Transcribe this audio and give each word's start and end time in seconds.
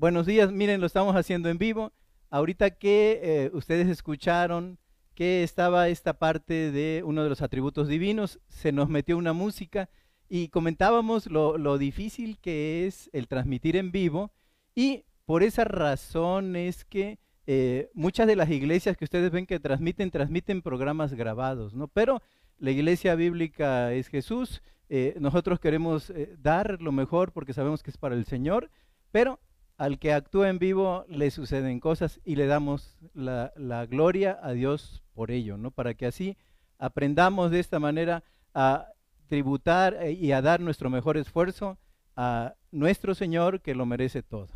Buenos 0.00 0.24
días, 0.24 0.50
miren, 0.50 0.80
lo 0.80 0.86
estamos 0.86 1.14
haciendo 1.14 1.50
en 1.50 1.58
vivo. 1.58 1.92
Ahorita 2.30 2.70
que 2.70 3.20
eh, 3.22 3.50
ustedes 3.52 3.86
escucharon 3.86 4.78
que 5.14 5.42
estaba 5.42 5.90
esta 5.90 6.18
parte 6.18 6.72
de 6.72 7.02
uno 7.04 7.22
de 7.22 7.28
los 7.28 7.42
atributos 7.42 7.86
divinos, 7.86 8.40
se 8.48 8.72
nos 8.72 8.88
metió 8.88 9.18
una 9.18 9.34
música 9.34 9.90
y 10.26 10.48
comentábamos 10.48 11.26
lo, 11.26 11.76
difícil 11.76 12.38
que 12.38 12.86
es 12.86 13.10
el 13.12 13.28
transmitir 13.28 13.76
en 13.76 13.92
vivo 13.92 14.32
y 14.74 15.04
por 15.26 15.42
esa 15.42 15.64
razón 15.64 16.56
es 16.56 16.86
que 16.86 17.18
eh, 17.46 17.90
muchas 17.92 18.26
de 18.26 18.36
las 18.36 18.48
iglesias 18.48 18.96
que 18.96 19.04
ustedes 19.04 19.30
ven 19.30 19.44
que 19.44 19.60
transmiten, 19.60 20.10
transmiten 20.10 20.62
programas 20.62 21.12
grabados, 21.12 21.74
¿no? 21.74 21.88
Pero 21.88 22.22
la 22.56 22.70
iglesia 22.70 23.16
bíblica 23.16 23.92
es 23.92 24.08
Jesús, 24.08 24.62
eh, 24.88 25.14
nosotros 25.20 25.60
queremos 25.60 26.10
dar 26.38 26.80
lo 26.80 26.90
mejor 26.90 27.32
porque 27.32 27.52
sabemos 27.52 27.82
que 27.82 27.90
es 27.90 27.98
para 27.98 28.14
el 28.14 28.24
Señor, 28.24 28.70
pero 29.12 29.38
al 29.80 29.98
que 29.98 30.12
actúa 30.12 30.50
en 30.50 30.58
vivo 30.58 31.06
le 31.08 31.30
suceden 31.30 31.80
cosas 31.80 32.20
y 32.22 32.36
le 32.36 32.44
damos 32.46 32.98
la, 33.14 33.50
gloria 33.88 34.38
a 34.42 34.52
Dios 34.52 35.02
por 35.14 35.30
ello, 35.30 35.56
¿no? 35.56 35.70
Para 35.70 35.94
que 35.94 36.04
así 36.04 36.36
aprendamos 36.76 37.50
de 37.50 37.60
esta 37.60 37.78
manera 37.78 38.22
a 38.52 38.88
tributar 39.26 39.96
eh, 40.02 40.12
y 40.12 40.32
a 40.32 40.42
dar 40.42 40.60
nuestro 40.60 40.90
mejor 40.90 41.16
esfuerzo 41.16 41.78
a 42.14 42.56
nuestro 42.70 43.14
Señor 43.14 43.62
que 43.62 43.74
lo 43.74 43.86
merece 43.86 44.22
todo. 44.22 44.48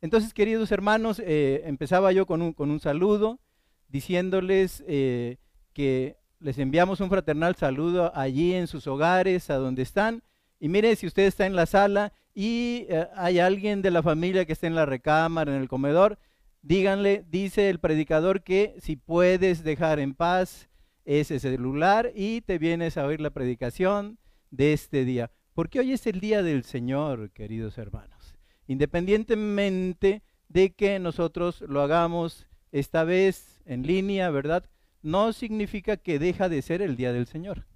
Entonces, 0.00 0.32
queridos 0.32 0.70
hermanos, 0.70 1.18
eh, 1.18 1.62
empezaba 1.64 2.12
yo 2.12 2.24
con 2.24 2.40
un, 2.40 2.52
con 2.52 2.70
un, 2.70 2.78
saludo 2.78 3.40
diciéndoles 3.88 4.84
eh, 4.86 5.38
que 5.72 6.16
les 6.38 6.58
enviamos 6.58 7.00
un 7.00 7.10
fraternal 7.10 7.56
saludo 7.56 8.12
allí 8.14 8.54
en 8.54 8.68
sus 8.68 8.86
hogares, 8.86 9.50
a 9.50 9.56
donde 9.56 9.82
están. 9.82 10.22
Y 10.60 10.68
mire, 10.68 10.94
si 10.94 11.08
usted 11.08 11.24
está 11.24 11.44
en 11.44 11.56
la 11.56 11.66
sala 11.66 12.12
y 12.34 12.86
eh, 12.88 13.08
hay 13.16 13.38
alguien 13.38 13.82
de 13.82 13.90
la 13.90 14.02
familia 14.02 14.44
que 14.44 14.52
esté 14.52 14.66
en 14.66 14.74
la 14.74 14.86
recámara, 14.86 15.54
en 15.54 15.60
el 15.60 15.68
comedor, 15.68 16.18
díganle, 16.62 17.24
dice 17.28 17.70
el 17.70 17.80
predicador, 17.80 18.42
que 18.42 18.76
si 18.80 18.96
puedes 18.96 19.64
dejar 19.64 19.98
en 19.98 20.14
paz 20.14 20.68
ese 21.04 21.40
celular 21.40 22.12
y 22.14 22.42
te 22.42 22.58
vienes 22.58 22.96
a 22.96 23.06
oír 23.06 23.20
la 23.20 23.30
predicación 23.30 24.18
de 24.50 24.72
este 24.72 25.04
día. 25.04 25.30
Porque 25.54 25.80
hoy 25.80 25.92
es 25.92 26.06
el 26.06 26.20
día 26.20 26.42
del 26.42 26.64
Señor, 26.64 27.30
queridos 27.32 27.78
hermanos. 27.78 28.36
Independientemente 28.66 30.22
de 30.48 30.72
que 30.74 30.98
nosotros 30.98 31.62
lo 31.62 31.80
hagamos 31.82 32.46
esta 32.72 33.04
vez 33.04 33.60
en 33.64 33.86
línea, 33.86 34.30
¿verdad? 34.30 34.64
No 35.02 35.32
significa 35.32 35.96
que 35.96 36.18
deja 36.18 36.48
de 36.48 36.62
ser 36.62 36.82
el 36.82 36.96
día 36.96 37.12
del 37.12 37.26
Señor. 37.26 37.66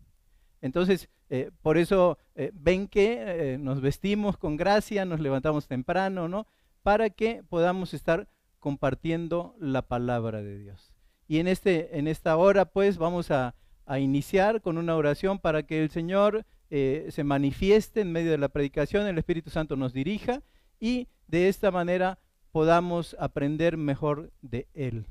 Entonces, 0.65 1.11
eh, 1.29 1.51
por 1.61 1.77
eso 1.77 2.17
eh, 2.34 2.51
ven 2.55 2.89
que 2.89 3.19
eh, 3.53 3.59
nos 3.59 3.83
vestimos 3.83 4.39
con 4.39 4.57
gracia, 4.57 5.05
nos 5.05 5.20
levantamos 5.20 5.67
temprano, 5.67 6.27
¿no? 6.27 6.47
Para 6.83 7.11
que 7.11 7.43
podamos 7.43 7.93
estar 7.93 8.31
compartiendo 8.61 9.57
la 9.61 9.83
palabra 9.83 10.42
de 10.42 10.59
Dios. 10.59 10.95
Y 11.29 11.39
en, 11.39 11.48
este, 11.48 11.98
en 11.98 12.09
esta 12.09 12.39
hora, 12.39 12.65
pues, 12.65 12.97
vamos 12.97 13.31
a, 13.31 13.55
a 13.85 13.98
iniciar 13.98 14.62
con 14.62 14.79
una 14.79 14.97
oración 14.97 15.39
para 15.39 15.65
que 15.65 15.83
el 15.83 15.91
Señor 15.91 16.47
se 16.70 17.23
manifieste 17.23 18.01
en 18.01 18.11
medio 18.11 18.33
de 18.33 18.39
la 18.39 18.48
predicación, 18.48 19.07
el 19.07 19.19
Espíritu 19.19 19.48
Santo 19.48 19.77
nos 19.77 19.92
dirija 19.92 20.42
y 20.81 21.07
de 21.29 21.48
esta 21.48 21.70
manera 21.70 22.19
podamos 22.51 23.15
aprender 23.20 23.77
mejor 23.77 24.33
de 24.42 24.67
Él. 24.75 25.07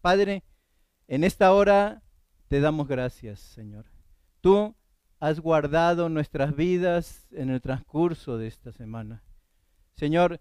Padre, 0.00 0.42
en 1.06 1.22
esta 1.22 1.52
hora 1.52 2.02
te 2.48 2.60
damos 2.60 2.88
gracias, 2.88 3.40
Señor. 3.40 3.95
Tú 4.46 4.76
has 5.18 5.40
guardado 5.40 6.08
nuestras 6.08 6.54
vidas 6.54 7.26
en 7.32 7.50
el 7.50 7.60
transcurso 7.60 8.38
de 8.38 8.46
esta 8.46 8.70
semana. 8.70 9.24
Señor, 9.96 10.40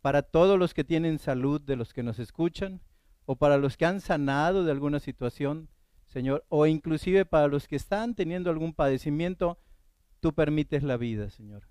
para 0.00 0.22
todos 0.22 0.58
los 0.58 0.74
que 0.74 0.82
tienen 0.82 1.20
salud, 1.20 1.60
de 1.60 1.76
los 1.76 1.94
que 1.94 2.02
nos 2.02 2.18
escuchan, 2.18 2.80
o 3.24 3.36
para 3.36 3.56
los 3.56 3.76
que 3.76 3.86
han 3.86 4.00
sanado 4.00 4.64
de 4.64 4.72
alguna 4.72 4.98
situación, 4.98 5.68
Señor, 6.06 6.44
o 6.48 6.66
inclusive 6.66 7.24
para 7.24 7.46
los 7.46 7.68
que 7.68 7.76
están 7.76 8.16
teniendo 8.16 8.50
algún 8.50 8.74
padecimiento, 8.74 9.60
tú 10.18 10.34
permites 10.34 10.82
la 10.82 10.96
vida, 10.96 11.30
Señor. 11.30 11.68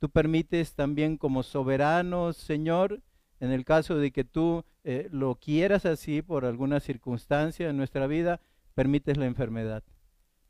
Tú 0.00 0.10
permites 0.10 0.74
también 0.74 1.16
como 1.16 1.42
soberano, 1.42 2.34
Señor, 2.34 3.00
en 3.40 3.50
el 3.50 3.64
caso 3.64 3.96
de 3.96 4.10
que 4.10 4.24
tú 4.24 4.66
eh, 4.82 5.08
lo 5.10 5.36
quieras 5.36 5.86
así 5.86 6.20
por 6.20 6.44
alguna 6.44 6.80
circunstancia 6.80 7.70
en 7.70 7.78
nuestra 7.78 8.06
vida, 8.06 8.42
permites 8.74 9.16
la 9.16 9.24
enfermedad. 9.24 9.84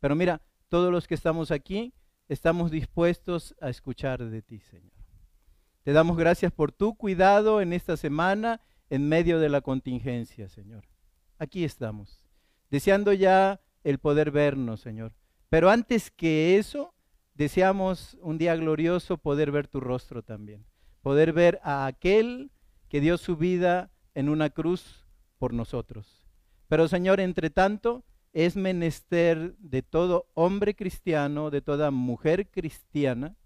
Pero 0.01 0.17
mira, 0.17 0.43
todos 0.69 0.93
los 0.93 1.07
que 1.07 1.15
estamos 1.15 1.51
aquí 1.51 1.95
estamos 2.29 2.71
dispuestos 2.71 3.55
a 3.61 3.69
escuchar 3.69 4.25
de 4.25 4.43
ti, 4.43 4.61
Señor. 4.61 4.93
Te 5.83 5.93
damos 5.93 6.17
gracias 6.17 6.53
por 6.53 6.73
tu 6.73 6.97
cuidado 6.97 7.61
en 7.61 7.73
esta 7.73 7.97
semana 7.97 8.61
en 8.89 9.09
medio 9.09 9.39
de 9.39 9.49
la 9.49 9.61
contingencia, 9.61 10.49
Señor. 10.49 10.85
Aquí 11.39 11.65
estamos, 11.65 12.27
deseando 12.71 13.13
ya 13.13 13.61
el 13.83 13.99
poder 13.99 14.31
vernos, 14.31 14.81
Señor. 14.81 15.13
Pero 15.51 15.69
antes 15.71 16.11
que 16.11 16.57
eso, 16.57 16.95
deseamos 17.35 18.17
un 18.23 18.39
día 18.39 18.57
glorioso 18.57 19.19
poder 19.19 19.51
ver 19.51 19.69
tu 19.69 19.81
rostro 19.81 20.23
también. 20.23 20.65
Poder 21.03 21.33
ver 21.33 21.61
a 21.63 21.87
aquel 21.87 22.51
que 22.89 23.01
dio 23.01 23.19
su 23.19 23.37
vida 23.37 23.91
en 24.15 24.29
una 24.29 24.51
cruz 24.51 25.07
por 25.39 25.53
nosotros. 25.53 26.27
Pero 26.69 26.89
Señor, 26.89 27.21
entre 27.21 27.51
tanto, 27.51 28.05
es 28.35 28.57
menester 28.57 29.57
de 29.59 29.83
todo 29.83 30.27
hombre 30.35 30.75
cristiano, 30.75 31.51
de 31.51 31.63
toda 31.63 31.93
mujer 31.93 32.51
cristiana, 32.51 33.37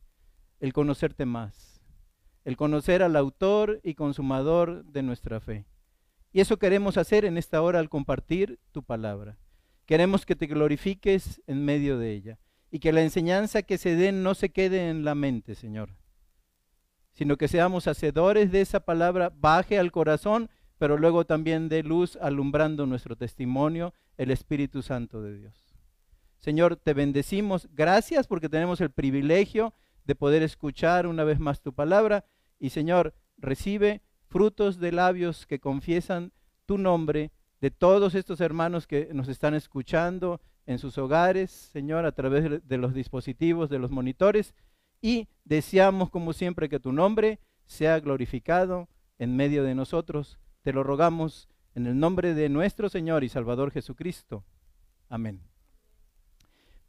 el 0.61 0.73
conocerte 0.73 1.27
más, 1.27 1.83
el 2.45 2.57
conocer 2.57 3.03
al 3.03 3.15
autor 3.15 3.81
y 3.85 3.95
consumador 3.95 4.87
de 4.87 5.03
nuestra 5.03 5.41
fe. 5.41 5.67
Y 6.33 6.41
eso 6.41 6.57
queremos 6.57 6.97
hacer 6.97 7.27
en 7.27 7.37
esta 7.37 7.61
hora 7.61 7.81
al 7.81 7.91
compartir 7.91 8.59
tu 8.73 8.83
palabra. 8.83 9.37
Queremos 9.85 10.25
que 10.25 10.37
te 10.37 10.47
glorifiques 10.47 11.43
en 11.47 11.65
medio 11.65 11.99
de 11.99 12.13
ella 12.13 12.39
y 12.71 12.79
que 12.79 12.93
la 12.93 13.03
enseñanza 13.03 13.63
que 13.63 13.77
se 13.77 13.95
den 13.95 14.23
no 14.23 14.35
se 14.35 14.49
quede 14.51 14.89
en 14.89 15.05
la 15.05 15.15
mente, 15.15 15.55
Señor, 15.55 15.91
sino 17.13 17.37
que 17.37 17.49
seamos 17.49 17.89
hacedores 17.89 18.53
de 18.53 18.63
esa 18.63 18.81
palabra, 18.81 19.33
baje 19.35 19.79
al 19.79 19.93
corazón 19.93 20.49
pero 20.79 20.97
luego 20.97 21.27
también 21.27 21.69
de 21.69 21.83
luz 21.83 22.17
alumbrando 22.21 22.87
nuestro 22.87 23.17
testimonio, 23.17 23.93
el 24.17 24.31
Espíritu 24.31 24.83
Santo 24.83 25.21
de 25.21 25.37
Dios. 25.37 25.69
Señor, 26.39 26.77
te 26.77 26.95
bendecimos. 26.95 27.69
Gracias 27.73 28.27
porque 28.27 28.49
tenemos 28.49 28.81
el 28.81 28.91
privilegio 28.91 29.75
de 30.05 30.15
poder 30.15 30.43
escuchar 30.43 31.07
una 31.07 31.25
vez 31.25 31.41
más 31.41 31.61
tu 31.61 31.73
palabra. 31.73 32.25
Y 32.61 32.71
Señor, 32.71 33.15
recibe 33.37 34.03
frutos 34.29 34.79
de 34.79 34.93
labios 34.93 35.47
que 35.47 35.59
confiesan 35.59 36.33
tu 36.65 36.79
nombre 36.79 37.33
de 37.61 37.71
todos 37.71 38.15
estos 38.15 38.41
hermanos 38.41 38.87
que 38.87 39.11
nos 39.13 39.29
están 39.29 39.55
escuchando 39.55 40.41
en 40.67 40.79
sus 40.79 40.97
hogares, 40.99 41.51
Señor, 41.51 42.07
a 42.07 42.13
través 42.13 42.67
de 42.67 42.79
los 42.79 42.95
dispositivos, 42.95 43.69
de 43.69 43.79
los 43.79 43.91
monitores. 43.91 44.55
Y 45.01 45.29
deseamos, 45.45 46.11
como 46.11 46.33
siempre, 46.33 46.69
que 46.69 46.79
tu 46.79 46.93
nombre 46.93 47.41
sea 47.67 47.99
glorificado 48.01 48.89
en 49.19 49.35
medio 49.35 49.65
de 49.65 49.75
nosotros 49.75 50.39
te 50.69 50.75
lo 50.75 50.83
rogamos 50.83 51.49
en 51.75 51.87
el 51.87 51.99
nombre 51.99 52.35
de 52.35 52.51
nuestro 52.51 52.91
Señor 52.91 53.25
y 53.25 53.31
Salvador 53.31 53.71
Jesucristo. 53.71 54.45
Amén. 55.09 55.41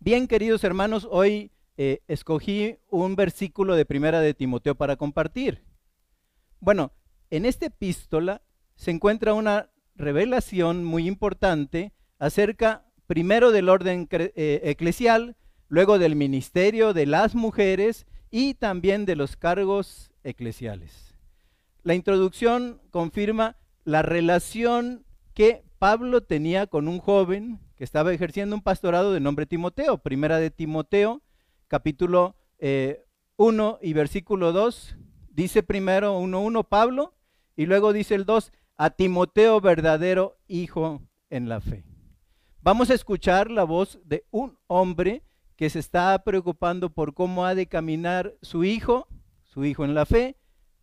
Bien, 0.01 0.28
queridos 0.28 0.66
hermanos, 0.66 1.07
hoy 1.09 1.53
eh, 1.78 2.01
escogí 2.09 2.75
un 2.90 3.16
versículo 3.16 3.78
de 3.78 3.85
Primera 3.85 4.19
de 4.19 4.34
Timoteo 4.34 4.75
para 4.75 4.97
compartir. 4.97 5.63
Bueno, 6.59 6.91
en 7.29 7.45
esta 7.45 7.67
epístola 7.67 8.41
se 8.75 8.91
encuentra 8.91 9.34
una 9.34 9.69
revelación 9.96 10.84
muy 10.84 11.07
importante 11.07 11.94
acerca 12.17 12.84
primero 13.08 13.52
del 13.53 13.70
orden 13.70 14.09
eh, 14.11 14.59
eclesial, 14.61 15.37
luego 15.70 15.99
del 15.99 16.17
ministerio 16.17 16.91
de 16.91 17.05
las 17.05 17.34
mujeres 17.34 18.08
y 18.29 18.55
también 18.55 19.05
de 19.05 19.16
los 19.16 19.37
cargos 19.37 20.11
eclesiales. 20.26 21.16
La 21.84 21.96
introducción 21.96 22.81
confirma 22.91 23.55
la 23.84 24.02
relación 24.02 25.05
que 25.34 25.64
Pablo 25.79 26.22
tenía 26.22 26.67
con 26.67 26.87
un 26.87 26.99
joven 26.99 27.59
que 27.76 27.84
estaba 27.84 28.14
ejerciendo 28.14 28.55
un 28.55 28.61
pastorado 28.61 29.14
de 29.14 29.20
nombre 29.20 29.46
Timoteo. 29.46 29.97
Primera 29.99 30.37
de 30.37 30.52
Timoteo, 30.52 31.22
capítulo 31.67 32.35
1 32.59 32.59
eh, 32.59 33.05
y 33.81 33.93
versículo 33.93 34.52
2. 34.52 34.97
Dice 35.29 35.64
primero 35.64 36.20
1.1 36.20 36.67
Pablo 36.67 37.16
y 37.55 37.66
luego 37.66 37.93
dice 37.93 38.16
el 38.16 38.26
2, 38.26 38.52
a 38.76 38.90
Timoteo 38.90 39.61
verdadero 39.61 40.37
hijo 40.47 41.02
en 41.29 41.47
la 41.47 41.61
fe. 41.61 41.85
Vamos 42.61 42.90
a 42.90 42.93
escuchar 42.93 43.49
la 43.49 43.64
voz 43.64 43.99
de 44.03 44.26
un 44.31 44.58
hombre 44.67 45.23
que 45.55 45.70
se 45.70 45.79
está 45.79 46.22
preocupando 46.23 46.90
por 46.90 47.14
cómo 47.14 47.46
ha 47.46 47.55
de 47.55 47.67
caminar 47.67 48.35
su 48.41 48.64
hijo, 48.64 49.08
su 49.43 49.64
hijo 49.64 49.85
en 49.85 49.93
la 49.93 50.05
fe, 50.05 50.37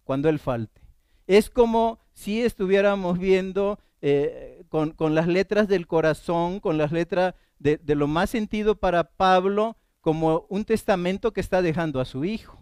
cuando 0.05 0.29
él 0.29 0.39
falte. 0.39 0.83
Es 1.27 1.51
como 1.51 2.06
si 2.17 2.41
estuviéramos 2.41 3.19
viendo 3.19 3.79
eh, 4.01 4.65
con, 4.71 5.15
las 5.15 5.29
letras 5.29 5.69
del 5.69 5.87
corazón, 5.87 6.61
con 6.61 6.79
las 6.79 6.91
letras 6.91 7.35
de, 7.59 7.79
lo 7.95 8.07
más 8.07 8.31
sentido 8.31 8.75
para 8.75 9.05
Pablo, 9.05 9.77
como 10.01 10.47
un 10.49 10.65
testamento 10.65 11.35
que 11.35 11.43
está 11.43 11.61
dejando 11.61 12.01
a 12.01 12.07
su 12.07 12.25
hijo. 12.25 12.59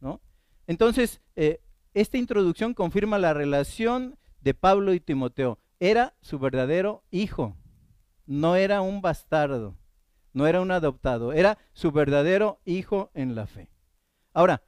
¿no? 0.00 0.20
Entonces, 0.66 1.20
eh, 1.36 1.60
esta 1.94 2.18
introducción 2.18 2.74
confirma 2.74 3.16
la 3.18 3.32
relación 3.32 4.18
de 4.40 4.54
Pablo 4.54 4.92
y 4.92 4.98
Timoteo. 4.98 5.60
Era 5.78 6.16
su 6.20 6.40
verdadero 6.40 7.04
hijo, 7.12 7.56
no 8.26 8.56
era 8.56 8.80
un 8.80 9.00
bastardo, 9.00 9.76
no 10.32 10.48
era 10.48 10.60
un 10.60 10.72
adoptado, 10.72 11.32
era 11.32 11.58
su 11.74 11.92
verdadero 11.92 12.60
hijo 12.64 13.12
en 13.14 13.36
la 13.36 13.46
fe. 13.46 13.70
Ahora, 14.32 14.64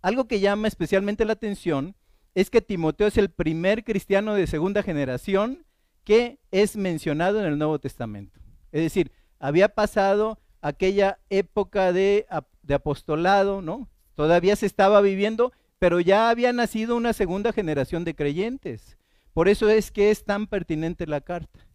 algo 0.00 0.28
que 0.28 0.38
llama 0.38 0.68
especialmente 0.68 1.24
la 1.24 1.32
atención 1.32 1.96
es 2.40 2.50
que 2.50 2.62
Timoteo 2.62 3.08
es 3.08 3.18
el 3.18 3.30
primer 3.30 3.82
cristiano 3.82 4.34
de 4.34 4.46
segunda 4.46 4.84
generación 4.84 5.64
que 6.04 6.38
es 6.52 6.76
mencionado 6.76 7.40
en 7.40 7.46
el 7.46 7.58
Nuevo 7.58 7.80
Testamento. 7.80 8.38
Es 8.70 8.80
decir, 8.80 9.10
había 9.40 9.70
pasado 9.70 10.38
aquella 10.60 11.18
época 11.30 11.92
de, 11.92 12.26
de 12.62 12.74
apostolado, 12.74 13.60
¿no? 13.60 13.88
Todavía 14.14 14.54
se 14.54 14.66
estaba 14.66 15.00
viviendo, 15.00 15.52
pero 15.80 15.98
ya 15.98 16.30
había 16.30 16.52
nacido 16.52 16.94
una 16.94 17.12
segunda 17.12 17.52
generación 17.52 18.04
de 18.04 18.14
creyentes. 18.14 18.98
Por 19.32 19.48
eso 19.48 19.68
es 19.68 19.90
que 19.90 20.12
es 20.12 20.24
tan 20.24 20.46
pertinente 20.46 21.08
la 21.08 21.20
carta. 21.20 21.66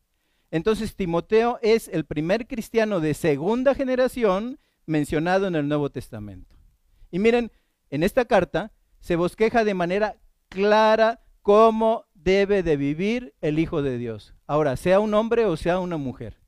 Entonces 0.50 0.96
Timoteo 0.96 1.60
es 1.62 1.90
el 1.90 2.06
primer 2.06 2.48
cristiano 2.48 3.02
de 3.02 3.16
segunda 3.16 3.76
generación 3.76 4.60
mencionado 4.86 5.46
en 5.46 5.56
el 5.56 5.68
Nuevo 5.68 5.90
Testamento. 5.90 6.56
Y 7.12 7.20
miren, 7.20 7.52
en 7.90 8.02
esta 8.02 8.24
carta 8.24 8.72
se 9.02 9.18
bosqueja 9.18 9.66
de 9.66 9.74
manera 9.74 10.16
clara 10.54 11.20
cómo 11.42 12.06
debe 12.14 12.62
de 12.62 12.78
vivir 12.78 13.34
el 13.42 13.58
Hijo 13.58 13.82
de 13.82 13.98
Dios. 13.98 14.36
Ahora, 14.46 14.78
sea 14.78 15.00
un 15.00 15.16
hombre 15.16 15.46
o 15.46 15.58
sea 15.58 15.80
una 15.80 15.98
mujer. 15.98 16.40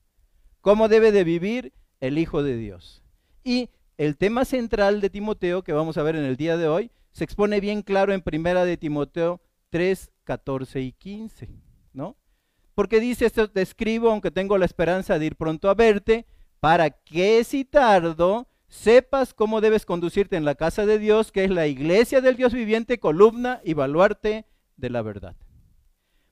¿Cómo 0.62 0.88
debe 0.88 1.12
de 1.12 1.24
vivir 1.24 1.74
el 2.00 2.20
Hijo 2.20 2.44
de 2.44 2.56
Dios? 2.56 3.04
Y 3.44 3.72
el 3.98 4.16
tema 4.16 4.46
central 4.46 5.02
de 5.02 5.10
Timoteo 5.10 5.64
que 5.64 5.74
vamos 5.74 5.98
a 5.98 6.04
ver 6.04 6.16
en 6.16 6.24
el 6.24 6.38
día 6.38 6.56
de 6.56 6.68
hoy 6.68 6.92
se 7.14 7.24
expone 7.24 7.60
bien 7.60 7.82
claro 7.82 8.14
en 8.14 8.22
primera 8.22 8.64
de 8.64 8.78
Timoteo 8.78 9.42
3, 9.72 10.12
14 10.24 10.82
y 10.82 10.92
15, 10.92 11.50
¿no? 11.94 12.16
Porque 12.76 13.00
dice 13.00 13.26
esto, 13.26 13.50
te 13.50 13.64
escribo, 13.64 14.12
aunque 14.12 14.30
tengo 14.30 14.58
la 14.60 14.66
esperanza 14.66 15.18
de 15.18 15.26
ir 15.26 15.36
pronto 15.36 15.68
a 15.68 15.74
verte, 15.74 16.28
para 16.60 16.92
que 16.92 17.44
si 17.44 17.66
tardo, 17.66 18.48
sepas 18.76 19.34
cómo 19.34 19.62
debes 19.62 19.86
conducirte 19.86 20.36
en 20.36 20.46
la 20.46 20.56
casa 20.56 20.86
de 20.86 21.00
Dios, 21.00 21.32
que 21.32 21.46
es 21.46 21.50
la 21.50 21.68
iglesia 21.68 22.22
del 22.22 22.36
Dios 22.36 22.54
viviente, 22.54 23.00
columna 23.00 23.62
y 23.64 23.74
baluarte 23.74 24.46
de 24.78 24.90
la 24.90 25.02
verdad. 25.02 25.36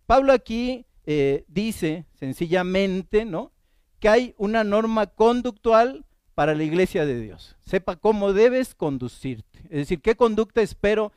Pablo 0.06 0.34
aquí 0.34 0.86
eh, 1.06 1.45
dice 1.48 2.06
sencillamente, 2.13 3.25
¿no? 3.25 3.51
Que 4.00 4.10
hay 4.10 4.36
una 4.38 4.63
norma 4.63 5.07
conductual 5.07 6.06
para 6.36 6.54
la 6.54 6.63
iglesia 6.63 7.06
de 7.06 7.19
Dios. 7.19 7.56
Sepa 7.66 7.95
cómo 7.95 8.34
debes 8.34 8.75
conducirte. 8.75 9.60
Es 9.66 9.80
decir, 9.80 10.01
¿qué 10.01 10.16
conducta 10.16 10.62
espero, 10.62 11.12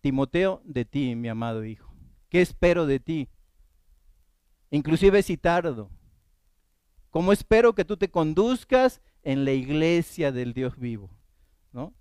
Timoteo, 0.00 0.60
de 0.64 0.84
ti, 0.84 1.14
mi 1.16 1.28
amado 1.28 1.64
hijo? 1.64 1.92
¿Qué 2.28 2.42
espero 2.42 2.86
de 2.86 3.00
ti? 3.00 3.28
Inclusive 4.70 5.22
si 5.22 5.36
tardo. 5.36 5.90
¿Cómo 7.10 7.32
espero 7.32 7.74
que 7.74 7.84
tú 7.84 7.96
te 7.96 8.10
conduzcas 8.10 9.00
en 9.24 9.44
la 9.44 9.52
iglesia 9.52 10.32
del 10.32 10.52
Dios 10.52 10.78
vivo? 10.78 11.10
¿no? 11.72 11.92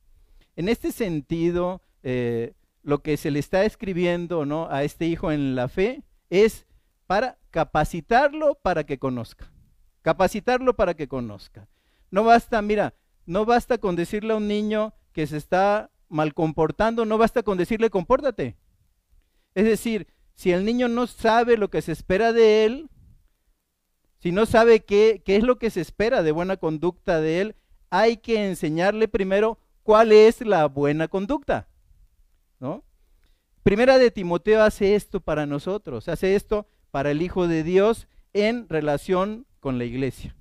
En 0.55 0.69
este 0.69 0.91
sentido, 0.91 1.81
eh, 2.03 2.53
lo 2.83 3.01
que 3.01 3.17
se 3.17 3.31
le 3.31 3.39
está 3.39 3.65
escribiendo 3.65 4.45
¿no? 4.45 4.67
a 4.69 4.83
este 4.83 5.07
hijo 5.07 5.31
en 5.31 5.55
la 5.55 5.67
fe 5.67 6.03
es 6.29 6.65
para 7.07 7.37
capacitarlo 7.51 8.55
para 8.55 8.85
que 8.85 8.99
conozca. 8.99 9.51
Capacitarlo 10.01 10.75
para 10.75 10.93
que 10.93 11.07
conozca. 11.07 11.67
No 12.11 12.23
basta, 12.23 12.61
mira, 12.61 12.93
no 13.25 13.45
basta 13.45 13.77
con 13.77 13.95
decirle 13.95 14.33
a 14.33 14.37
un 14.37 14.47
niño 14.47 14.93
que 15.13 15.27
se 15.27 15.37
está 15.37 15.91
mal 16.09 16.33
comportando, 16.33 17.05
no 17.05 17.17
basta 17.17 17.43
con 17.43 17.57
decirle 17.57 17.89
compórtate. 17.89 18.57
Es 19.55 19.65
decir, 19.65 20.07
si 20.35 20.51
el 20.51 20.65
niño 20.65 20.87
no 20.87 21.07
sabe 21.07 21.57
lo 21.57 21.69
que 21.69 21.81
se 21.81 21.91
espera 21.91 22.33
de 22.33 22.65
él, 22.65 22.89
si 24.23 24.31
no 24.31 24.45
sabe 24.45 24.85
qué, 24.85 25.21
es 25.25 25.43
lo 25.43 25.59
que 25.59 25.69
se 25.69 25.81
espera 25.81 26.23
de 26.23 26.31
buena 26.31 26.55
conducta 26.55 27.19
de 27.19 27.41
él, 27.41 27.55
hay 27.89 28.15
que 28.15 28.47
enseñarle 28.47 29.09
primero 29.09 29.59
cuál 29.83 30.13
es 30.13 30.39
la 30.39 30.65
buena 30.69 31.09
conducta. 31.09 31.67
¿no? 32.57 32.85
Primera 33.63 33.97
de 33.97 34.11
Timoteo 34.11 34.63
hace 34.63 34.95
esto 34.95 35.19
para 35.19 35.45
nosotros, 35.45 36.07
hace 36.07 36.35
esto 36.35 36.67
para 36.89 37.11
el 37.11 37.21
Hijo 37.21 37.49
de 37.49 37.63
Dios 37.63 38.07
en 38.31 38.69
relación 38.69 39.45
con 39.59 39.77
la 39.77 39.83
iglesia. 39.83 40.33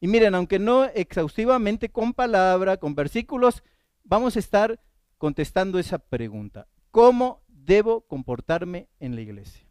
Y 0.00 0.08
miren, 0.08 0.34
aunque 0.34 0.58
no 0.58 0.84
exhaustivamente 0.86 1.90
con 1.90 2.14
palabra, 2.14 2.78
con 2.78 2.94
versículos, 2.94 3.62
vamos 4.04 4.36
a 4.36 4.38
estar 4.38 4.80
contestando 5.18 5.78
esa 5.78 5.98
pregunta. 5.98 6.66
¿Cómo 6.90 7.42
debo 7.46 8.00
comportarme 8.06 8.88
en 9.00 9.16
la 9.16 9.20
iglesia? 9.20 9.69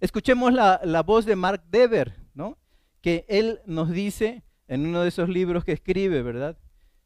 Escuchemos 0.00 0.52
la, 0.52 1.02
voz 1.02 1.24
de 1.24 1.36
Mark 1.36 1.64
Dever, 1.70 2.14
¿no? 2.34 2.58
Que 3.00 3.24
él 3.28 3.60
nos 3.66 3.90
dice 3.90 4.42
en 4.68 4.86
uno 4.86 5.02
de 5.02 5.08
esos 5.08 5.28
libros 5.28 5.64
que 5.64 5.72
escribe, 5.72 6.22
¿verdad? 6.22 6.58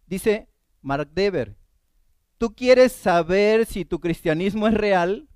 Dice 0.06 0.48
Mark 0.82 1.10
Dever, 1.14 1.56
¿tú 2.36 2.54
quieres 2.54 2.92
saber 2.92 3.66
si 3.66 3.84
tu 3.84 4.00
cristianismo 4.00 4.66
es 4.66 4.74
real? 4.74 5.28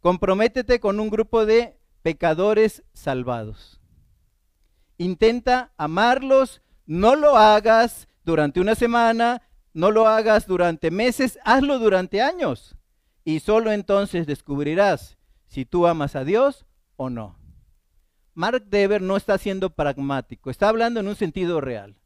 Comprométete 0.00 0.80
con 0.80 1.00
un 1.00 1.08
grupo 1.08 1.46
de 1.46 1.78
pecadores 2.02 2.82
salvados. 2.92 3.80
Intenta 4.98 5.72
amarlos, 5.78 6.60
no 6.84 7.16
lo 7.16 7.38
hagas 7.38 8.06
durante 8.24 8.60
una 8.60 8.74
semana, 8.74 9.42
no 9.72 9.90
lo 9.90 10.06
hagas 10.08 10.46
durante 10.46 10.90
meses, 10.90 11.38
hazlo 11.44 11.78
durante 11.78 12.20
años. 12.20 12.76
Y 13.24 13.40
solo 13.40 13.72
entonces 13.72 14.26
descubrirás 14.26 15.16
si 15.50 15.64
tú 15.64 15.88
amas 15.88 16.14
a 16.14 16.24
Dios 16.24 16.64
o 16.94 17.10
no. 17.10 17.36
Mark 18.34 18.66
Dever 18.66 19.02
no 19.02 19.16
está 19.16 19.36
siendo 19.36 19.70
pragmático, 19.70 20.48
está 20.48 20.68
hablando 20.68 21.00
en 21.00 21.08
un 21.08 21.16
sentido 21.16 21.60
real. 21.60 21.96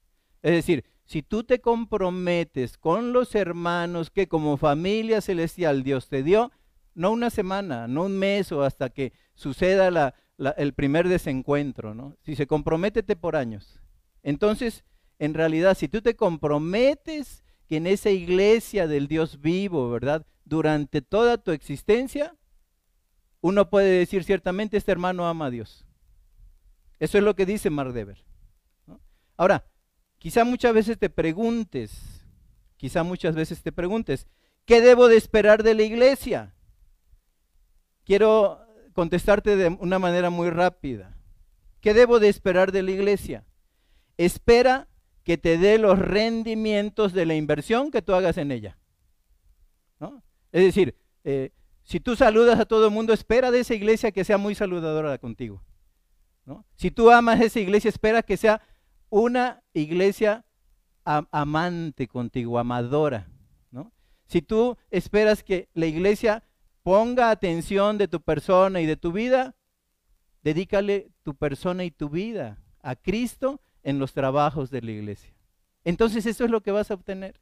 Es 0.43 0.53
decir, 0.53 0.85
si 1.05 1.23
tú 1.23 1.45
te 1.45 1.61
comprometes 1.61 2.79
con 2.79 3.13
los 3.13 3.35
hermanos 3.35 4.11
que 4.11 4.29
como 4.29 4.57
familia 4.57 5.21
celestial 5.21 5.83
Dios 5.83 6.09
te 6.09 6.23
dio, 6.23 6.53
no 6.95 7.11
una 7.11 7.29
semana, 7.29 7.87
no 7.87 8.05
un 8.05 8.19
mes 8.19 8.51
o 8.51 8.63
hasta 8.63 8.89
que 8.89 9.13
suceda 9.35 10.15
el 10.57 10.73
primer 10.73 11.09
desencuentro, 11.09 11.95
¿no? 11.95 12.17
Si 12.23 12.37
se 12.37 12.47
comprométete 12.47 13.15
por 13.15 13.37
años. 13.37 13.79
Entonces, 14.23 14.85
en 15.19 15.35
realidad, 15.35 15.77
si 15.77 15.89
tú 15.89 16.01
te 16.01 16.17
comprometes 16.17 17.45
que 17.69 17.77
en 17.77 17.87
esa 17.87 18.09
iglesia 18.09 18.87
del 18.87 19.07
Dios 19.07 19.43
vivo, 19.43 19.91
¿verdad? 19.91 20.25
Durante 20.47 21.03
toda 21.03 21.37
tu 21.37 21.51
existencia, 21.51 22.35
uno 23.45 23.69
puede 23.69 23.99
decir 23.99 24.25
ciertamente, 24.25 24.79
este 24.79 24.91
hermano 24.91 25.29
ama 25.29 25.47
a 25.47 25.51
Dios. 25.51 25.85
Eso 26.99 27.19
es 27.19 27.25
lo 27.25 27.37
que 27.37 27.45
dice 27.45 27.69
Mardever. 27.69 28.25
Ahora, 29.37 29.67
quizá 30.17 30.47
muchas 30.47 30.73
veces 30.73 30.99
te 30.99 31.11
preguntes, 31.11 32.25
quizá 32.79 33.03
muchas 33.03 33.35
veces 33.35 33.63
te 33.63 33.71
preguntes, 33.71 34.27
¿qué 34.65 34.81
debo 34.81 35.09
de 35.09 35.19
esperar 35.19 35.63
de 35.63 35.75
la 35.75 35.83
iglesia? 35.83 36.55
Quiero 38.05 38.61
contestarte 38.95 39.57
de 39.57 39.69
una 39.69 39.99
manera 39.99 40.31
muy 40.31 40.49
rápida. 40.49 41.15
¿Qué 41.83 41.93
debo 41.93 42.21
de 42.21 42.31
esperar 42.31 42.73
de 42.73 42.83
la 42.83 42.93
iglesia? 42.93 43.45
Espera 44.17 44.89
que 45.23 45.37
te 45.37 45.59
dé 45.59 45.77
los 45.77 45.99
rendimientos 45.99 47.13
de 47.13 47.27
la 47.27 47.35
inversión 47.35 47.91
que 47.91 48.01
tú 48.01 48.15
hagas 48.15 48.39
en 48.39 48.53
ella. 48.53 48.79
Es 50.51 50.63
decir, 50.63 50.95
eh, 51.25 51.51
si 51.85 52.01
tú 52.01 52.17
saludas 52.17 52.59
a 52.59 52.65
todo 52.65 52.87
el 52.87 52.93
mundo, 52.93 53.13
espera 53.13 53.51
de 53.51 53.61
esa 53.61 53.75
iglesia 53.75 54.11
que 54.11 54.25
sea 54.25 54.39
muy 54.39 54.55
saludadora 54.55 55.17
contigo. 55.19 55.63
Si 56.77 56.91
tú 56.91 57.11
amas 57.11 57.41
esa 57.41 57.61
iglesia, 57.61 57.89
espera 57.89 58.23
que 58.23 58.37
sea 58.37 58.61
una 59.09 59.63
iglesia 59.73 60.45
amante 61.05 62.09
contigo, 62.09 62.59
amadora. 62.59 63.29
Si 64.27 64.41
tú 64.41 64.77
esperas 64.91 65.43
que 65.43 65.69
la 65.75 65.87
iglesia 65.87 66.43
ponga 66.83 67.31
atención 67.31 67.99
de 67.99 68.09
tu 68.09 68.21
persona 68.21 68.81
y 68.81 68.87
de 68.87 68.97
tu 68.97 69.13
vida, 69.13 69.55
dedícale 70.43 71.11
tu 71.23 71.35
persona 71.35 71.85
y 71.85 71.91
tu 71.91 72.09
vida 72.09 72.59
a 72.83 72.97
Cristo 72.97 73.61
en 73.83 73.99
los 73.99 74.15
trabajos 74.15 74.71
de 74.71 74.83
la 74.83 74.91
iglesia. 74.91 75.35
Entonces 75.85 76.25
eso 76.25 76.45
es 76.45 76.51
lo 76.51 76.63
que 76.63 76.73
vas 76.73 76.91
a 76.91 76.95
obtener. 76.95 77.39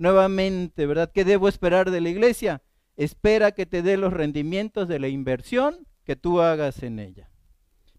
Nuevamente, 0.00 0.86
¿verdad? 0.86 1.12
¿Qué 1.12 1.26
debo 1.26 1.46
esperar 1.46 1.90
de 1.90 2.00
la 2.00 2.08
iglesia? 2.08 2.62
Espera 2.96 3.52
que 3.52 3.66
te 3.66 3.82
dé 3.82 3.98
los 3.98 4.14
rendimientos 4.14 4.88
de 4.88 4.98
la 4.98 5.08
inversión 5.08 5.86
que 6.04 6.16
tú 6.16 6.40
hagas 6.40 6.82
en 6.82 6.98
ella. 6.98 7.28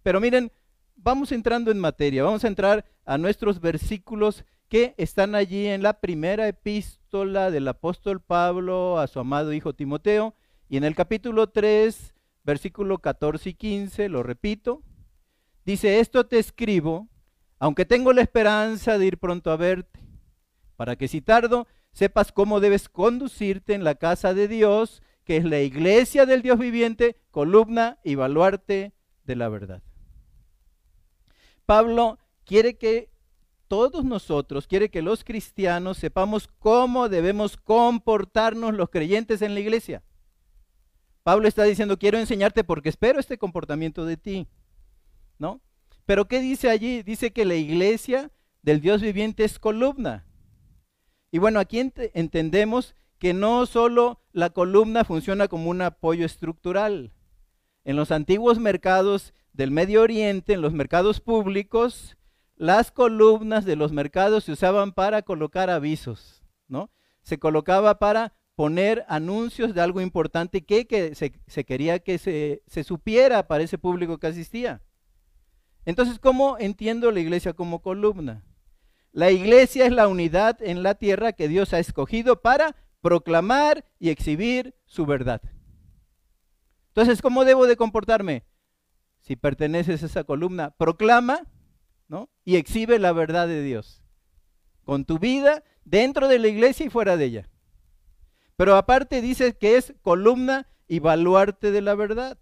Pero 0.01 0.19
miren, 0.19 0.51
vamos 0.95 1.31
entrando 1.31 1.69
en 1.69 1.77
materia, 1.77 2.23
vamos 2.23 2.43
a 2.43 2.47
entrar 2.47 2.85
a 3.05 3.19
nuestros 3.19 3.61
versículos 3.61 4.45
que 4.67 4.95
están 4.97 5.35
allí 5.35 5.67
en 5.67 5.83
la 5.83 5.99
primera 5.99 6.47
epístola 6.47 7.51
del 7.51 7.67
apóstol 7.67 8.19
Pablo 8.19 8.97
a 8.97 9.05
su 9.05 9.19
amado 9.19 9.53
hijo 9.53 9.75
Timoteo. 9.75 10.33
Y 10.69 10.77
en 10.77 10.85
el 10.85 10.95
capítulo 10.95 11.51
3, 11.51 12.15
versículo 12.43 12.97
14 12.97 13.49
y 13.49 13.53
15, 13.53 14.09
lo 14.09 14.23
repito, 14.23 14.81
dice, 15.65 15.99
esto 15.99 16.25
te 16.25 16.39
escribo, 16.39 17.09
aunque 17.59 17.85
tengo 17.85 18.11
la 18.11 18.23
esperanza 18.23 18.97
de 18.97 19.05
ir 19.05 19.19
pronto 19.19 19.51
a 19.51 19.55
verte, 19.55 19.99
para 20.75 20.95
que 20.95 21.07
si 21.07 21.21
tardo, 21.21 21.67
sepas 21.93 22.31
cómo 22.31 22.59
debes 22.59 22.89
conducirte 22.89 23.73
en 23.73 23.83
la 23.83 23.95
casa 23.95 24.33
de 24.33 24.47
Dios, 24.47 25.01
que 25.23 25.37
es 25.37 25.45
la 25.45 25.61
iglesia 25.61 26.25
del 26.25 26.41
Dios 26.41 26.57
viviente, 26.59 27.17
columna 27.31 27.99
y 28.03 28.15
baluarte 28.15 28.93
de 29.25 29.35
la 29.35 29.49
verdad. 29.49 29.83
Pablo 31.65 32.17
quiere 32.43 32.77
que 32.77 33.11
todos 33.67 34.03
nosotros, 34.03 34.67
quiere 34.67 34.89
que 34.89 35.01
los 35.01 35.23
cristianos 35.23 35.97
sepamos 35.97 36.49
cómo 36.59 37.07
debemos 37.07 37.55
comportarnos 37.55 38.73
los 38.73 38.89
creyentes 38.89 39.41
en 39.41 39.53
la 39.53 39.61
iglesia. 39.61 40.03
Pablo 41.23 41.47
está 41.47 41.63
diciendo, 41.63 41.97
quiero 41.97 42.17
enseñarte 42.17 42.63
porque 42.63 42.89
espero 42.89 43.19
este 43.19 43.37
comportamiento 43.37 44.05
de 44.05 44.17
ti, 44.17 44.47
¿no? 45.37 45.61
Pero 46.05 46.27
¿qué 46.27 46.41
dice 46.41 46.69
allí? 46.69 47.03
Dice 47.03 47.31
que 47.31 47.45
la 47.45 47.55
iglesia 47.55 48.31
del 48.61 48.81
Dios 48.81 49.01
viviente 49.01 49.43
es 49.43 49.59
columna. 49.59 50.25
Y 51.31 51.39
bueno, 51.39 51.59
aquí 51.59 51.79
entendemos 51.79 52.95
que 53.17 53.33
no 53.33 53.65
solo 53.65 54.19
la 54.33 54.49
columna 54.49 55.05
funciona 55.05 55.47
como 55.47 55.69
un 55.69 55.81
apoyo 55.81 56.25
estructural. 56.25 57.13
En 57.83 57.95
los 57.95 58.11
antiguos 58.11 58.59
mercados 58.59 59.33
del 59.53 59.71
Medio 59.71 60.01
Oriente, 60.01 60.53
en 60.53 60.61
los 60.61 60.73
mercados 60.73 61.21
públicos, 61.21 62.17
las 62.55 62.91
columnas 62.91 63.63
de 63.65 63.75
los 63.75 63.91
mercados 63.91 64.43
se 64.43 64.51
usaban 64.51 64.91
para 64.91 65.21
colocar 65.21 65.69
avisos, 65.69 66.43
¿no? 66.67 66.91
Se 67.23 67.39
colocaba 67.39 67.97
para 67.97 68.33
poner 68.55 69.05
anuncios 69.07 69.73
de 69.73 69.81
algo 69.81 70.01
importante 70.01 70.61
que, 70.61 71.15
se, 71.15 71.63
quería 71.65 71.99
que 71.99 72.17
se, 72.17 72.61
se 72.67 72.83
supiera 72.83 73.47
para 73.47 73.63
ese 73.63 73.77
público 73.77 74.17
que 74.17 74.27
asistía. 74.27 74.81
Entonces, 75.85 76.19
¿cómo 76.19 76.57
entiendo 76.59 77.11
la 77.11 77.19
iglesia 77.19 77.53
como 77.53 77.81
columna? 77.81 78.43
La 79.11 79.31
iglesia 79.31 79.85
es 79.85 79.91
la 79.91 80.07
unidad 80.07 80.61
en 80.61 80.83
la 80.83 80.95
tierra 80.95 81.33
que 81.33 81.47
Dios 81.47 81.73
ha 81.73 81.79
escogido 81.79 82.41
para 82.41 82.75
proclamar 83.01 83.85
y 83.99 84.09
exhibir 84.09 84.75
su 84.85 85.05
verdad. 85.05 85.41
Entonces, 86.89 87.21
¿cómo 87.21 87.43
debo 87.43 87.67
de 87.67 87.75
comportarme? 87.75 88.45
Si 89.19 89.35
perteneces 89.35 90.03
a 90.03 90.05
esa 90.05 90.23
columna, 90.23 90.71
proclama 90.71 91.47
¿no? 92.07 92.29
y 92.45 92.55
exhibe 92.55 92.99
la 92.99 93.11
verdad 93.11 93.47
de 93.47 93.61
Dios. 93.63 94.03
Con 94.83 95.05
tu 95.05 95.19
vida, 95.19 95.63
dentro 95.83 96.27
de 96.27 96.39
la 96.39 96.47
iglesia 96.47 96.85
y 96.85 96.89
fuera 96.89 97.17
de 97.17 97.25
ella. 97.25 97.49
Pero 98.55 98.75
aparte 98.75 99.21
dice 99.21 99.57
que 99.57 99.77
es 99.77 99.93
columna 100.01 100.67
y 100.87 100.99
baluarte 100.99 101.71
de 101.71 101.81
la 101.81 101.95
verdad. 101.95 102.37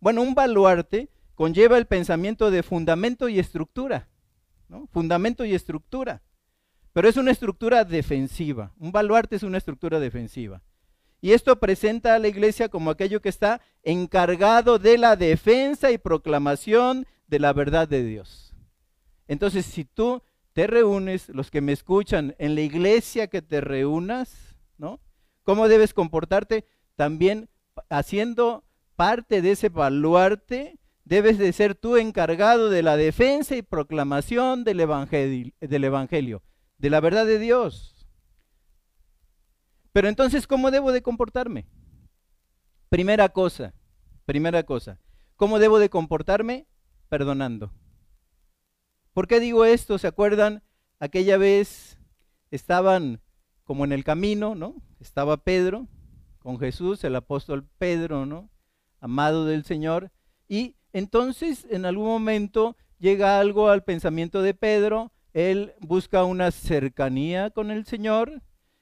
Bueno, 0.00 0.22
un 0.22 0.34
baluarte 0.34 1.10
conlleva 1.34 1.78
el 1.78 1.86
pensamiento 1.86 2.50
de 2.50 2.62
fundamento 2.62 3.28
y 3.28 3.38
estructura. 3.38 4.08
Fundamento 4.90 5.44
y 5.44 5.54
estructura. 5.54 6.22
Pero 6.92 7.08
es 7.08 7.16
una 7.16 7.30
estructura 7.30 7.84
defensiva. 7.84 8.72
Un 8.78 8.92
baluarte 8.92 9.36
es 9.36 9.42
una 9.42 9.58
estructura 9.58 10.00
defensiva. 10.00 10.62
Y 11.20 11.32
esto 11.32 11.58
presenta 11.58 12.14
a 12.14 12.18
la 12.18 12.28
iglesia 12.28 12.68
como 12.68 12.90
aquello 12.90 13.20
que 13.20 13.28
está 13.28 13.60
encargado 13.82 14.78
de 14.78 14.98
la 14.98 15.16
defensa 15.16 15.90
y 15.90 15.98
proclamación 15.98 17.06
de 17.26 17.38
la 17.38 17.52
verdad 17.52 17.88
de 17.88 18.04
Dios. 18.04 18.54
Entonces, 19.26 19.66
si 19.66 19.84
tú 19.84 20.22
te 20.52 20.66
reúnes, 20.66 21.28
los 21.28 21.50
que 21.50 21.60
me 21.60 21.72
escuchan, 21.72 22.34
en 22.38 22.54
la 22.54 22.60
iglesia 22.60 23.26
que 23.26 23.42
te 23.42 23.60
reúnas, 23.60 24.56
¿no? 24.78 25.00
¿Cómo 25.42 25.68
debes 25.68 25.92
comportarte? 25.92 26.64
También 26.96 27.48
haciendo 27.90 28.64
parte 28.94 29.42
de 29.42 29.52
ese 29.52 29.68
baluarte 29.68 30.78
debes 31.06 31.38
de 31.38 31.52
ser 31.52 31.76
tú 31.76 31.96
encargado 31.96 32.68
de 32.68 32.82
la 32.82 32.96
defensa 32.96 33.56
y 33.56 33.62
proclamación 33.62 34.64
del 34.64 34.80
evangelio, 34.80 35.52
del 35.60 35.84
evangelio, 35.84 36.42
de 36.78 36.90
la 36.90 37.00
verdad 37.00 37.24
de 37.24 37.38
Dios. 37.38 38.06
Pero 39.92 40.08
entonces, 40.08 40.46
¿cómo 40.46 40.70
debo 40.70 40.92
de 40.92 41.02
comportarme? 41.02 41.68
Primera 42.88 43.28
cosa, 43.28 43.72
primera 44.26 44.64
cosa, 44.64 45.00
¿cómo 45.36 45.60
debo 45.60 45.78
de 45.78 45.88
comportarme? 45.88 46.66
Perdonando. 47.08 47.72
¿Por 49.12 49.28
qué 49.28 49.38
digo 49.38 49.64
esto? 49.64 49.98
¿Se 49.98 50.08
acuerdan? 50.08 50.64
Aquella 50.98 51.38
vez 51.38 52.00
estaban 52.50 53.22
como 53.62 53.84
en 53.84 53.92
el 53.92 54.02
camino, 54.02 54.56
¿no? 54.56 54.82
Estaba 54.98 55.36
Pedro 55.36 55.86
con 56.40 56.58
Jesús, 56.58 57.04
el 57.04 57.14
apóstol 57.14 57.68
Pedro, 57.78 58.26
¿no? 58.26 58.50
Amado 59.00 59.44
del 59.44 59.64
Señor, 59.64 60.10
y 60.48 60.76
entonces, 60.96 61.66
en 61.68 61.84
algún 61.84 62.06
momento 62.06 62.74
llega 62.98 63.38
algo 63.38 63.68
al 63.68 63.84
pensamiento 63.84 64.40
de 64.40 64.54
Pedro, 64.54 65.12
él 65.34 65.74
busca 65.80 66.24
una 66.24 66.50
cercanía 66.50 67.50
con 67.50 67.70
el 67.70 67.84
Señor 67.84 68.40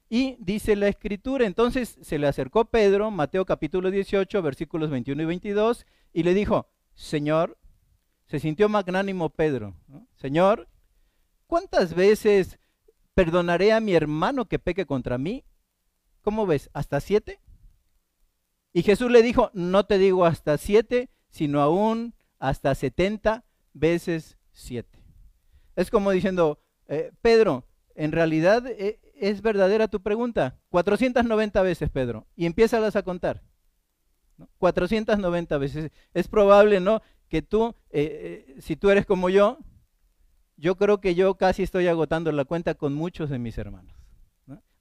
y 0.08 0.36
dice 0.38 0.76
la 0.76 0.86
escritura, 0.86 1.44
entonces 1.44 1.98
se 2.00 2.20
le 2.20 2.28
acercó 2.28 2.66
Pedro, 2.66 3.10
Mateo 3.10 3.44
capítulo 3.44 3.90
18, 3.90 4.42
versículos 4.42 4.90
21 4.90 5.22
y 5.22 5.24
22, 5.24 5.86
y 6.12 6.22
le 6.22 6.34
dijo, 6.34 6.68
Señor, 6.94 7.58
se 8.26 8.38
sintió 8.38 8.68
magnánimo 8.68 9.30
Pedro, 9.30 9.74
Señor, 10.14 10.68
¿cuántas 11.48 11.94
veces 11.94 12.60
perdonaré 13.14 13.72
a 13.72 13.80
mi 13.80 13.92
hermano 13.92 14.44
que 14.44 14.60
peque 14.60 14.86
contra 14.86 15.18
mí? 15.18 15.42
¿Cómo 16.22 16.46
ves? 16.46 16.70
¿Hasta 16.74 17.00
siete? 17.00 17.40
Y 18.72 18.84
Jesús 18.84 19.10
le 19.10 19.20
dijo, 19.20 19.50
no 19.52 19.84
te 19.84 19.98
digo 19.98 20.24
hasta 20.24 20.56
siete, 20.58 21.10
sino 21.34 21.60
aún 21.60 22.14
hasta 22.38 22.76
70 22.76 23.44
veces 23.72 24.38
7. 24.52 25.02
Es 25.74 25.90
como 25.90 26.12
diciendo, 26.12 26.60
eh, 26.86 27.10
Pedro, 27.22 27.66
en 27.96 28.12
realidad 28.12 28.64
eh, 28.68 29.00
es 29.16 29.42
verdadera 29.42 29.88
tu 29.88 30.00
pregunta. 30.00 30.56
490 30.68 31.60
veces, 31.62 31.90
Pedro, 31.90 32.28
y 32.36 32.46
empiézalas 32.46 32.94
a 32.94 33.02
contar. 33.02 33.42
490 34.58 35.58
veces. 35.58 35.90
Es 36.12 36.28
probable, 36.28 36.78
¿no? 36.78 37.02
Que 37.28 37.42
tú, 37.42 37.74
eh, 37.90 38.54
si 38.60 38.76
tú 38.76 38.90
eres 38.90 39.04
como 39.04 39.28
yo, 39.28 39.58
yo 40.56 40.76
creo 40.76 41.00
que 41.00 41.16
yo 41.16 41.34
casi 41.34 41.64
estoy 41.64 41.88
agotando 41.88 42.30
la 42.30 42.44
cuenta 42.44 42.74
con 42.74 42.94
muchos 42.94 43.28
de 43.28 43.40
mis 43.40 43.58
hermanos. 43.58 43.92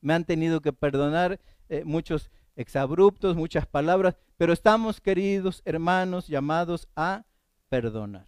Me 0.01 0.13
han 0.13 0.25
tenido 0.25 0.61
que 0.61 0.71
perdonar 0.71 1.39
muchos 1.83 2.29
exabruptos, 2.55 3.35
muchas 3.35 3.65
palabras, 3.65 4.15
pero 4.37 4.53
estamos, 4.53 5.01
queridos 5.01 5.61
hermanos, 5.65 6.27
llamados 6.27 6.87
a 6.95 7.25
perdonar. 7.69 8.27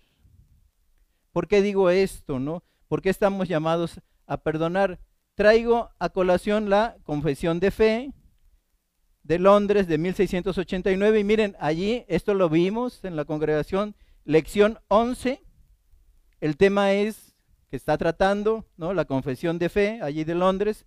¿Por 1.31 1.47
qué 1.47 1.61
digo 1.61 1.89
esto, 1.89 2.39
no? 2.39 2.63
¿Por 2.87 3.01
qué 3.01 3.09
estamos 3.09 3.47
llamados 3.47 3.99
a 4.25 4.37
perdonar? 4.37 4.99
Traigo 5.35 5.89
a 5.99 6.09
colación 6.09 6.69
la 6.69 6.95
confesión 7.03 7.59
de 7.59 7.71
fe 7.71 8.13
de 9.23 9.39
Londres 9.39 9.87
de 9.87 9.97
1689 9.97 11.19
y 11.19 11.23
miren, 11.23 11.55
allí 11.59 12.05
esto 12.07 12.35
lo 12.35 12.47
vimos 12.47 13.03
en 13.03 13.15
la 13.15 13.25
congregación, 13.25 13.95
lección 14.23 14.79
11. 14.87 15.43
El 16.39 16.57
tema 16.57 16.93
es 16.93 17.35
que 17.69 17.75
está 17.75 17.97
tratando, 17.97 18.65
¿no? 18.77 18.93
La 18.93 19.05
confesión 19.05 19.57
de 19.57 19.69
fe 19.69 19.99
allí 20.01 20.23
de 20.23 20.35
Londres. 20.35 20.85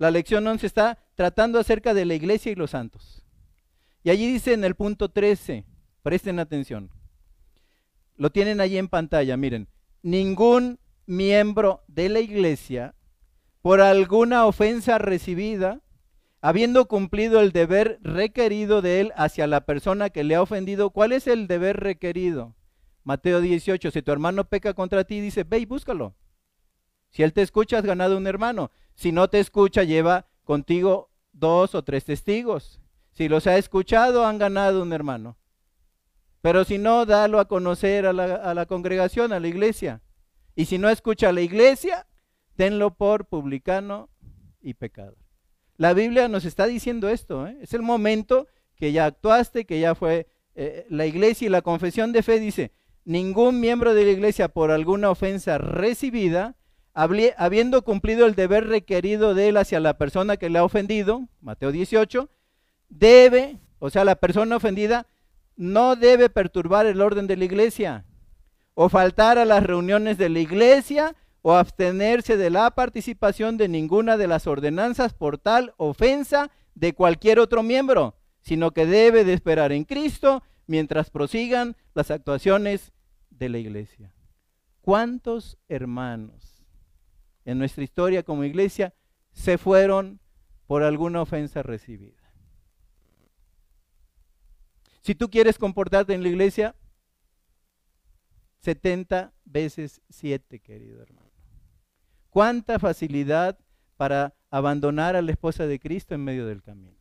La 0.00 0.10
lección 0.10 0.46
11 0.46 0.66
está 0.66 0.98
tratando 1.14 1.58
acerca 1.58 1.92
de 1.92 2.06
la 2.06 2.14
iglesia 2.14 2.50
y 2.50 2.54
los 2.54 2.70
santos. 2.70 3.22
Y 4.02 4.08
allí 4.08 4.32
dice 4.32 4.54
en 4.54 4.64
el 4.64 4.74
punto 4.74 5.10
13, 5.10 5.66
presten 6.02 6.38
atención, 6.38 6.90
lo 8.16 8.30
tienen 8.30 8.62
allí 8.62 8.78
en 8.78 8.88
pantalla, 8.88 9.36
miren, 9.36 9.68
ningún 10.00 10.78
miembro 11.04 11.82
de 11.86 12.08
la 12.08 12.20
iglesia, 12.20 12.94
por 13.60 13.82
alguna 13.82 14.46
ofensa 14.46 14.96
recibida, 14.96 15.82
habiendo 16.40 16.88
cumplido 16.88 17.42
el 17.42 17.52
deber 17.52 17.98
requerido 18.02 18.80
de 18.80 19.02
él 19.02 19.12
hacia 19.16 19.46
la 19.46 19.66
persona 19.66 20.08
que 20.08 20.24
le 20.24 20.34
ha 20.34 20.40
ofendido, 20.40 20.88
¿cuál 20.88 21.12
es 21.12 21.26
el 21.26 21.46
deber 21.46 21.78
requerido? 21.78 22.56
Mateo 23.04 23.42
18, 23.42 23.90
si 23.90 24.00
tu 24.00 24.12
hermano 24.12 24.44
peca 24.48 24.72
contra 24.72 25.04
ti, 25.04 25.20
dice, 25.20 25.44
ve 25.44 25.58
y 25.58 25.66
búscalo. 25.66 26.14
Si 27.10 27.22
él 27.22 27.34
te 27.34 27.42
escucha, 27.42 27.76
has 27.76 27.84
ganado 27.84 28.16
un 28.16 28.26
hermano. 28.26 28.70
Si 29.00 29.12
no 29.12 29.28
te 29.30 29.40
escucha, 29.40 29.82
lleva 29.82 30.26
contigo 30.44 31.08
dos 31.32 31.74
o 31.74 31.82
tres 31.82 32.04
testigos. 32.04 32.82
Si 33.12 33.30
los 33.30 33.46
ha 33.46 33.56
escuchado, 33.56 34.26
han 34.26 34.36
ganado 34.36 34.82
un 34.82 34.92
hermano. 34.92 35.38
Pero 36.42 36.64
si 36.64 36.76
no, 36.76 37.06
dalo 37.06 37.40
a 37.40 37.48
conocer 37.48 38.04
a 38.04 38.12
la, 38.12 38.66
congregación, 38.66 39.32
a 39.32 39.40
la 39.40 39.48
iglesia. 39.48 40.02
Y 40.54 40.66
si 40.66 40.76
no 40.76 40.90
escucha 40.90 41.30
a 41.30 41.32
la 41.32 41.40
iglesia, 41.40 42.08
tenlo 42.56 42.92
por 42.92 43.24
publicano 43.24 44.10
y 44.60 44.74
pecador. 44.74 45.16
La 45.78 45.94
Biblia 45.94 46.28
nos 46.28 46.44
está 46.44 46.66
diciendo 46.66 47.08
esto. 47.08 47.46
¿eh? 47.46 47.56
Es 47.62 47.72
el 47.72 47.80
momento 47.80 48.48
que 48.76 48.92
ya 48.92 49.06
actuaste, 49.06 49.64
que 49.64 49.80
ya 49.80 49.94
fue 49.94 50.26
eh, 50.54 50.84
la 50.90 51.06
iglesia 51.06 51.46
y 51.46 51.48
la 51.48 51.62
confesión 51.62 52.12
de 52.12 52.22
fe 52.22 52.38
dice, 52.38 52.72
ningún 53.06 53.60
miembro 53.60 53.94
de 53.94 54.04
la 54.04 54.10
iglesia 54.10 54.48
por 54.48 54.70
alguna 54.70 55.08
ofensa 55.08 55.56
recibida 55.56 56.58
habiendo 56.92 57.82
cumplido 57.82 58.26
el 58.26 58.34
deber 58.34 58.66
requerido 58.66 59.34
de 59.34 59.48
él 59.48 59.56
hacia 59.56 59.80
la 59.80 59.96
persona 59.96 60.36
que 60.36 60.50
le 60.50 60.58
ha 60.58 60.64
ofendido, 60.64 61.28
Mateo 61.40 61.72
18, 61.72 62.28
debe, 62.88 63.58
o 63.78 63.90
sea, 63.90 64.04
la 64.04 64.16
persona 64.16 64.56
ofendida 64.56 65.06
no 65.56 65.96
debe 65.96 66.30
perturbar 66.30 66.86
el 66.86 67.00
orden 67.00 67.26
de 67.26 67.36
la 67.36 67.44
iglesia 67.44 68.04
o 68.74 68.88
faltar 68.88 69.38
a 69.38 69.44
las 69.44 69.62
reuniones 69.62 70.18
de 70.18 70.28
la 70.28 70.40
iglesia 70.40 71.14
o 71.42 71.54
abstenerse 71.54 72.36
de 72.36 72.50
la 72.50 72.70
participación 72.70 73.56
de 73.56 73.68
ninguna 73.68 74.16
de 74.16 74.26
las 74.26 74.46
ordenanzas 74.46 75.14
por 75.14 75.38
tal 75.38 75.74
ofensa 75.76 76.50
de 76.74 76.94
cualquier 76.94 77.38
otro 77.38 77.62
miembro, 77.62 78.16
sino 78.40 78.72
que 78.72 78.86
debe 78.86 79.24
de 79.24 79.32
esperar 79.32 79.72
en 79.72 79.84
Cristo 79.84 80.42
mientras 80.66 81.10
prosigan 81.10 81.76
las 81.94 82.10
actuaciones 82.10 82.92
de 83.30 83.48
la 83.48 83.58
iglesia. 83.58 84.14
¿Cuántos 84.80 85.58
hermanos 85.68 86.49
en 87.50 87.58
nuestra 87.58 87.84
historia 87.84 88.22
como 88.22 88.44
iglesia 88.44 88.94
se 89.32 89.58
fueron 89.58 90.20
por 90.66 90.82
alguna 90.82 91.22
ofensa 91.22 91.62
recibida? 91.62 92.20
Si 95.00 95.14
tú 95.14 95.30
quieres 95.30 95.58
comportarte 95.58 96.14
en 96.14 96.22
la 96.22 96.28
iglesia, 96.28 96.76
70 98.60 99.32
veces 99.44 100.00
7, 100.10 100.60
querido 100.60 101.02
hermano. 101.02 101.30
¿Cuánta 102.28 102.78
facilidad 102.78 103.58
para 103.96 104.34
abandonar 104.50 105.16
a 105.16 105.22
la 105.22 105.32
esposa 105.32 105.66
de 105.66 105.80
Cristo 105.80 106.14
en 106.14 106.24
medio 106.24 106.46
del 106.46 106.62
camino? 106.62 106.96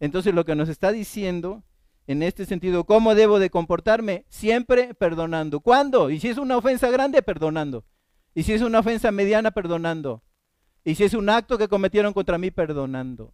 Entonces 0.00 0.34
lo 0.34 0.44
que 0.44 0.56
nos 0.56 0.68
está 0.68 0.90
diciendo 0.90 1.62
en 2.08 2.22
este 2.22 2.44
sentido, 2.44 2.84
¿cómo 2.84 3.14
debo 3.14 3.38
de 3.38 3.50
comportarme? 3.50 4.24
Siempre 4.28 4.94
perdonando. 4.94 5.60
¿Cuándo? 5.60 6.10
Y 6.10 6.18
si 6.18 6.28
es 6.28 6.38
una 6.38 6.56
ofensa 6.56 6.90
grande, 6.90 7.22
perdonando. 7.22 7.84
Y 8.34 8.42
si 8.42 8.52
es 8.52 8.62
una 8.62 8.80
ofensa 8.80 9.10
mediana, 9.12 9.50
perdonando. 9.50 10.22
Y 10.84 10.94
si 10.94 11.04
es 11.04 11.14
un 11.14 11.28
acto 11.28 11.58
que 11.58 11.68
cometieron 11.68 12.12
contra 12.12 12.38
mí, 12.38 12.50
perdonando. 12.50 13.32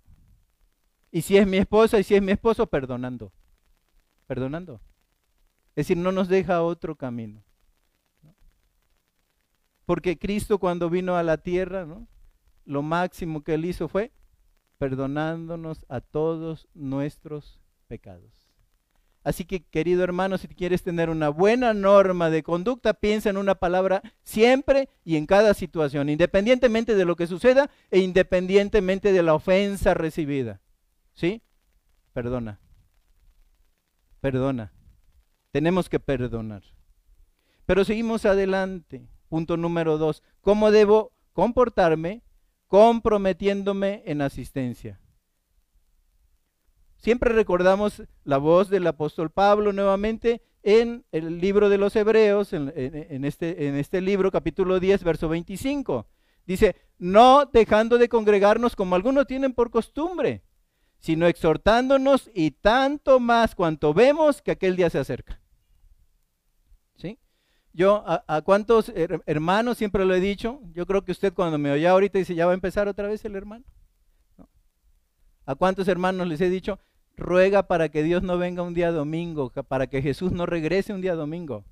Y 1.10 1.22
si 1.22 1.36
es 1.36 1.46
mi 1.46 1.56
esposa 1.56 1.98
y 1.98 2.04
si 2.04 2.14
es 2.14 2.22
mi 2.22 2.32
esposo, 2.32 2.66
perdonando. 2.66 3.32
Perdonando. 4.26 4.80
Es 5.76 5.86
decir, 5.86 5.96
no 5.96 6.12
nos 6.12 6.28
deja 6.28 6.62
otro 6.62 6.96
camino. 6.96 7.42
Porque 9.86 10.18
Cristo 10.18 10.58
cuando 10.58 10.90
vino 10.90 11.16
a 11.16 11.22
la 11.22 11.38
tierra, 11.38 11.86
¿no? 11.86 12.06
lo 12.68 12.82
máximo 12.82 13.42
que 13.42 13.54
él 13.54 13.64
hizo 13.64 13.88
fue 13.88 14.12
perdonándonos 14.76 15.86
a 15.88 16.02
todos 16.02 16.68
nuestros 16.74 17.58
pecados. 17.86 18.47
Así 19.25 19.44
que, 19.44 19.62
querido 19.64 20.04
hermano, 20.04 20.38
si 20.38 20.48
quieres 20.48 20.82
tener 20.82 21.10
una 21.10 21.28
buena 21.28 21.75
norma 21.75 22.30
de 22.30 22.42
conducta, 22.42 22.94
piensa 22.94 23.30
en 23.30 23.37
una 23.37 23.56
palabra 23.56 24.02
siempre 24.22 24.88
y 25.04 25.16
en 25.16 25.26
cada 25.26 25.54
situación, 25.54 26.08
independientemente 26.08 26.94
de 26.94 27.04
lo 27.04 27.16
que 27.16 27.26
suceda 27.26 27.70
e 27.90 27.98
independientemente 27.98 29.12
de 29.12 29.22
la 29.22 29.34
ofensa 29.34 29.94
recibida. 29.94 30.60
¿Sí? 31.14 31.42
Perdona. 32.12 32.60
Perdona. 34.20 34.72
Tenemos 35.50 35.88
que 35.88 36.00
perdonar. 36.00 36.62
Pero 37.66 37.84
seguimos 37.84 38.25
adelante. 38.25 39.08
Punto 39.28 39.56
número 39.56 39.98
dos. 39.98 40.22
¿Cómo 40.40 40.70
debo 40.70 41.12
comportarme 41.32 42.22
comprometiéndome 42.66 44.02
en 44.06 44.22
asistencia? 44.22 45.00
Siempre 46.98 47.32
recordamos 47.32 48.02
la 48.24 48.38
voz 48.38 48.68
del 48.68 48.86
apóstol 48.86 49.30
Pablo 49.30 49.72
nuevamente 49.72 50.42
en 50.64 51.04
el 51.12 51.40
libro 51.40 51.68
de 51.68 51.78
los 51.78 51.94
Hebreos, 51.94 52.52
en, 52.52 53.24
este, 53.24 53.78
este 53.78 54.00
libro 54.00 54.32
capítulo 54.32 54.80
10, 54.80 55.04
verso 55.04 55.28
25. 55.28 56.08
Dice, 56.44 56.74
no 56.98 57.46
dejando 57.46 57.98
de 57.98 58.08
congregarnos 58.08 58.74
como 58.74 58.96
algunos 58.96 59.28
tienen 59.28 59.54
por 59.54 59.70
costumbre, 59.70 60.42
sino 60.98 61.26
exhortándonos 61.28 62.30
y 62.34 62.50
tanto 62.50 63.20
más 63.20 63.54
cuanto 63.54 63.94
vemos 63.94 64.42
que 64.42 64.50
aquel 64.50 64.74
día 64.74 64.90
se 64.90 64.98
acerca. 64.98 65.40
¿Sí? 66.96 67.20
Yo, 67.72 68.02
a, 68.06 68.42
cuántos 68.42 68.92
hermanos 69.26 69.78
siempre 69.78 70.04
lo 70.04 70.14
he 70.14 70.20
dicho, 70.20 70.61
yo 70.72 70.84
creo 70.84 71.04
que 71.04 71.12
usted 71.12 71.32
cuando 71.32 71.58
me 71.58 71.70
oye 71.70 71.87
ahorita 71.87 72.18
dice, 72.18 72.34
ya 72.34 72.46
va 72.46 72.52
a 72.52 72.54
empezar 72.54 72.88
otra 72.88 73.06
vez 73.06 73.24
el 73.24 73.37
hermano. 73.37 73.64
¿A 75.46 75.54
cuántos 75.54 75.87
hermanos 75.88 76.26
les 76.26 76.40
he 76.42 76.50
dicho, 76.50 76.78
ruega 77.18 77.66
para 77.68 77.90
que 77.90 78.02
Dios 78.02 78.22
no 78.22 78.38
venga 78.38 78.62
un 78.62 78.74
día 78.74 78.90
domingo, 78.92 79.50
para 79.50 79.88
que 79.88 80.00
Jesús 80.00 80.33
no 80.33 80.46
regrese 80.46 80.94
un 80.94 81.00
día 81.00 81.14
domingo? 81.14 81.64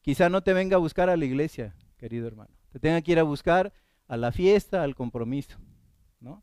Quizá 0.00 0.28
no 0.28 0.42
te 0.42 0.52
venga 0.52 0.76
a 0.76 0.80
buscar 0.80 1.08
a 1.08 1.16
la 1.16 1.24
iglesia, 1.24 1.76
querido 1.96 2.26
hermano. 2.26 2.50
Te 2.72 2.80
tenga 2.80 3.00
que 3.02 3.12
ir 3.12 3.18
a 3.18 3.22
buscar 3.22 3.72
a 4.08 4.16
la 4.16 4.32
fiesta, 4.32 4.82
al 4.82 4.94
compromiso, 4.96 5.58
¿no? 6.20 6.42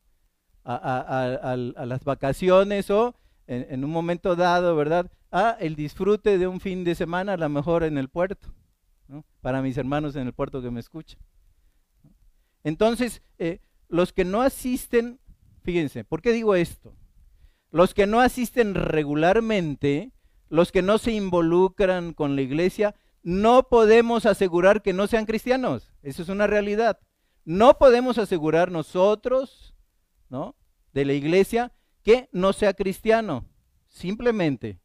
a, 0.63 1.55
las 1.85 2.03
vacaciones 2.03 2.89
o 2.89 3.15
en, 3.47 3.83
un 3.83 3.91
momento 3.91 4.35
dado, 4.35 4.75
¿verdad? 4.75 5.11
A 5.31 5.57
el 5.59 5.75
disfrute 5.75 6.37
de 6.37 6.47
un 6.47 6.59
fin 6.59 6.83
de 6.83 6.95
semana, 6.95 7.33
a 7.33 7.37
lo 7.37 7.49
mejor 7.49 7.83
en 7.83 7.97
el 7.97 8.09
puerto, 8.09 8.53
para 9.41 9.61
mis 9.61 9.77
hermanos 9.77 10.15
en 10.15 10.27
el 10.27 10.33
puerto 10.33 10.61
que 10.61 10.69
me 10.69 10.79
escuchan. 10.79 11.19
Entonces, 12.63 13.21
eh, 13.39 13.59
los 13.87 14.13
que 14.13 14.25
no 14.25 14.41
asisten, 14.41 15.19
fíjense, 15.63 16.03
¿por 16.03 16.21
qué 16.21 16.31
digo 16.31 16.55
esto? 16.55 16.93
Los 17.71 17.93
que 17.93 18.07
no 18.07 18.19
asisten 18.19 18.75
regularmente, 18.75 20.11
los 20.49 20.71
que 20.71 20.81
no 20.81 20.97
se 20.97 21.11
involucran 21.11 22.13
con 22.13 22.35
la 22.35 22.41
iglesia, 22.41 22.95
no 23.21 23.67
podemos 23.69 24.25
asegurar 24.25 24.81
que 24.81 24.93
no 24.93 25.07
sean 25.07 25.25
cristianos. 25.25 25.93
Eso 26.01 26.23
es 26.23 26.29
una 26.29 26.47
realidad. 26.47 26.99
No 27.45 27.77
podemos 27.77 28.17
asegurar 28.17 28.71
nosotros, 28.71 29.75
¿no? 30.29 30.55
De 30.93 31.05
la 31.05 31.13
iglesia 31.13 31.73
que 32.03 32.29
no 32.31 32.53
sea 32.53 32.73
cristiano. 32.73 33.45
Simplemente, 33.87 34.79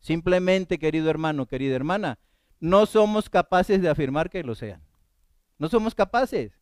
simplemente, 0.00 0.78
querido 0.78 1.10
hermano, 1.10 1.46
querida 1.46 1.76
hermana, 1.76 2.18
no 2.60 2.86
somos 2.86 3.28
capaces 3.28 3.82
de 3.82 3.88
afirmar 3.88 4.30
que 4.30 4.42
lo 4.42 4.54
sean. 4.54 4.82
No 5.58 5.68
somos 5.68 5.94
capaces. 5.94 6.52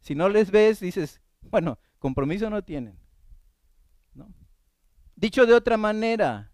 Si, 0.00 0.14
no 0.14 0.28
les 0.28 0.50
ves, 0.50 0.80
dices, 0.80 1.20
bueno, 1.42 1.78
compromiso 1.98 2.48
no 2.50 2.62
tienen. 2.62 2.98
Dicho 5.18 5.46
de 5.46 5.54
otra 5.54 5.76
manera, 5.76 6.52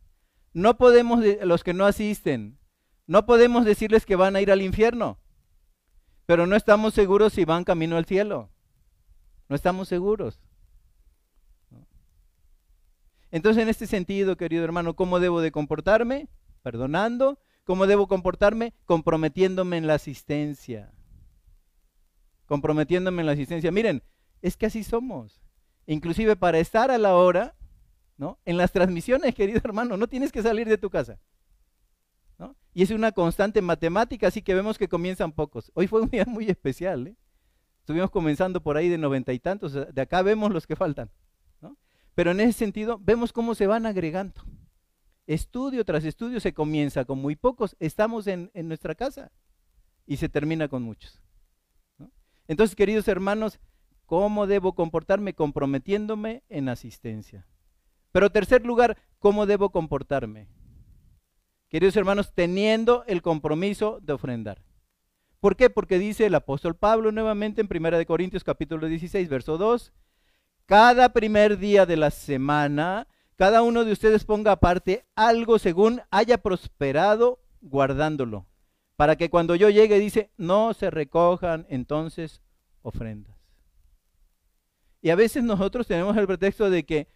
no 0.55 0.79
podemos, 0.79 1.23
los 1.43 1.63
que 1.63 1.75
no 1.75 1.85
asisten, 1.85 2.59
no 3.07 3.27
podemos 3.27 3.67
decirles 3.67 4.07
que 4.07 4.17
van 4.17 4.37
a 4.37 4.41
ir 4.41 4.51
al 4.51 4.63
infierno, 4.63 5.19
pero 6.25 6.47
no 6.47 6.57
estamos 6.57 6.95
seguros 6.95 7.35
si 7.35 7.45
van 7.45 7.65
camino 7.65 7.99
al 7.99 8.07
cielo. 8.07 8.51
No 9.51 9.55
estamos 9.55 9.87
seguros. 9.89 10.41
Entonces, 13.31 13.63
en 13.63 13.69
este 13.69 13.87
sentido, 13.87 14.39
querido 14.39 14.65
hermano, 14.65 14.97
¿cómo 14.97 15.21
debo 15.21 15.43
de 15.43 15.53
comportarme? 15.53 16.31
Perdonando. 16.63 17.39
¿Cómo 17.65 17.87
debo 17.87 18.09
comportarme? 18.09 18.73
Comprometiéndome 18.87 19.77
en 19.77 19.87
la 19.87 19.95
asistencia. 19.95 20.91
Comprometiéndome 22.47 23.21
en 23.21 23.27
la 23.27 23.33
asistencia. 23.33 23.71
Miren, 23.71 24.03
es 24.41 24.57
que 24.57 24.65
así 24.65 24.85
somos. 24.85 25.43
Inclusive 25.87 26.37
para 26.37 26.61
estar 26.61 26.91
a 26.91 26.97
la 26.97 27.15
hora, 27.15 27.55
¿no? 28.17 28.39
En 28.45 28.57
las 28.57 28.73
transmisiones, 28.73 29.35
querido 29.37 29.61
hermano, 29.65 29.97
no 29.97 30.07
tienes 30.07 30.33
que 30.33 30.43
salir 30.43 30.69
de 30.69 30.79
tu 30.79 30.91
casa. 30.91 31.19
Y 32.77 32.83
es 32.83 32.91
una 32.91 33.13
constante 33.13 33.63
matemática, 33.63 34.27
así 34.27 34.43
que 34.43 34.53
vemos 34.53 34.79
que 34.79 34.89
comienzan 34.89 35.31
pocos. 35.31 35.71
Hoy 35.75 35.87
fue 35.87 36.01
un 36.01 36.11
día 36.11 36.25
muy 36.27 36.51
especial. 36.51 37.07
¿eh? 37.07 37.17
Estuvimos 37.79 38.11
comenzando 38.11 38.61
por 38.61 38.77
ahí 38.77 38.89
de 38.89 38.99
noventa 38.99 39.33
y 39.33 39.39
tantos. 39.39 39.73
De 39.73 40.01
acá 40.03 40.23
vemos 40.23 40.53
los 40.53 40.67
que 40.67 40.75
faltan. 40.75 41.09
Pero 42.15 42.31
en 42.31 42.41
ese 42.41 42.53
sentido, 42.53 42.99
vemos 43.01 43.33
cómo 43.33 43.55
se 43.55 43.67
van 43.67 43.87
agregando. 43.87 44.43
Estudio 45.27 45.85
tras 45.85 46.05
estudio 46.05 46.39
se 46.41 46.53
comienza 46.53 47.05
con 47.05 47.19
muy 47.19 47.35
pocos, 47.35 47.77
estamos 47.81 48.27
en, 48.27 48.51
nuestra 48.55 48.95
casa 48.95 49.33
y 50.07 50.19
se 50.19 50.29
termina 50.29 50.69
con 50.69 50.83
muchos. 50.83 51.23
Entonces, 52.47 52.77
queridos 52.77 53.09
hermanos, 53.09 53.59
¿cómo 54.05 54.47
debo 54.47 54.75
comportarme? 54.75 55.35
Comprometiéndome 55.35 56.45
en 56.49 56.69
asistencia. 56.69 57.47
Pero 58.15 58.31
tercer 58.31 58.65
lugar, 58.65 58.97
¿cómo 59.19 59.45
debo 59.45 59.71
comportarme? 59.71 60.47
Queridos 61.69 61.97
hermanos, 61.97 62.33
teniendo 62.33 63.03
el 63.09 63.23
compromiso 63.23 63.99
de 64.03 64.13
ofrendar. 64.13 64.63
¿Por 65.41 65.57
qué? 65.57 65.69
Porque 65.69 65.99
dice 65.99 66.27
el 66.27 66.37
apóstol 66.37 66.77
Pablo 66.77 67.11
nuevamente 67.11 67.61
en 67.61 67.69
1 67.69 68.07
Corintios 68.07 68.45
capítulo 68.45 68.87
16, 68.87 69.29
verso 69.29 69.59
2, 69.59 69.93
cada 70.65 71.13
primer 71.13 71.59
día 71.59 71.87
de 71.87 71.97
la 71.97 72.13
semana, 72.13 73.09
cada 73.35 73.63
uno 73.63 73.85
de 73.85 73.91
ustedes 73.91 74.25
ponga 74.25 74.53
aparte 74.53 75.05
algo 75.17 75.59
según 75.59 76.01
haya 76.13 76.39
prosperado 76.39 77.41
guardándolo, 77.63 78.47
para 78.95 79.17
que 79.17 79.29
cuando 79.29 79.57
yo 79.57 79.71
llegue 79.71 79.99
dice, 79.99 80.31
no 80.37 80.73
se 80.73 80.89
recojan 80.89 81.67
entonces 81.69 82.43
ofrendas. 82.81 83.35
Y 85.03 85.11
a 85.11 85.17
veces 85.17 85.43
nosotros 85.43 85.89
tenemos 85.89 86.17
el 86.17 86.29
pretexto 86.29 86.71
de 86.71 86.87
que 86.87 87.09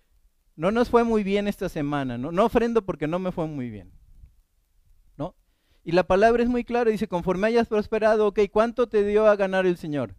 no 0.59 0.73
nos 0.73 0.91
fue 0.91 1.05
muy 1.05 1.23
bien 1.23 1.47
esta 1.47 1.69
semana, 1.69 2.19
no, 2.19 2.33
no 2.33 2.45
ofrendo 2.45 2.85
porque 2.85 3.07
no 3.07 3.21
me 3.21 3.31
fue 3.31 3.47
muy 3.47 3.71
bien. 3.71 3.93
¿No? 5.17 5.37
Y 5.85 5.93
la 5.93 6.03
palabra 6.03 6.43
es 6.43 6.49
muy 6.49 6.65
clara, 6.65 6.91
dice, 6.91 7.07
conforme 7.07 7.47
hayas 7.47 7.69
prosperado, 7.69 8.27
ok, 8.27 8.41
¿cuánto 8.51 8.89
te 8.89 9.05
dio 9.05 9.29
a 9.29 9.37
ganar 9.37 9.67
el 9.67 9.77
Señor? 9.77 10.17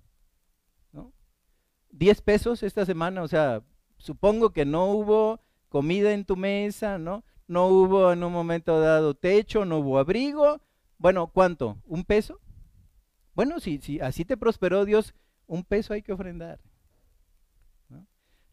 10 1.92 2.22
pesos 2.22 2.64
esta 2.64 2.86
semana, 2.86 3.22
o 3.22 3.28
sea, 3.28 3.64
supongo 3.98 4.52
que 4.52 4.64
no 4.64 4.86
hubo 4.86 5.42
comida 5.68 6.14
en 6.14 6.24
tu 6.24 6.38
mesa, 6.38 6.98
¿no? 6.98 7.26
No 7.48 7.68
hubo 7.68 8.14
en 8.14 8.24
un 8.24 8.32
momento 8.32 8.80
dado 8.80 9.16
techo, 9.16 9.66
no 9.66 9.80
hubo 9.80 10.00
abrigo. 10.00 10.62
Bueno, 11.00 11.28
¿cuánto? 11.28 11.82
¿Un 11.86 12.06
peso? 12.06 12.40
Bueno, 13.34 13.60
si, 13.60 13.80
si 13.80 14.00
así 14.00 14.24
te 14.24 14.38
prosperó 14.38 14.86
Dios, 14.86 15.14
un 15.48 15.66
peso 15.66 15.94
hay 15.94 16.04
que 16.04 16.14
ofrendar. 16.14 16.62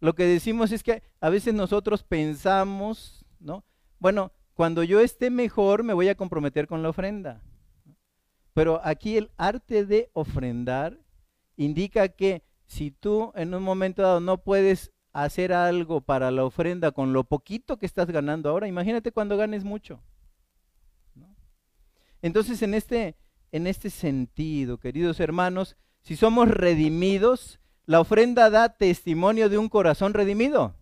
Lo 0.00 0.14
que 0.14 0.24
decimos 0.24 0.72
es 0.72 0.82
que 0.82 1.02
a 1.20 1.30
veces 1.30 1.54
nosotros 1.54 2.02
pensamos, 2.02 3.24
¿no? 3.38 3.64
Bueno, 3.98 4.32
cuando 4.54 4.82
yo 4.82 5.00
esté 5.00 5.30
mejor 5.30 5.82
me 5.82 5.94
voy 5.94 6.08
a 6.08 6.14
comprometer 6.14 6.66
con 6.66 6.82
la 6.82 6.90
ofrenda. 6.90 7.42
Pero 8.52 8.80
aquí 8.84 9.16
el 9.16 9.30
arte 9.36 9.84
de 9.84 10.10
ofrendar 10.12 10.98
indica 11.56 12.08
que 12.08 12.42
si 12.66 12.90
tú 12.90 13.32
en 13.34 13.54
un 13.54 13.62
momento 13.62 14.02
dado 14.02 14.20
no 14.20 14.38
puedes 14.38 14.92
hacer 15.12 15.52
algo 15.52 16.00
para 16.00 16.30
la 16.30 16.44
ofrenda 16.44 16.92
con 16.92 17.12
lo 17.12 17.24
poquito 17.24 17.78
que 17.78 17.86
estás 17.86 18.06
ganando 18.06 18.50
ahora, 18.50 18.68
imagínate 18.68 19.12
cuando 19.12 19.36
ganes 19.36 19.64
mucho. 19.64 20.02
Entonces, 22.22 22.60
en 22.62 22.74
este, 22.74 23.16
en 23.52 23.66
este 23.66 23.90
sentido, 23.90 24.78
queridos 24.78 25.20
hermanos, 25.20 25.76
si 26.00 26.16
somos 26.16 26.48
redimidos, 26.48 27.60
la 27.86 28.00
ofrenda 28.00 28.50
da 28.50 28.68
testimonio 28.68 29.48
de 29.48 29.58
un 29.58 29.68
corazón 29.68 30.12
redimido. 30.12 30.74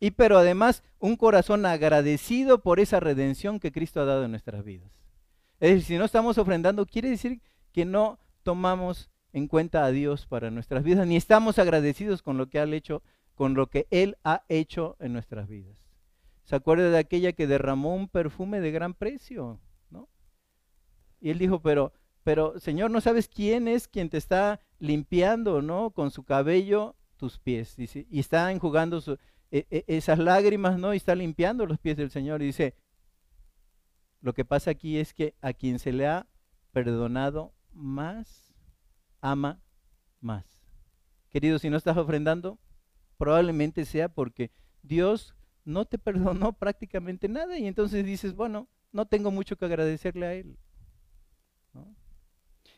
Y 0.00 0.12
pero 0.12 0.38
además 0.38 0.82
un 0.98 1.16
corazón 1.16 1.66
agradecido 1.66 2.62
por 2.62 2.80
esa 2.80 3.00
redención 3.00 3.60
que 3.60 3.72
Cristo 3.72 4.00
ha 4.00 4.04
dado 4.04 4.24
en 4.24 4.30
nuestras 4.30 4.64
vidas. 4.64 4.90
Es 5.60 5.70
decir, 5.70 5.84
si 5.84 5.98
no 5.98 6.04
estamos 6.04 6.38
ofrendando, 6.38 6.86
quiere 6.86 7.10
decir 7.10 7.40
que 7.72 7.84
no 7.84 8.18
tomamos 8.42 9.10
en 9.32 9.48
cuenta 9.48 9.84
a 9.84 9.90
Dios 9.90 10.26
para 10.26 10.50
nuestras 10.50 10.84
vidas, 10.84 11.06
ni 11.06 11.16
estamos 11.16 11.58
agradecidos 11.58 12.22
con 12.22 12.38
lo 12.38 12.48
que 12.48 12.60
ha 12.60 12.64
hecho, 12.64 13.02
con 13.34 13.54
lo 13.54 13.66
que 13.66 13.86
Él 13.90 14.16
ha 14.24 14.44
hecho 14.48 14.96
en 15.00 15.12
nuestras 15.12 15.48
vidas. 15.48 15.76
¿Se 16.44 16.56
acuerda 16.56 16.90
de 16.90 16.98
aquella 16.98 17.32
que 17.32 17.46
derramó 17.46 17.94
un 17.94 18.08
perfume 18.08 18.60
de 18.60 18.70
gran 18.70 18.94
precio? 18.94 19.60
¿no? 19.90 20.08
Y 21.20 21.28
él 21.28 21.38
dijo, 21.38 21.60
pero, 21.60 21.92
pero 22.28 22.60
Señor, 22.60 22.90
¿no 22.90 23.00
sabes 23.00 23.26
quién 23.26 23.68
es 23.68 23.88
quien 23.88 24.10
te 24.10 24.18
está 24.18 24.60
limpiando, 24.80 25.62
¿no? 25.62 25.92
Con 25.92 26.10
su 26.10 26.24
cabello 26.24 26.94
tus 27.16 27.38
pies. 27.38 27.74
Y 27.78 28.20
está 28.20 28.52
enjugando 28.52 29.02
e, 29.50 29.66
e, 29.70 29.84
esas 29.86 30.18
lágrimas, 30.18 30.78
¿no? 30.78 30.92
Y 30.92 30.98
está 30.98 31.14
limpiando 31.14 31.64
los 31.64 31.78
pies 31.78 31.96
del 31.96 32.10
Señor. 32.10 32.42
Y 32.42 32.44
dice, 32.44 32.74
lo 34.20 34.34
que 34.34 34.44
pasa 34.44 34.70
aquí 34.70 34.98
es 34.98 35.14
que 35.14 35.36
a 35.40 35.54
quien 35.54 35.78
se 35.78 35.90
le 35.90 36.06
ha 36.06 36.26
perdonado 36.70 37.54
más, 37.72 38.52
ama 39.22 39.62
más. 40.20 40.44
Querido, 41.30 41.58
si 41.58 41.70
no 41.70 41.78
estás 41.78 41.96
ofrendando, 41.96 42.58
probablemente 43.16 43.86
sea 43.86 44.10
porque 44.10 44.50
Dios 44.82 45.34
no 45.64 45.86
te 45.86 45.96
perdonó 45.98 46.52
prácticamente 46.52 47.26
nada 47.26 47.56
y 47.56 47.66
entonces 47.66 48.04
dices, 48.04 48.34
bueno, 48.34 48.68
no 48.92 49.06
tengo 49.06 49.30
mucho 49.30 49.56
que 49.56 49.64
agradecerle 49.64 50.26
a 50.26 50.34
Él. 50.34 50.58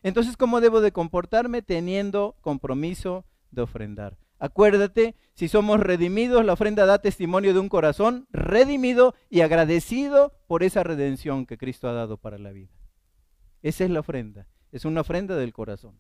Entonces, 0.03 0.37
¿cómo 0.37 0.61
debo 0.61 0.81
de 0.81 0.93
comportarme 0.93 1.63
teniendo 1.63 2.37
compromiso 2.41 3.25
de 3.51 3.63
ofrendar? 3.63 4.17
Acuérdate, 4.39 5.15
si 5.35 5.49
somos 5.49 5.81
redimidos, 5.81 6.45
la 6.45 6.55
ofrenda 6.55 6.87
da 6.87 7.01
testimonio 7.01 7.53
de 7.53 7.61
un 7.61 7.69
corazón 7.69 8.27
redimido 8.31 9.15
y 9.29 9.43
agradecido 9.43 10.33
por 10.47 10.63
esa 10.63 10.83
redención 10.83 11.45
que 11.45 11.59
Cristo 11.59 11.89
ha 11.89 11.93
dado 11.93 12.17
para 12.17 12.39
la 12.39 12.51
vida. 12.51 12.73
Esa 13.63 13.85
es 13.85 13.91
la 13.91 14.01
ofrenda, 14.01 14.47
es 14.73 14.87
una 14.87 15.03
ofrenda 15.03 15.37
del 15.37 15.53
corazón. 15.53 15.99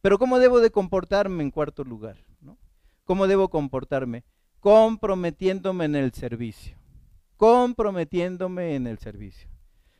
Pero 0.00 0.18
¿cómo 0.18 0.38
debo 0.38 0.60
de 0.60 0.70
comportarme 0.70 1.42
en 1.42 1.50
cuarto 1.50 1.82
lugar? 1.82 2.18
¿no? 2.40 2.58
¿Cómo 3.04 3.26
debo 3.26 3.48
comportarme? 3.48 4.22
Comprometiéndome 4.60 5.86
en 5.86 5.96
el 5.96 6.12
servicio. 6.12 6.76
Comprometiéndome 7.36 8.76
en 8.76 8.86
el 8.86 8.98
servicio. 8.98 9.48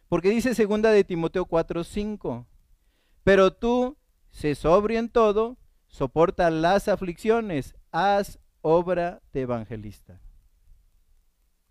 Porque 0.08 0.30
dice 0.30 0.54
segunda 0.54 0.92
de 0.92 1.02
Timoteo 1.02 1.46
4:5, 1.46 2.46
pero 3.24 3.54
tú, 3.54 3.96
sé 4.30 4.54
sobrio 4.54 4.98
en 4.98 5.08
todo, 5.08 5.56
soporta 5.88 6.50
las 6.50 6.88
aflicciones, 6.88 7.74
haz 7.90 8.38
obra 8.60 9.22
de 9.32 9.40
evangelista. 9.40 10.20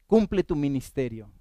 Cumple 0.07 0.43
tu 0.43 0.55
ministerio. 0.55 1.31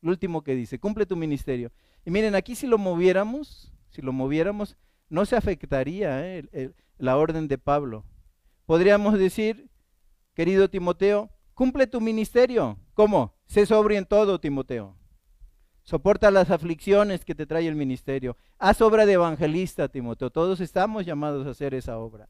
Lo 0.00 0.10
último 0.10 0.42
que 0.42 0.56
dice, 0.56 0.80
cumple 0.80 1.06
tu 1.06 1.16
ministerio. 1.16 1.70
Y 2.04 2.10
miren, 2.10 2.34
aquí 2.34 2.56
si 2.56 2.66
lo 2.66 2.76
moviéramos, 2.76 3.72
si 3.90 4.02
lo 4.02 4.12
moviéramos, 4.12 4.76
no 5.08 5.24
se 5.26 5.36
afectaría 5.36 6.26
eh, 6.26 6.72
la 6.98 7.16
orden 7.16 7.46
de 7.46 7.58
Pablo. 7.58 8.04
Podríamos 8.66 9.18
decir, 9.18 9.68
querido 10.34 10.68
Timoteo, 10.70 11.30
cumple 11.54 11.86
tu 11.86 12.00
ministerio. 12.00 12.78
¿Cómo? 12.94 13.34
Sé 13.46 13.66
sobrio 13.66 13.98
en 13.98 14.06
todo, 14.06 14.40
Timoteo. 14.40 14.96
Soporta 15.82 16.30
las 16.30 16.50
aflicciones 16.50 17.24
que 17.24 17.34
te 17.34 17.46
trae 17.46 17.66
el 17.66 17.74
ministerio. 17.74 18.36
Haz 18.58 18.80
obra 18.80 19.04
de 19.04 19.14
evangelista, 19.14 19.88
Timoteo. 19.88 20.30
Todos 20.30 20.60
estamos 20.60 21.04
llamados 21.04 21.46
a 21.46 21.50
hacer 21.50 21.74
esa 21.74 21.98
obra. 21.98 22.28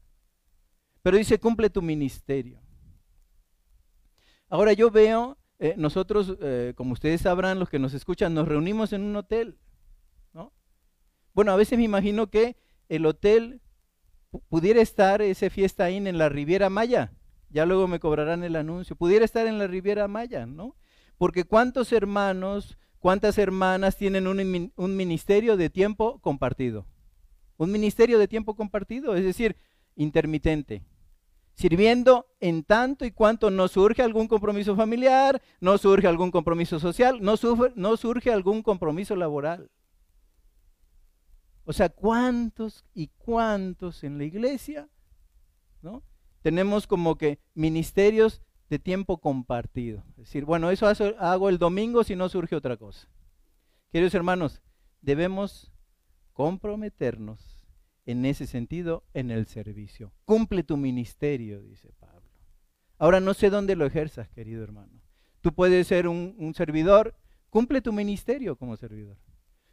Pero 1.03 1.17
dice, 1.17 1.39
cumple 1.39 1.69
tu 1.69 1.81
ministerio. 1.81 2.59
Ahora 4.49 4.73
yo 4.73 4.89
veo, 4.89 5.37
eh, 5.59 5.75
nosotros, 5.77 6.35
eh, 6.41 6.73
como 6.75 6.93
ustedes 6.93 7.21
sabrán, 7.21 7.59
los 7.59 7.69
que 7.69 7.79
nos 7.79 7.93
escuchan, 7.93 8.33
nos 8.33 8.47
reunimos 8.47 8.93
en 8.93 9.03
un 9.03 9.15
hotel. 9.15 9.59
¿no? 10.33 10.53
Bueno, 11.33 11.51
a 11.51 11.55
veces 11.55 11.77
me 11.77 11.85
imagino 11.85 12.29
que 12.29 12.55
el 12.89 13.05
hotel 13.05 13.61
pudiera 14.49 14.81
estar 14.81 15.21
ese 15.21 15.49
fiesta 15.49 15.85
ahí 15.85 15.97
en 15.97 16.17
la 16.17 16.29
Riviera 16.29 16.69
Maya. 16.69 17.13
Ya 17.49 17.65
luego 17.65 17.87
me 17.87 17.99
cobrarán 17.99 18.43
el 18.43 18.55
anuncio. 18.55 18.95
Pudiera 18.95 19.25
estar 19.25 19.45
en 19.45 19.59
la 19.59 19.67
Riviera 19.67 20.07
Maya, 20.07 20.47
¿no? 20.47 20.75
Porque 21.17 21.43
cuántos 21.43 21.91
hermanos, 21.91 22.77
cuántas 23.03 23.37
hermanas 23.37 23.97
tienen 23.97 24.27
un, 24.27 24.95
ministerio 24.95 25.57
de 25.57 25.69
tiempo 25.69 26.19
compartido. 26.19 26.87
Un 27.57 27.69
ministerio 27.69 28.17
de 28.17 28.29
tiempo 28.29 28.55
compartido, 28.55 29.13
es 29.17 29.25
decir, 29.25 29.57
intermitente 29.97 30.85
sirviendo 31.55 32.25
en 32.39 32.63
tanto 32.63 33.05
y 33.05 33.11
cuanto 33.11 33.51
no 33.51 33.67
surge 33.67 34.01
algún 34.01 34.27
compromiso 34.27 34.75
familiar, 34.75 35.39
no 35.59 35.77
surge 35.77 36.07
algún 36.07 36.31
compromiso 36.31 36.79
social, 36.79 37.21
no, 37.21 37.35
no 37.75 37.97
surge 37.97 38.31
algún 38.31 38.63
compromiso 38.63 39.17
laboral. 39.17 39.69
O 41.65 41.73
sea, 41.73 41.89
¿cuántos 41.89 42.85
y 42.95 43.09
cuántos 43.17 44.03
en 44.03 44.17
la 44.17 44.23
iglesia? 44.23 44.89
¿no? 45.81 46.01
Tenemos 46.41 46.87
como 46.87 47.17
que 47.17 47.39
ministerios 47.53 48.41
de 48.73 48.79
tiempo 48.79 49.19
compartido. 49.19 50.03
Es 50.09 50.25
decir, 50.25 50.45
bueno, 50.45 50.71
eso 50.71 50.87
hago 51.19 51.49
el 51.49 51.59
domingo 51.59 52.03
si 52.03 52.15
no 52.15 52.27
surge 52.27 52.55
otra 52.55 52.75
cosa. 52.75 53.07
Queridos 53.91 54.15
hermanos, 54.15 54.63
debemos 55.01 55.71
comprometernos 56.31 57.61
en 58.07 58.25
ese 58.25 58.47
sentido 58.47 59.03
en 59.13 59.29
el 59.29 59.45
servicio. 59.45 60.11
Cumple 60.25 60.63
tu 60.63 60.75
ministerio, 60.75 61.61
dice 61.61 61.93
Pablo. 61.99 62.27
Ahora 62.97 63.19
no 63.19 63.35
sé 63.35 63.51
dónde 63.51 63.75
lo 63.75 63.85
ejerzas, 63.85 64.27
querido 64.29 64.63
hermano. 64.63 65.03
Tú 65.41 65.53
puedes 65.53 65.85
ser 65.85 66.07
un, 66.07 66.53
servidor, 66.55 67.15
cumple 67.51 67.79
tu 67.79 67.93
ministerio 67.93 68.55
como 68.55 68.75
servidor. 68.75 69.17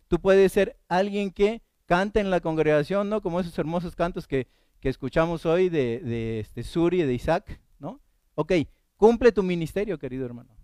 Tú 0.08 0.20
puedes 0.20 0.52
ser 0.52 0.78
alguien 0.88 1.30
que 1.30 1.62
canta 1.86 2.20
en 2.20 2.28
la 2.28 2.40
congregación, 2.40 3.08
¿no? 3.08 3.22
Como 3.22 3.40
esos 3.40 3.58
hermosos 3.58 3.96
cantos 3.96 4.28
que, 4.28 4.46
escuchamos 4.82 5.46
hoy 5.46 5.70
de, 5.70 6.00
de 6.00 6.40
este 6.40 6.62
Suri 6.64 7.00
y 7.00 7.06
de 7.06 7.14
Isaac, 7.14 7.62
¿no? 7.78 8.02
Ok, 8.34 8.52
cumple 9.00 9.32
tu 9.32 9.42
ministerio, 9.42 9.98
querido 9.98 10.26
hermano. 10.26 10.54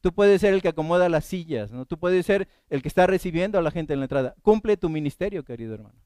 Tú 0.00 0.14
puedes 0.14 0.40
ser 0.40 0.54
el 0.54 0.62
que 0.62 0.68
acomoda 0.68 1.10
las 1.10 1.26
sillas, 1.26 1.70
¿no? 1.70 1.84
Tú 1.84 1.98
puedes 1.98 2.24
ser 2.24 2.48
el 2.70 2.80
que 2.80 2.88
está 2.88 3.06
recibiendo 3.06 3.58
a 3.58 3.62
la 3.62 3.70
gente 3.70 3.92
en 3.92 4.00
la 4.00 4.06
entrada. 4.06 4.34
Cumple 4.40 4.78
tu 4.78 4.88
ministerio, 4.88 5.44
querido 5.44 5.74
hermano. 5.74 6.00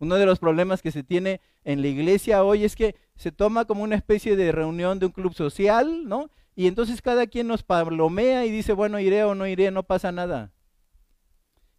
Uno 0.00 0.16
de 0.16 0.26
los 0.26 0.38
problemas 0.38 0.82
que 0.82 0.92
se 0.92 1.02
tiene 1.02 1.40
en 1.64 1.80
la 1.80 1.88
iglesia 1.88 2.44
hoy 2.44 2.62
es 2.62 2.76
que 2.76 2.94
se 3.16 3.32
toma 3.32 3.64
como 3.64 3.84
una 3.84 3.96
especie 3.96 4.36
de 4.36 4.52
reunión 4.52 4.98
de 4.98 5.06
un 5.06 5.12
club 5.12 5.32
social, 5.32 6.06
¿no? 6.06 6.30
Y 6.54 6.66
entonces 6.66 7.00
cada 7.00 7.26
quien 7.26 7.46
nos 7.46 7.62
palomea 7.62 8.44
y 8.44 8.50
dice, 8.50 8.74
bueno, 8.74 9.00
iré 9.00 9.24
o 9.24 9.34
no 9.34 9.46
iré, 9.46 9.70
no 9.70 9.82
pasa 9.84 10.12
nada. 10.12 10.52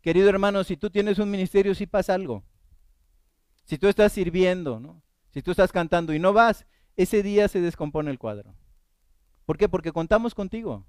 Querido 0.01 0.27
hermano, 0.27 0.63
si 0.63 0.75
tú 0.75 0.89
tienes 0.89 1.19
un 1.19 1.29
ministerio, 1.29 1.75
sí 1.75 1.86
pasa 1.86 2.15
algo. 2.15 2.43
Si 3.65 3.77
tú 3.77 3.88
estás 3.88 4.12
sirviendo, 4.12 4.79
¿no? 4.79 5.03
si 5.29 5.43
tú 5.43 5.51
estás 5.51 5.71
cantando 5.71 6.13
y 6.13 6.19
no 6.19 6.34
vas, 6.34 6.65
ese 6.99 7.23
día 7.23 7.47
se 7.47 7.62
descompone 7.62 8.12
el 8.12 8.19
cuadro. 8.19 8.53
¿Por 9.45 9.57
qué? 9.57 9.69
Porque 9.69 9.93
contamos 9.93 10.35
contigo. 10.35 10.85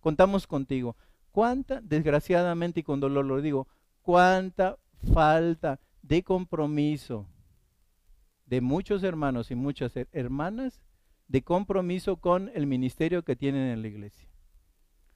Contamos 0.00 0.46
contigo. 0.46 0.96
¿Cuánta, 1.32 1.80
desgraciadamente 1.80 2.80
y 2.80 2.82
con 2.82 3.00
dolor 3.00 3.24
lo 3.24 3.40
digo, 3.40 3.68
cuánta 4.02 4.78
falta 5.14 5.80
de 6.02 6.22
compromiso 6.22 7.26
de 8.44 8.60
muchos 8.60 9.02
hermanos 9.02 9.50
y 9.50 9.54
muchas 9.54 9.94
hermanas 10.12 10.82
de 11.26 11.40
compromiso 11.42 12.18
con 12.18 12.50
el 12.54 12.66
ministerio 12.66 13.24
que 13.24 13.34
tienen 13.34 13.70
en 13.70 13.80
la 13.80 13.88
iglesia? 13.88 14.28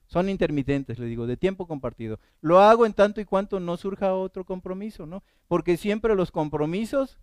Son 0.07 0.27
intermitentes, 0.27 0.97
le 0.97 1.05
digo, 1.05 1.27
de 1.27 1.37
tiempo 1.37 1.67
compartido. 1.67 2.19
Lo 2.41 2.61
hago 2.61 2.87
en 2.87 2.93
tanto 2.93 3.21
y 3.21 3.25
cuanto 3.25 3.59
no 3.59 3.77
surja 3.77 4.15
otro 4.15 4.43
compromiso, 4.43 5.05
¿no? 5.05 5.23
Porque 5.47 5.77
siempre 5.77 6.15
los 6.15 6.31
compromisos 6.31 7.19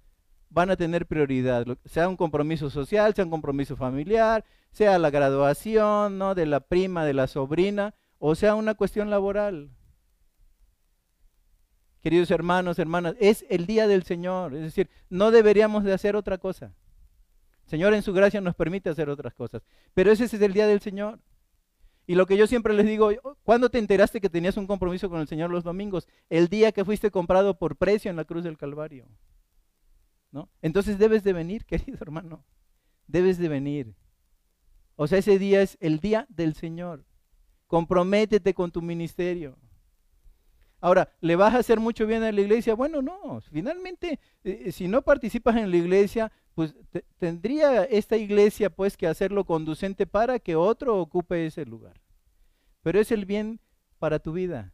van 0.51 0.71
a 0.71 0.77
tener 0.77 1.07
prioridad, 1.07 1.65
sea 1.85 2.09
un 2.09 2.17
compromiso 2.17 2.69
social, 2.71 3.15
sea 3.15 3.25
un 3.25 3.31
compromiso 3.31 3.77
familiar, 3.77 4.45
sea 4.73 4.99
la 4.99 5.11
graduación, 5.11 6.19
¿no? 6.19 6.35
De 6.35 6.47
la 6.47 6.61
prima, 6.61 7.05
de 7.05 7.15
la 7.15 7.29
sobrina, 7.29 7.95
o 8.19 8.35
sea 8.35 8.55
una 8.55 8.75
cuestión 8.75 9.11
laboral. 9.11 9.71
queridos 12.03 12.31
hermanos, 12.31 12.79
hermanas, 12.79 13.15
es 13.21 13.45
el 13.49 13.67
día 13.67 13.87
del 13.87 14.03
Señor. 14.03 14.55
Es 14.55 14.63
decir, 14.63 14.91
no 15.09 15.31
deberíamos 15.31 15.85
de 15.85 15.93
hacer 15.93 16.17
otra 16.17 16.39
cosa. 16.39 16.73
Señor 17.67 17.95
en 17.95 18.03
su 18.03 18.13
gracia 18.13 18.41
nos 18.41 18.57
permite 18.57 18.91
hacer 18.91 19.09
otras 19.09 19.35
cosas. 19.35 19.63
Pero 19.95 20.11
ese 20.11 20.25
es 20.25 20.35
el 20.35 20.53
día 20.53 20.67
del 20.67 20.81
Señor. 20.81 21.21
Y 22.07 22.17
lo 22.17 22.27
que 22.27 22.37
yo 22.37 22.49
siempre 22.49 22.75
les 22.75 22.87
digo, 22.87 23.11
¿cuándo 23.45 23.69
te 23.71 23.79
enteraste 23.79 24.21
que 24.21 24.29
tenías 24.29 24.57
un 24.57 24.67
compromiso 24.67 25.09
con 25.09 25.21
el 25.21 25.29
Señor 25.29 25.51
los 25.51 25.63
domingos? 25.63 26.09
El 26.29 26.49
día 26.49 26.73
que 26.73 26.85
fuiste 26.85 27.13
comprado 27.13 27.57
por 27.59 27.77
precio 27.77 28.11
en 28.11 28.17
la 28.17 28.25
cruz 28.25 28.43
del 28.43 28.59
Calvario. 28.59 29.07
¿No? 30.33 30.49
Entonces 30.63 30.99
debes 30.99 31.25
de 31.25 31.33
venir, 31.33 31.65
querido 31.67 31.99
hermano. 32.01 32.45
Debes 33.07 33.39
de 33.39 33.49
venir. 33.49 33.95
O 34.97 35.07
sea, 35.07 35.19
ese 35.19 35.39
día 35.39 35.63
es 35.63 35.77
el 35.81 36.01
día 36.01 36.27
del 36.29 36.55
Señor. 36.55 37.05
Comprométete 37.67 38.55
con 38.55 38.71
tu 38.71 38.83
ministerio. 38.83 39.57
Ahora, 40.81 41.11
¿le 41.21 41.37
vas 41.37 41.55
a 41.55 41.59
hacer 41.59 41.79
mucho 41.79 42.07
bien 42.07 42.23
a 42.23 42.33
la 42.33 42.41
iglesia? 42.41 42.75
Bueno, 42.75 43.03
no. 43.03 43.41
Finalmente, 43.51 44.19
eh, 44.45 44.63
eh, 44.67 44.73
si 44.73 44.89
no 44.89 45.03
participas 45.03 45.57
en 45.57 45.71
la 45.71 45.77
iglesia, 45.77 46.33
pues 46.55 46.75
tendría 47.19 47.85
esta 47.85 48.17
iglesia 48.17 48.71
pues 48.71 48.97
que 48.97 49.07
hacerlo 49.07 49.45
conducente 49.45 50.07
para 50.07 50.39
que 50.39 50.57
otro 50.57 50.99
ocupe 50.99 51.47
ese 51.47 51.67
lugar. 51.67 52.01
Pero 52.83 52.99
es 52.99 53.13
el 53.13 53.27
bien 53.27 53.61
para 53.99 54.19
tu 54.19 54.33
vida. 54.33 54.73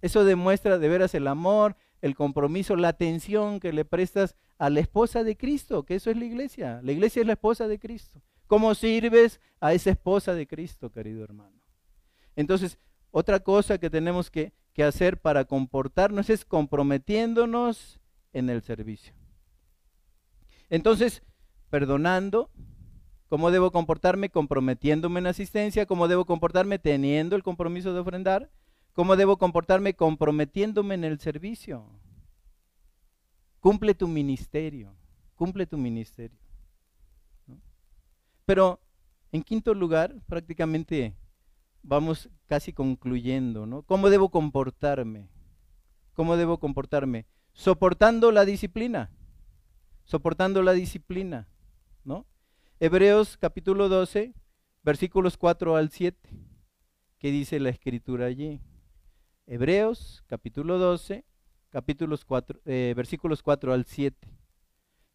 Eso 0.00 0.24
demuestra 0.24 0.78
de 0.78 0.88
veras 0.88 1.14
el 1.14 1.26
amor, 1.26 1.76
el 2.00 2.14
compromiso, 2.14 2.76
la 2.76 2.88
atención 2.88 3.60
que 3.60 3.72
le 3.72 3.84
prestas 3.84 4.36
a 4.58 4.70
la 4.70 4.80
esposa 4.80 5.24
de 5.24 5.36
Cristo, 5.36 5.84
que 5.84 5.96
eso 5.96 6.10
es 6.10 6.16
la 6.16 6.24
iglesia. 6.24 6.80
La 6.82 6.92
iglesia 6.92 7.20
es 7.20 7.26
la 7.26 7.34
esposa 7.34 7.68
de 7.68 7.78
Cristo. 7.78 8.20
¿Cómo 8.46 8.74
sirves 8.74 9.40
a 9.60 9.74
esa 9.74 9.90
esposa 9.90 10.34
de 10.34 10.46
Cristo, 10.46 10.90
querido 10.90 11.22
hermano? 11.22 11.60
Entonces, 12.34 12.78
otra 13.10 13.40
cosa 13.40 13.78
que 13.78 13.90
tenemos 13.90 14.30
que, 14.30 14.52
hacer 14.78 15.20
para 15.20 15.44
comportarnos 15.44 16.30
es 16.30 16.44
comprometiéndonos 16.44 17.98
en 18.32 18.48
el 18.48 18.62
servicio. 18.62 19.12
Entonces, 20.70 21.24
perdonando, 21.68 22.48
¿cómo 23.28 23.50
debo 23.50 23.72
comportarme? 23.72 24.30
Comprometiéndome 24.30 25.18
en 25.18 25.26
asistencia, 25.26 25.84
¿cómo 25.84 26.06
debo 26.06 26.26
comportarme? 26.26 26.78
Teniendo 26.78 27.34
el 27.34 27.42
compromiso 27.42 27.92
de 27.92 27.98
ofrendar, 27.98 28.50
¿cómo 28.98 29.14
debo 29.14 29.36
comportarme? 29.36 29.94
Comprometiéndome 29.94 30.96
en 30.96 31.04
el 31.04 31.20
servicio. 31.20 31.86
Cumple 33.60 33.94
tu 33.94 34.08
ministerio, 34.08 34.92
cumple 35.36 35.66
tu 35.66 35.78
ministerio. 35.78 36.36
Pero, 38.44 38.80
en 39.30 39.44
quinto 39.44 39.72
lugar, 39.72 40.16
prácticamente 40.26 41.14
vamos 41.84 42.28
casi 42.46 42.72
concluyendo. 42.72 43.84
¿Cómo 43.86 44.10
debo 44.10 44.30
comportarme? 44.30 45.28
¿Cómo 46.14 46.36
debo 46.36 46.58
comportarme? 46.58 47.24
Soportando 47.52 48.32
la 48.32 48.44
disciplina. 48.44 49.12
Soportando 50.06 50.60
la 50.64 50.72
disciplina, 50.72 51.46
¿no? 52.02 52.26
Hebreos 52.80 53.36
capítulo 53.36 53.88
12, 53.88 54.34
versículos 54.82 55.36
4 55.36 55.76
al 55.76 55.90
7. 55.90 56.18
¿Qué 57.20 57.30
dice 57.30 57.60
la 57.60 57.68
escritura 57.68 58.26
allí? 58.26 58.60
Hebreos 59.50 60.22
capítulo 60.26 60.78
12, 60.78 61.24
capítulos 61.70 62.26
4, 62.26 62.60
eh, 62.66 62.92
versículos 62.94 63.42
4 63.42 63.72
al 63.72 63.86
7. 63.86 64.28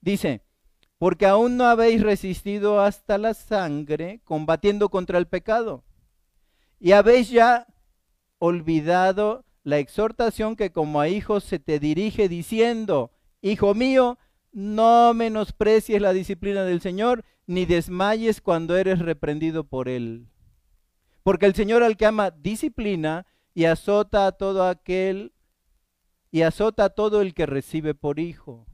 Dice, 0.01 0.41
porque 0.97 1.27
aún 1.27 1.55
no 1.55 1.65
habéis 1.65 2.01
resistido 2.01 2.81
hasta 2.81 3.19
la 3.19 3.35
sangre 3.35 4.21
combatiendo 4.23 4.89
contra 4.89 5.19
el 5.19 5.27
pecado 5.27 5.83
y 6.79 6.93
habéis 6.93 7.29
ya 7.29 7.67
olvidado 8.39 9.45
la 9.63 9.77
exhortación 9.77 10.55
que 10.55 10.71
como 10.71 10.99
a 10.99 11.09
hijos 11.09 11.43
se 11.43 11.59
te 11.59 11.79
dirige 11.79 12.27
diciendo, 12.27 13.11
Hijo 13.41 13.75
mío, 13.75 14.17
no 14.51 15.13
menosprecies 15.13 16.01
la 16.01 16.11
disciplina 16.11 16.63
del 16.63 16.81
Señor, 16.81 17.23
ni 17.45 17.65
desmayes 17.65 18.41
cuando 18.41 18.77
eres 18.77 18.97
reprendido 18.97 19.63
por 19.63 19.89
Él. 19.89 20.27
Porque 21.21 21.45
el 21.45 21.53
Señor 21.53 21.83
al 21.83 21.97
que 21.97 22.07
ama 22.07 22.31
disciplina 22.31 23.27
y 23.53 23.65
azota 23.65 24.27
a 24.27 24.31
todo 24.31 24.67
aquel, 24.67 25.33
y 26.31 26.41
azota 26.41 26.85
a 26.85 26.89
todo 26.89 27.21
el 27.21 27.33
que 27.33 27.45
recibe 27.45 27.93
por 27.93 28.19
hijo. 28.19 28.65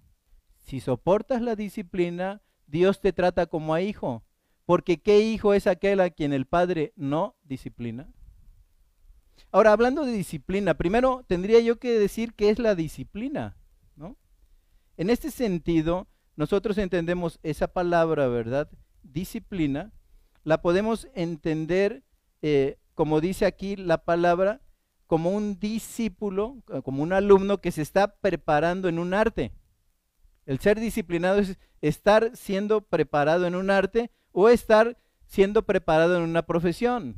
Si 0.58 0.80
soportas 0.80 1.42
la 1.42 1.56
disciplina, 1.56 2.42
Dios 2.68 3.02
te 3.02 3.12
trata 3.12 3.48
como 3.48 3.74
a 3.74 3.82
hijo. 3.82 4.24
Porque 4.66 5.02
¿qué 5.02 5.22
hijo 5.22 5.56
es 5.56 5.66
aquel 5.66 6.00
a 6.00 6.12
quien 6.12 6.32
el 6.32 6.46
padre 6.46 6.94
no 6.96 7.36
disciplina? 7.44 8.08
Ahora, 9.52 9.72
hablando 9.72 10.06
de 10.06 10.12
disciplina, 10.12 10.76
primero 10.76 11.26
tendría 11.28 11.60
yo 11.60 11.80
que 11.80 11.98
decir 11.98 12.36
qué 12.36 12.52
es 12.52 12.60
la 12.60 12.76
disciplina, 12.76 13.58
¿no? 13.96 14.16
En 14.96 15.10
este 15.10 15.32
sentido, 15.32 16.08
nosotros 16.36 16.78
entendemos 16.78 17.40
esa 17.42 17.68
palabra, 17.68 18.28
¿verdad? 18.28 18.70
Disciplina, 19.02 19.92
la 20.44 20.62
podemos 20.62 21.08
entender, 21.16 22.04
eh, 22.44 22.78
como 22.94 23.22
dice 23.22 23.48
aquí 23.48 23.76
la 23.76 24.06
palabra, 24.06 24.62
como 25.10 25.32
un 25.32 25.60
discípulo, 25.60 26.58
como 26.84 27.02
un 27.02 27.14
alumno 27.14 27.58
que 27.58 27.72
se 27.72 27.82
está 27.82 28.18
preparando 28.18 28.88
en 28.88 29.00
un 29.00 29.16
arte. 29.16 29.52
El 30.46 30.60
ser 30.60 30.80
disciplinado 30.80 31.40
es 31.40 31.58
estar 31.82 32.38
siendo 32.38 32.82
preparado 32.82 33.48
en 33.48 33.56
un 33.56 33.72
arte 33.72 34.12
o 34.32 34.50
estar 34.50 35.00
siendo 35.26 35.64
preparado 35.64 36.16
en 36.16 36.22
una 36.22 36.44
profesión. 36.44 37.16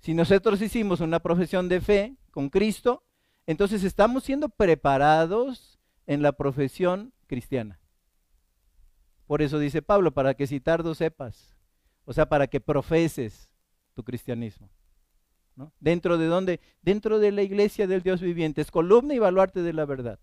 Si 0.00 0.14
nosotros 0.14 0.60
hicimos 0.60 0.98
una 1.00 1.20
profesión 1.20 1.68
de 1.68 1.80
fe 1.80 2.16
con 2.32 2.48
Cristo, 2.48 3.04
entonces 3.46 3.84
estamos 3.84 4.24
siendo 4.24 4.48
preparados 4.48 5.78
en 6.08 6.22
la 6.22 6.32
profesión 6.32 7.12
cristiana. 7.28 7.78
Por 9.28 9.42
eso 9.42 9.60
dice 9.60 9.80
Pablo, 9.80 10.10
para 10.10 10.34
que 10.34 10.48
si 10.48 10.58
tardo 10.58 10.92
sepas, 10.96 11.54
o 12.04 12.12
sea, 12.12 12.28
para 12.28 12.48
que 12.48 12.58
profeses 12.58 13.48
tu 13.94 14.02
cristianismo. 14.02 14.68
¿Dentro 15.80 16.18
de 16.18 16.26
dónde? 16.26 16.60
Dentro 16.82 17.18
de 17.18 17.32
la 17.32 17.42
iglesia 17.42 17.86
del 17.86 18.02
Dios 18.02 18.20
viviente. 18.20 18.60
Es 18.60 18.70
columna 18.70 19.14
y 19.14 19.18
baluarte 19.18 19.62
de 19.62 19.72
la 19.72 19.84
verdad. 19.84 20.18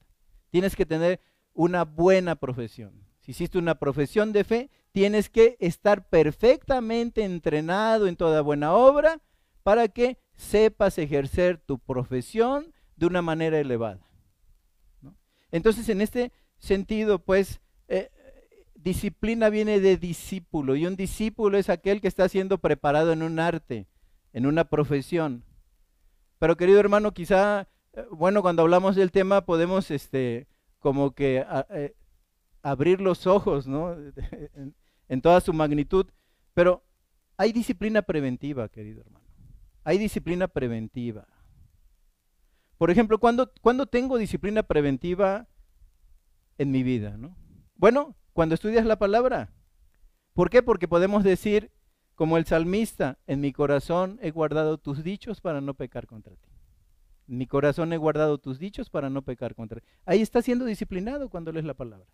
Tienes 0.50 0.76
que 0.76 0.86
tener 0.86 1.20
una 1.54 1.84
buena 1.84 2.36
profesión. 2.36 3.06
Si 3.20 3.32
hiciste 3.32 3.58
una 3.58 3.76
profesión 3.76 4.32
de 4.34 4.44
fe, 4.44 4.70
tienes 4.92 5.30
que 5.30 5.58
estar 5.60 6.10
perfectamente 6.10 7.24
entrenado 7.24 8.08
en 8.08 8.16
toda 8.16 8.42
buena 8.42 8.74
obra 8.74 9.22
para 9.64 9.88
que 9.88 10.20
sepas 10.36 10.98
ejercer 10.98 11.58
tu 11.58 11.80
profesión 11.80 12.74
de 12.96 13.08
una 13.08 13.22
manera 13.22 13.60
elevada. 13.60 14.08
Entonces, 15.52 15.90
en 15.90 16.02
este 16.02 16.32
sentido, 16.58 17.20
pues, 17.20 17.62
eh, 17.88 18.10
disciplina 18.76 19.50
viene 19.50 19.80
de 19.80 19.98
discípulo 19.98 20.76
y 20.76 20.86
un 20.86 20.96
discípulo 20.96 21.58
es 21.58 21.70
aquel 21.70 22.02
que 22.02 22.08
está 22.08 22.30
siendo 22.30 22.60
preparado 22.60 23.12
en 23.12 23.24
un 23.24 23.40
arte, 23.40 23.88
en 24.36 24.46
una 24.46 24.66
profesión. 24.66 25.46
Pero 26.40 26.58
querido 26.58 26.82
hermano, 26.82 27.14
quizá, 27.14 27.70
eh, 27.94 28.06
bueno, 28.12 28.42
cuando 28.42 28.64
hablamos 28.64 28.98
del 28.98 29.14
tema 29.14 29.46
podemos, 29.46 29.90
este, 29.92 30.48
como 30.80 31.16
que 31.16 31.46
eh, 31.70 31.96
abrir 32.62 33.00
los 33.00 33.28
ojos, 33.28 33.66
¿no? 33.66 33.96
en 35.08 35.22
toda 35.22 35.40
su 35.40 35.54
magnitud. 35.54 36.08
Pero 36.54 36.84
hay 37.38 37.54
disciplina 37.54 38.02
preventiva, 38.02 38.68
querido 38.68 39.02
hermano. 39.02 39.26
Hay 39.86 39.98
disciplina 39.98 40.50
preventiva. 40.50 41.26
Por 42.78 42.92
ejemplo, 42.92 43.20
¿cuándo, 43.20 43.86
tengo 43.88 44.18
disciplina 44.18 44.64
preventiva 44.64 45.48
en 46.58 46.72
mi 46.72 46.84
vida? 46.84 47.16
¿no? 47.18 47.38
Bueno, 47.76 48.18
cuando 48.34 48.54
estudias 48.54 48.86
la 48.86 49.00
palabra. 49.00 49.54
¿Por 50.34 50.50
qué? 50.50 50.62
Porque 50.62 50.90
podemos 50.90 51.24
decir, 51.24 51.72
como 52.16 52.38
el 52.38 52.46
salmista, 52.46 53.20
en 53.28 53.42
mi 53.42 53.52
corazón 53.52 54.20
he 54.22 54.32
guardado 54.32 54.78
tus 54.78 55.04
dichos 55.04 55.42
para 55.42 55.62
no 55.62 55.74
pecar 55.74 56.08
contra 56.08 56.36
ti. 56.36 56.50
En 57.28 57.38
mi 57.38 57.48
corazón 57.48 57.92
he 57.94 57.98
guardado 57.98 58.38
tus 58.38 58.58
dichos 58.58 58.90
para 58.90 59.10
no 59.10 59.22
pecar 59.22 59.54
contra 59.56 59.82
ti. 59.82 59.88
Ahí 60.06 60.22
está 60.22 60.42
siendo 60.42 60.66
disciplinado 60.66 61.30
cuando 61.30 61.52
lees 61.52 61.66
la 61.66 61.74
palabra. 61.74 62.08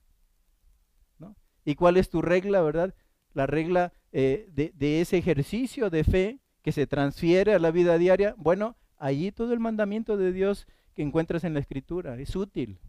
¿Y 1.64 1.76
cuál 1.76 1.98
es 1.98 2.10
tu 2.10 2.22
regla, 2.22 2.62
verdad? 2.62 2.96
La 3.34 3.46
regla 3.46 3.94
eh, 4.12 4.48
de, 4.52 5.02
ese 5.02 5.18
ejercicio 5.18 5.90
de 5.90 6.04
fe 6.04 6.40
que 6.64 6.72
se 6.72 6.88
transfiere 6.88 7.54
a 7.54 7.60
la 7.60 7.72
vida 7.72 7.98
diaria. 7.98 8.34
Bueno, 8.38 8.78
allí 8.98 9.32
todo 9.32 9.54
el 9.54 9.60
mandamiento 9.60 10.18
de 10.18 10.32
Dios 10.32 10.68
que 10.96 11.04
encuentras 11.04 11.44
en 11.44 11.54
la 11.54 11.60
escritura 11.60 12.20
es 12.20 12.36
útil. 12.36 12.80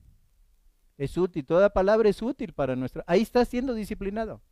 Es 0.97 1.17
útil, 1.17 1.45
toda 1.45 1.71
palabra 1.71 2.09
es 2.09 2.23
útil 2.23 2.53
para 2.53 2.77
nuestra. 2.77 3.05
Ahí 3.07 3.21
estás 3.21 3.49
siendo 3.49 3.75
disciplinado. 3.75 4.43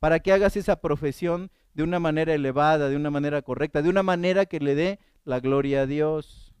Para 0.00 0.18
que 0.18 0.32
hagas 0.32 0.56
esa 0.56 0.80
profesión 0.80 1.50
de 1.74 1.84
una 1.84 2.00
manera 2.00 2.34
elevada, 2.34 2.88
de 2.88 2.96
una 2.96 3.10
manera 3.10 3.42
correcta, 3.42 3.82
de 3.82 3.88
una 3.88 4.02
manera 4.02 4.46
que 4.46 4.58
le 4.58 4.74
dé 4.74 4.98
la 5.24 5.40
gloria 5.40 5.82
a 5.82 5.86
Dios. 5.86 6.54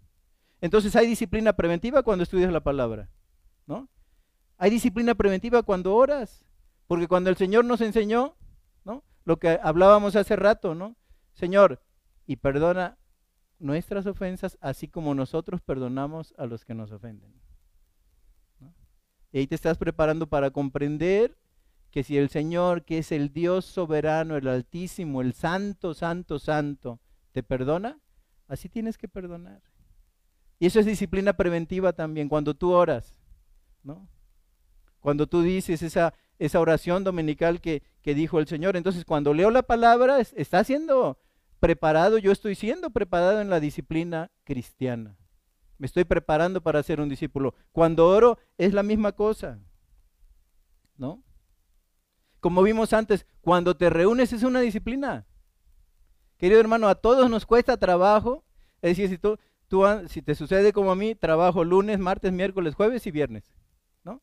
Entonces 0.60 0.94
hay 0.94 1.06
disciplina 1.06 1.54
preventiva 1.54 2.02
cuando 2.02 2.22
estudias 2.22 2.52
la 2.52 2.62
palabra, 2.62 3.10
¿no? 3.66 3.88
Hay 4.58 4.70
disciplina 4.70 5.14
preventiva 5.14 5.62
cuando 5.62 5.94
oras, 5.94 6.44
porque 6.86 7.08
cuando 7.08 7.30
el 7.30 7.36
Señor 7.36 7.64
nos 7.64 7.80
enseñó, 7.80 8.36
¿no? 8.84 9.02
Lo 9.24 9.38
que 9.38 9.58
hablábamos 9.62 10.16
hace 10.16 10.36
rato, 10.36 10.74
¿no? 10.74 10.96
Señor, 11.32 11.82
y 12.26 12.36
perdona 12.36 12.98
nuestras 13.58 14.06
ofensas, 14.06 14.58
así 14.60 14.86
como 14.88 15.14
nosotros 15.14 15.60
perdonamos 15.60 16.34
a 16.36 16.46
los 16.46 16.64
que 16.64 16.74
nos 16.74 16.92
ofenden. 16.92 17.32
Y 19.32 19.38
ahí 19.38 19.46
te 19.46 19.54
estás 19.54 19.78
preparando 19.78 20.26
para 20.26 20.50
comprender 20.50 21.36
que 21.90 22.02
si 22.04 22.16
el 22.16 22.28
Señor, 22.28 22.84
que 22.84 22.98
es 22.98 23.12
el 23.12 23.32
Dios 23.32 23.64
soberano, 23.64 24.36
el 24.36 24.48
Altísimo, 24.48 25.20
el 25.20 25.32
Santo, 25.32 25.94
Santo, 25.94 26.38
Santo, 26.38 27.00
te 27.32 27.42
perdona, 27.42 27.98
así 28.46 28.68
tienes 28.68 28.96
que 28.96 29.08
perdonar. 29.08 29.62
Y 30.58 30.66
eso 30.66 30.78
es 30.78 30.86
disciplina 30.86 31.32
preventiva 31.32 31.92
también, 31.92 32.28
cuando 32.28 32.54
tú 32.54 32.72
oras, 32.72 33.14
¿no? 33.82 34.08
Cuando 35.00 35.26
tú 35.26 35.42
dices 35.42 35.82
esa, 35.82 36.14
esa 36.38 36.60
oración 36.60 37.02
dominical 37.02 37.60
que, 37.60 37.82
que 38.02 38.14
dijo 38.14 38.38
el 38.38 38.46
Señor. 38.46 38.76
Entonces, 38.76 39.04
cuando 39.04 39.32
leo 39.32 39.50
la 39.50 39.62
palabra, 39.62 40.20
está 40.20 40.62
siendo 40.62 41.18
preparado, 41.58 42.18
yo 42.18 42.32
estoy 42.32 42.54
siendo 42.54 42.90
preparado 42.90 43.40
en 43.40 43.50
la 43.50 43.60
disciplina 43.60 44.30
cristiana. 44.44 45.16
Me 45.78 45.86
estoy 45.86 46.04
preparando 46.04 46.60
para 46.60 46.82
ser 46.82 47.00
un 47.00 47.08
discípulo. 47.08 47.54
Cuando 47.72 48.06
oro, 48.06 48.38
es 48.58 48.74
la 48.74 48.82
misma 48.82 49.12
cosa, 49.12 49.58
¿no? 50.98 51.22
Como 52.40 52.62
vimos 52.62 52.92
antes, 52.92 53.26
cuando 53.40 53.76
te 53.76 53.90
reúnes 53.90 54.32
es 54.32 54.42
una 54.42 54.60
disciplina. 54.60 55.26
Querido 56.38 56.58
hermano, 56.58 56.88
a 56.88 56.94
todos 56.94 57.30
nos 57.30 57.44
cuesta 57.44 57.76
trabajo. 57.76 58.44
Es 58.80 58.96
decir, 58.96 59.10
si, 59.10 59.18
tú, 59.18 59.38
tú, 59.68 59.84
si 60.08 60.22
te 60.22 60.34
sucede 60.34 60.72
como 60.72 60.90
a 60.90 60.96
mí, 60.96 61.14
trabajo 61.14 61.64
lunes, 61.64 61.98
martes, 61.98 62.32
miércoles, 62.32 62.74
jueves 62.74 63.06
y 63.06 63.10
viernes. 63.10 63.44
¿no? 64.04 64.22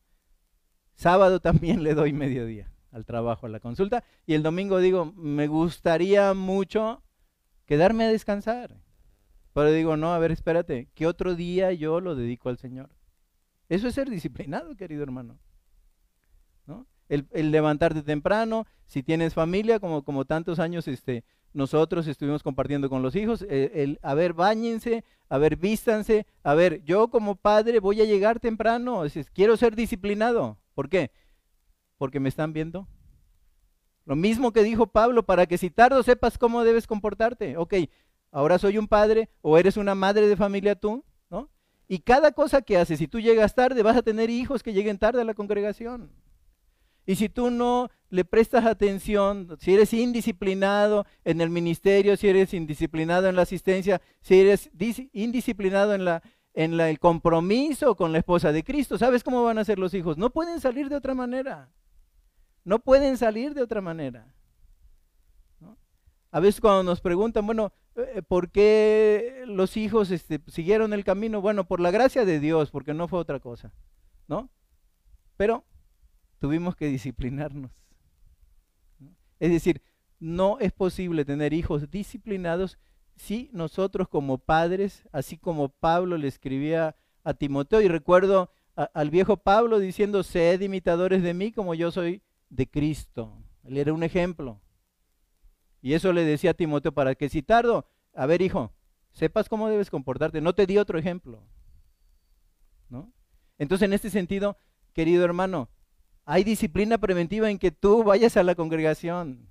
Sábado 0.96 1.40
también 1.40 1.84
le 1.84 1.94
doy 1.94 2.12
mediodía 2.12 2.72
al 2.90 3.04
trabajo, 3.04 3.46
a 3.46 3.50
la 3.50 3.60
consulta. 3.60 4.02
Y 4.26 4.34
el 4.34 4.42
domingo 4.42 4.78
digo, 4.78 5.12
me 5.14 5.46
gustaría 5.46 6.34
mucho 6.34 7.02
quedarme 7.66 8.04
a 8.04 8.08
descansar. 8.08 8.76
Pero 9.52 9.70
digo, 9.70 9.96
no, 9.96 10.12
a 10.12 10.18
ver, 10.18 10.32
espérate, 10.32 10.88
¿qué 10.94 11.06
otro 11.06 11.34
día 11.34 11.72
yo 11.72 12.00
lo 12.00 12.16
dedico 12.16 12.48
al 12.48 12.58
Señor? 12.58 12.90
Eso 13.68 13.88
es 13.88 13.94
ser 13.94 14.08
disciplinado, 14.08 14.74
querido 14.76 15.02
hermano. 15.02 15.38
El, 17.08 17.50
levantarte 17.50 18.02
temprano, 18.02 18.66
si 18.86 19.02
tienes 19.02 19.34
familia, 19.34 19.80
como, 19.80 20.04
como 20.04 20.24
tantos 20.24 20.58
años 20.58 20.86
este, 20.88 21.24
nosotros 21.52 22.06
estuvimos 22.06 22.42
compartiendo 22.42 22.90
con 22.90 23.02
los 23.02 23.16
hijos, 23.16 23.42
eh, 23.48 23.70
el, 23.74 23.98
a 24.02 24.14
ver, 24.14 24.34
bañense, 24.34 25.04
a 25.28 25.38
ver, 25.38 25.56
vístanse, 25.56 26.26
a 26.42 26.54
ver, 26.54 26.82
yo 26.84 27.08
como 27.08 27.36
padre 27.36 27.80
voy 27.80 28.00
a 28.00 28.04
llegar 28.04 28.40
temprano, 28.40 29.04
quiero 29.32 29.56
ser 29.56 29.74
disciplinado. 29.74 30.58
¿Por 30.74 30.88
qué? 30.88 31.10
Porque 31.96 32.20
me 32.20 32.28
están 32.28 32.52
viendo. 32.52 32.86
Lo 34.04 34.16
mismo 34.16 34.52
que 34.52 34.62
dijo 34.62 34.86
Pablo, 34.86 35.24
para 35.24 35.46
que 35.46 35.58
si 35.58 35.68
tardo 35.68 36.02
sepas 36.02 36.38
cómo 36.38 36.64
debes 36.64 36.86
comportarte. 36.86 37.56
Ok, 37.56 37.74
ahora 38.30 38.58
soy 38.58 38.78
un 38.78 38.88
padre 38.88 39.28
o 39.42 39.58
eres 39.58 39.76
una 39.76 39.94
madre 39.94 40.28
de 40.28 40.36
familia 40.36 40.76
tú, 40.76 41.04
¿no? 41.28 41.50
Y 41.88 41.98
cada 41.98 42.32
cosa 42.32 42.62
que 42.62 42.78
haces, 42.78 42.98
si 42.98 43.08
tú 43.08 43.20
llegas 43.20 43.54
tarde, 43.54 43.82
vas 43.82 43.96
a 43.96 44.02
tener 44.02 44.30
hijos 44.30 44.62
que 44.62 44.72
lleguen 44.72 44.98
tarde 44.98 45.20
a 45.20 45.24
la 45.24 45.34
congregación. 45.34 46.10
Y 47.08 47.16
si 47.16 47.30
tú 47.30 47.50
no 47.50 47.88
le 48.10 48.26
prestas 48.26 48.66
atención, 48.66 49.56
si 49.60 49.72
eres 49.72 49.94
indisciplinado 49.94 51.06
en 51.24 51.40
el 51.40 51.48
ministerio, 51.48 52.18
si 52.18 52.28
eres 52.28 52.52
indisciplinado 52.52 53.30
en 53.30 53.34
la 53.34 53.42
asistencia, 53.42 54.02
si 54.20 54.38
eres 54.38 54.68
indisciplinado 55.14 55.94
en, 56.52 56.80
el 56.80 56.98
compromiso 56.98 57.96
con 57.96 58.12
la 58.12 58.18
esposa 58.18 58.52
de 58.52 58.62
Cristo, 58.62 58.98
¿sabes 58.98 59.24
cómo 59.24 59.42
van 59.42 59.56
a 59.56 59.64
ser 59.64 59.78
los 59.78 59.94
hijos? 59.94 60.18
No 60.18 60.28
pueden 60.28 60.60
salir 60.60 60.90
de 60.90 60.96
otra 60.96 61.14
manera. 61.14 61.70
No 62.62 62.78
pueden 62.78 63.16
salir 63.16 63.54
de 63.54 63.62
otra 63.62 63.80
manera. 63.80 64.34
A 66.30 66.40
veces 66.40 66.60
cuando 66.60 66.82
nos 66.82 67.00
preguntan, 67.00 67.46
bueno, 67.46 67.72
eh, 67.96 68.20
¿por 68.20 68.50
qué 68.50 69.44
los 69.46 69.78
hijos 69.78 70.10
este, 70.10 70.42
siguieron 70.48 70.92
el 70.92 71.04
camino? 71.04 71.40
Bueno, 71.40 71.64
por 71.64 71.80
la 71.80 71.90
gracia 71.90 72.26
de 72.26 72.38
Dios, 72.38 72.70
porque 72.70 72.92
no 72.92 73.08
fue 73.08 73.18
otra 73.18 73.40
cosa, 73.40 73.72
¿no? 74.26 74.50
Pero 75.38 75.64
tuvimos 76.38 76.76
que 76.76 76.86
disciplinarnos. 76.86 77.70
Es 79.38 79.50
decir, 79.50 79.82
no 80.18 80.58
es 80.58 80.72
posible 80.72 81.24
tener 81.24 81.52
hijos 81.52 81.90
disciplinados 81.90 82.78
si 83.16 83.50
nosotros 83.52 84.08
como 84.08 84.38
padres, 84.38 85.04
así 85.12 85.38
como 85.38 85.68
Pablo 85.68 86.16
le 86.16 86.28
escribía 86.28 86.96
a 87.24 87.34
Timoteo, 87.34 87.80
y 87.80 87.88
recuerdo 87.88 88.50
al 88.74 89.10
viejo 89.10 89.36
Pablo 89.36 89.80
diciendo, 89.80 90.22
sed 90.22 90.60
imitadores 90.60 91.22
de 91.22 91.34
mí 91.34 91.50
como 91.50 91.74
yo 91.74 91.90
soy 91.90 92.22
de 92.48 92.68
Cristo. 92.68 93.42
Él 93.64 93.76
era 93.76 93.92
un 93.92 94.04
ejemplo. 94.04 94.60
Y 95.82 95.94
eso 95.94 96.12
le 96.12 96.24
decía 96.24 96.52
a 96.52 96.54
Timoteo 96.54 96.92
para 96.92 97.14
que 97.14 97.28
si 97.28 97.42
tardo, 97.42 97.88
a 98.14 98.26
ver 98.26 98.40
hijo, 98.40 98.72
sepas 99.12 99.48
cómo 99.48 99.68
debes 99.68 99.90
comportarte. 99.90 100.40
No 100.40 100.54
te 100.54 100.66
di 100.66 100.78
otro 100.78 100.98
ejemplo. 100.98 101.42
¿No? 102.88 103.12
Entonces, 103.58 103.86
en 103.86 103.92
este 103.92 104.10
sentido, 104.10 104.56
querido 104.92 105.24
hermano, 105.24 105.68
hay 106.28 106.44
disciplina 106.44 106.98
preventiva 106.98 107.50
en 107.50 107.58
que 107.58 107.70
tú 107.70 108.04
vayas 108.04 108.36
a 108.36 108.42
la 108.42 108.54
congregación, 108.54 109.48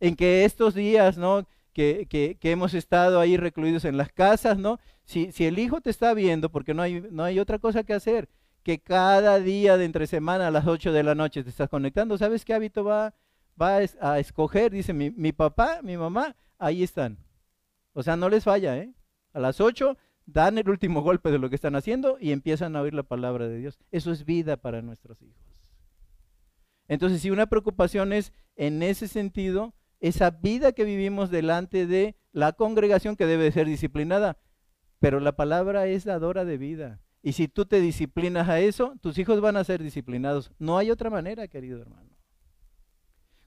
en 0.00 0.16
que 0.16 0.44
estos 0.44 0.74
días, 0.74 1.16
¿no? 1.16 1.48
Que, 1.72 2.06
que, 2.06 2.50
hemos 2.50 2.74
estado 2.74 3.18
ahí 3.20 3.38
recluidos 3.38 3.86
en 3.86 3.96
las 3.96 4.12
casas, 4.12 4.58
¿no? 4.58 4.78
Si, 5.04 5.32
si, 5.32 5.46
el 5.46 5.58
hijo 5.58 5.80
te 5.80 5.88
está 5.88 6.12
viendo, 6.12 6.50
porque 6.50 6.74
no 6.74 6.82
hay, 6.82 7.00
no 7.10 7.24
hay 7.24 7.40
otra 7.40 7.58
cosa 7.58 7.84
que 7.84 7.94
hacer, 7.94 8.28
que 8.62 8.78
cada 8.80 9.40
día 9.40 9.78
de 9.78 9.86
entre 9.86 10.06
semana 10.06 10.46
a 10.46 10.50
las 10.50 10.66
8 10.66 10.92
de 10.92 11.02
la 11.02 11.14
noche 11.14 11.42
te 11.42 11.48
estás 11.48 11.70
conectando, 11.70 12.18
¿sabes 12.18 12.44
qué 12.44 12.52
hábito 12.52 12.84
va, 12.84 13.14
va 13.60 13.78
a 13.78 14.18
escoger? 14.18 14.72
Dice 14.72 14.92
mi, 14.92 15.10
mi 15.10 15.32
papá, 15.32 15.80
mi 15.82 15.96
mamá, 15.96 16.36
ahí 16.58 16.82
están. 16.82 17.16
O 17.94 18.02
sea, 18.02 18.14
no 18.14 18.28
les 18.28 18.44
falla, 18.44 18.76
¿eh? 18.76 18.92
A 19.32 19.40
las 19.40 19.58
8 19.58 19.96
dan 20.26 20.58
el 20.58 20.68
último 20.68 21.00
golpe 21.00 21.30
de 21.30 21.38
lo 21.38 21.48
que 21.48 21.56
están 21.56 21.76
haciendo 21.76 22.18
y 22.20 22.32
empiezan 22.32 22.76
a 22.76 22.82
oír 22.82 22.92
la 22.92 23.04
palabra 23.04 23.48
de 23.48 23.56
Dios. 23.56 23.78
Eso 23.90 24.12
es 24.12 24.26
vida 24.26 24.58
para 24.58 24.82
nuestros 24.82 25.22
hijos. 25.22 25.53
Entonces, 26.88 27.22
si 27.22 27.30
una 27.30 27.46
preocupación 27.46 28.12
es 28.12 28.32
en 28.56 28.82
ese 28.82 29.08
sentido, 29.08 29.74
esa 30.00 30.30
vida 30.30 30.72
que 30.72 30.84
vivimos 30.84 31.30
delante 31.30 31.86
de 31.86 32.16
la 32.32 32.52
congregación 32.52 33.16
que 33.16 33.26
debe 33.26 33.50
ser 33.52 33.66
disciplinada, 33.66 34.38
pero 34.98 35.20
la 35.20 35.32
palabra 35.32 35.86
es 35.86 36.04
dadora 36.04 36.44
de 36.44 36.58
vida. 36.58 37.00
Y 37.22 37.32
si 37.32 37.48
tú 37.48 37.64
te 37.64 37.80
disciplinas 37.80 38.48
a 38.48 38.60
eso, 38.60 38.94
tus 39.00 39.16
hijos 39.18 39.40
van 39.40 39.56
a 39.56 39.64
ser 39.64 39.82
disciplinados. 39.82 40.50
No 40.58 40.76
hay 40.76 40.90
otra 40.90 41.08
manera, 41.08 41.48
querido 41.48 41.80
hermano. 41.80 42.10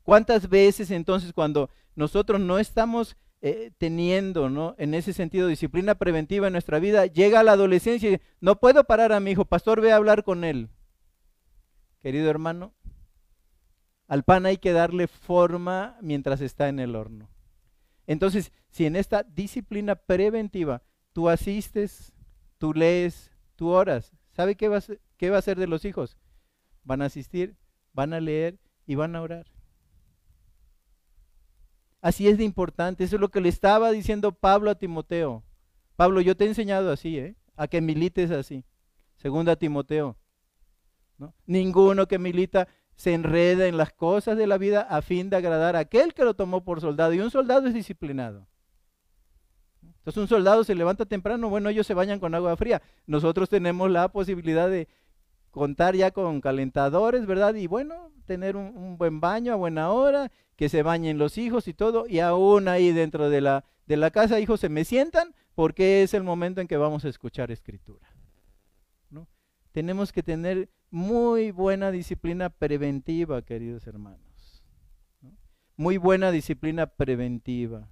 ¿Cuántas 0.02 0.50
veces 0.50 0.90
entonces 0.90 1.34
cuando 1.34 1.70
nosotros 1.94 2.40
no 2.40 2.60
estamos 2.60 3.18
eh, 3.42 3.72
teniendo, 3.78 4.50
¿no? 4.50 4.74
En 4.80 4.96
ese 4.96 5.14
sentido, 5.14 5.48
disciplina 5.48 5.96
preventiva 5.96 6.48
en 6.48 6.54
nuestra 6.54 6.80
vida, 6.80 7.06
llega 7.06 7.44
la 7.44 7.52
adolescencia 7.52 8.12
y 8.12 8.22
no 8.40 8.60
puedo 8.60 8.84
parar 8.86 9.12
a 9.12 9.20
mi 9.20 9.32
hijo, 9.32 9.46
pastor, 9.46 9.80
ve 9.80 9.92
a 9.92 9.98
hablar 9.98 10.24
con 10.24 10.44
él. 10.44 10.70
Querido 12.00 12.30
hermano, 12.30 12.74
al 14.08 14.24
pan 14.24 14.46
hay 14.46 14.58
que 14.58 14.72
darle 14.72 15.08
forma 15.08 15.98
mientras 16.02 16.42
está 16.42 16.70
en 16.70 16.80
el 16.80 16.96
horno. 16.96 17.30
Entonces, 18.06 18.52
si 18.70 18.86
en 18.86 18.96
esta 18.96 19.24
disciplina 19.24 19.96
preventiva 19.96 20.82
tú 21.12 21.30
asistes, 21.30 22.14
tú 22.58 22.74
lees, 22.74 23.32
tú 23.56 23.70
oras, 23.70 24.14
¿sabe 24.32 24.56
qué 24.56 24.70
va, 24.70 24.78
a 24.78 24.82
ser, 24.82 25.02
qué 25.18 25.30
va 25.30 25.36
a 25.36 25.40
hacer 25.40 25.58
de 25.60 25.68
los 25.68 25.84
hijos? 25.84 26.18
Van 26.84 27.02
a 27.02 27.06
asistir, 27.06 27.58
van 27.94 28.14
a 28.14 28.22
leer 28.22 28.60
y 28.86 28.96
van 28.96 29.16
a 29.16 29.22
orar. 29.22 29.46
Así 32.02 32.30
es 32.30 32.38
de 32.38 32.46
importante. 32.46 33.04
Eso 33.04 33.16
es 33.16 33.20
lo 33.20 33.30
que 33.30 33.42
le 33.42 33.50
estaba 33.50 33.92
diciendo 33.92 34.32
Pablo 34.32 34.72
a 34.72 34.76
Timoteo. 34.76 35.44
Pablo, 35.98 36.22
yo 36.22 36.38
te 36.38 36.46
he 36.46 36.48
enseñado 36.48 36.92
así, 36.92 37.18
¿eh? 37.18 37.36
A 37.56 37.68
que 37.68 37.82
milites 37.82 38.32
así. 38.32 38.64
Segunda 39.18 39.56
Timoteo. 39.56 40.16
¿no? 41.18 41.34
Ninguno 41.46 42.08
que 42.08 42.20
milita 42.20 42.68
se 42.98 43.14
enreda 43.14 43.68
en 43.68 43.78
las 43.78 43.94
cosas 43.94 44.38
de 44.38 44.48
la 44.48 44.58
vida 44.58 44.82
a 44.82 45.02
fin 45.02 45.30
de 45.30 45.38
agradar 45.38 45.76
a 45.76 45.80
aquel 45.80 46.16
que 46.16 46.26
lo 46.26 46.34
tomó 46.34 46.64
por 46.64 46.82
soldado. 46.82 47.14
Y 47.14 47.20
un 47.20 47.30
soldado 47.32 47.68
es 47.68 47.74
disciplinado. 47.74 48.48
Entonces 49.82 50.18
un 50.18 50.28
soldado 50.28 50.64
se 50.64 50.74
levanta 50.74 51.06
temprano, 51.06 51.50
bueno, 51.50 51.70
ellos 51.70 51.86
se 51.86 51.94
bañan 51.94 52.20
con 52.20 52.34
agua 52.34 52.58
fría. 52.58 52.82
Nosotros 53.06 53.50
tenemos 53.50 53.92
la 53.92 54.10
posibilidad 54.10 54.68
de 54.68 54.88
contar 55.52 55.96
ya 55.96 56.12
con 56.12 56.42
calentadores, 56.42 57.28
¿verdad? 57.28 57.54
Y 57.56 57.68
bueno, 57.68 58.12
tener 58.26 58.56
un, 58.56 58.98
buen 58.98 59.20
baño 59.20 59.54
a 59.54 59.58
buena 59.58 59.92
hora, 59.92 60.32
que 60.56 60.68
se 60.68 60.82
bañen 60.82 61.20
los 61.20 61.38
hijos 61.38 61.68
y 61.68 61.74
todo, 61.74 62.08
y 62.08 62.20
aún 62.20 62.68
ahí 62.68 62.92
dentro 62.92 63.30
de 63.30 63.42
la, 63.42 63.64
de 63.86 63.98
la 63.98 64.10
casa, 64.10 64.40
hijos, 64.40 64.60
se 64.60 64.70
me 64.70 64.86
sientan 64.86 65.36
porque 65.54 66.04
es 66.04 66.14
el 66.16 66.24
momento 66.24 66.62
en 66.62 66.68
que 66.68 66.78
vamos 66.78 67.06
a 67.06 67.10
escuchar 67.10 67.52
escritura. 67.52 68.17
Tenemos 69.78 70.12
que 70.12 70.24
tener 70.24 70.70
muy 70.90 71.52
buena 71.52 71.92
disciplina 71.92 72.50
preventiva, 72.50 73.44
queridos 73.44 73.86
hermanos. 73.86 74.64
Muy 75.76 75.98
buena 75.98 76.32
disciplina 76.32 76.88
preventiva, 76.88 77.88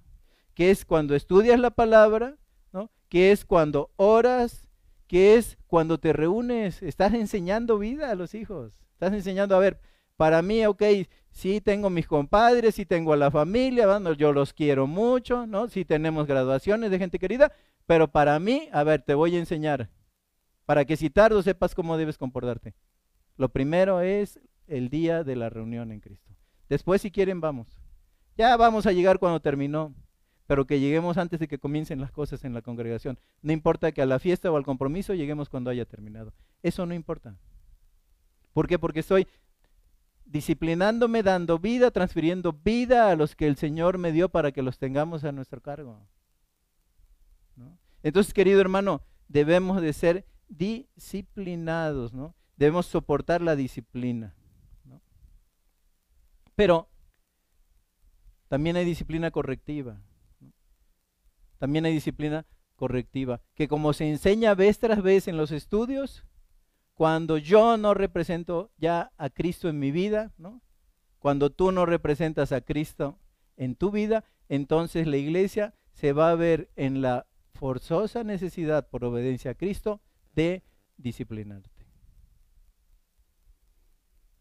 que 0.54 0.72
es 0.72 0.84
cuando 0.84 1.14
estudias 1.14 1.60
la 1.60 1.70
palabra, 1.70 2.38
¿no? 2.72 2.90
que 3.08 3.30
es 3.30 3.44
cuando 3.44 3.92
oras, 3.94 4.66
que 5.06 5.36
es 5.36 5.58
cuando 5.68 6.00
te 6.00 6.12
reúnes, 6.12 6.82
estás 6.82 7.14
enseñando 7.14 7.78
vida 7.78 8.10
a 8.10 8.16
los 8.16 8.34
hijos. 8.34 8.82
Estás 8.94 9.12
enseñando, 9.12 9.54
a 9.54 9.60
ver, 9.60 9.78
Para 10.16 10.42
mí, 10.42 10.66
ok, 10.66 10.82
sí 11.30 11.60
tengo 11.60 11.88
mis 11.88 12.08
compadres, 12.08 12.74
sí 12.74 12.84
tengo 12.84 13.12
a 13.12 13.16
la 13.16 13.30
familia, 13.30 13.86
bueno, 13.86 14.12
yo 14.14 14.32
los 14.32 14.52
quiero 14.52 14.88
mucho, 14.88 15.46
¿no? 15.46 15.68
Sí 15.68 15.84
tenemos 15.84 16.26
graduaciones 16.26 16.90
de 16.90 16.98
gente 16.98 17.20
querida, 17.20 17.52
pero 17.86 18.10
para 18.10 18.40
mí, 18.40 18.68
a 18.72 18.82
ver, 18.82 19.02
te 19.02 19.14
voy 19.14 19.36
a 19.36 19.38
enseñar, 19.38 19.88
para 20.66 20.84
que 20.84 20.96
si 20.96 21.08
tardo 21.08 21.42
sepas 21.42 21.74
cómo 21.74 21.96
debes 21.96 22.18
comportarte. 22.18 22.74
Lo 23.36 23.48
primero 23.48 24.00
es 24.00 24.40
el 24.66 24.90
día 24.90 25.24
de 25.24 25.36
la 25.36 25.48
reunión 25.48 25.92
en 25.92 26.00
Cristo. 26.00 26.34
Después, 26.68 27.00
si 27.00 27.10
quieren, 27.10 27.40
vamos. 27.40 27.68
Ya 28.36 28.56
vamos 28.56 28.86
a 28.86 28.92
llegar 28.92 29.18
cuando 29.18 29.40
terminó, 29.40 29.94
pero 30.46 30.66
que 30.66 30.80
lleguemos 30.80 31.16
antes 31.16 31.40
de 31.40 31.48
que 31.48 31.58
comiencen 31.58 32.00
las 32.00 32.10
cosas 32.10 32.44
en 32.44 32.52
la 32.52 32.62
congregación. 32.62 33.18
No 33.42 33.52
importa 33.52 33.92
que 33.92 34.02
a 34.02 34.06
la 34.06 34.18
fiesta 34.18 34.50
o 34.50 34.56
al 34.56 34.64
compromiso 34.64 35.14
lleguemos 35.14 35.48
cuando 35.48 35.70
haya 35.70 35.84
terminado. 35.86 36.34
Eso 36.62 36.84
no 36.84 36.94
importa. 36.94 37.36
¿Por 38.52 38.66
qué? 38.66 38.78
Porque 38.78 39.00
estoy 39.00 39.28
disciplinándome, 40.24 41.22
dando 41.22 41.58
vida, 41.58 41.92
transfiriendo 41.92 42.52
vida 42.52 43.10
a 43.10 43.16
los 43.16 43.36
que 43.36 43.46
el 43.46 43.56
Señor 43.56 43.98
me 43.98 44.10
dio 44.10 44.28
para 44.28 44.50
que 44.50 44.62
los 44.62 44.78
tengamos 44.78 45.24
a 45.24 45.32
nuestro 45.32 45.60
cargo. 45.60 46.00
Entonces, 48.02 48.34
querido 48.34 48.60
hermano, 48.60 49.02
debemos 49.28 49.80
de 49.80 49.92
ser 49.92 50.26
disciplinados, 50.48 52.12
¿no? 52.12 52.34
Debemos 52.56 52.86
soportar 52.86 53.42
la 53.42 53.56
disciplina. 53.56 54.34
Pero 56.54 56.88
también 58.48 58.76
hay 58.76 58.84
disciplina 58.84 59.30
correctiva. 59.30 60.00
También 61.58 61.84
hay 61.84 61.92
disciplina 61.92 62.46
correctiva, 62.76 63.40
que 63.54 63.68
como 63.68 63.92
se 63.92 64.08
enseña 64.08 64.54
vez 64.54 64.78
tras 64.78 65.02
vez 65.02 65.28
en 65.28 65.36
los 65.36 65.50
estudios, 65.50 66.24
cuando 66.94 67.38
yo 67.38 67.76
no 67.76 67.94
represento 67.94 68.70
ya 68.76 69.12
a 69.16 69.30
Cristo 69.30 69.68
en 69.68 69.78
mi 69.78 69.90
vida, 69.90 70.32
¿no? 70.38 70.62
Cuando 71.18 71.50
tú 71.50 71.72
no 71.72 71.86
representas 71.86 72.52
a 72.52 72.60
Cristo 72.60 73.18
en 73.56 73.74
tu 73.74 73.90
vida, 73.90 74.24
entonces 74.48 75.06
la 75.06 75.16
iglesia 75.16 75.74
se 75.92 76.12
va 76.12 76.30
a 76.30 76.34
ver 76.34 76.70
en 76.76 77.00
la 77.02 77.26
forzosa 77.54 78.22
necesidad 78.22 78.88
por 78.88 79.04
obediencia 79.04 79.52
a 79.52 79.54
Cristo 79.54 80.00
de 80.36 80.62
disciplinarte. 80.96 81.70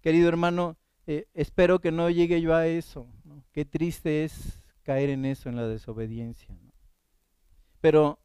Querido 0.01 0.29
hermano, 0.29 0.77
eh, 1.07 1.27
espero 1.33 1.79
que 1.79 1.91
no 1.91 2.11
llegue 2.11 2.39
yo 2.39 2.53
a 2.53 2.67
eso. 2.67 3.07
Qué 3.51 3.65
triste 3.65 4.23
es 4.23 4.61
caer 4.83 5.09
en 5.09 5.25
eso, 5.25 5.49
en 5.49 5.55
la 5.55 5.67
desobediencia. 5.67 6.55
Pero 7.81 8.19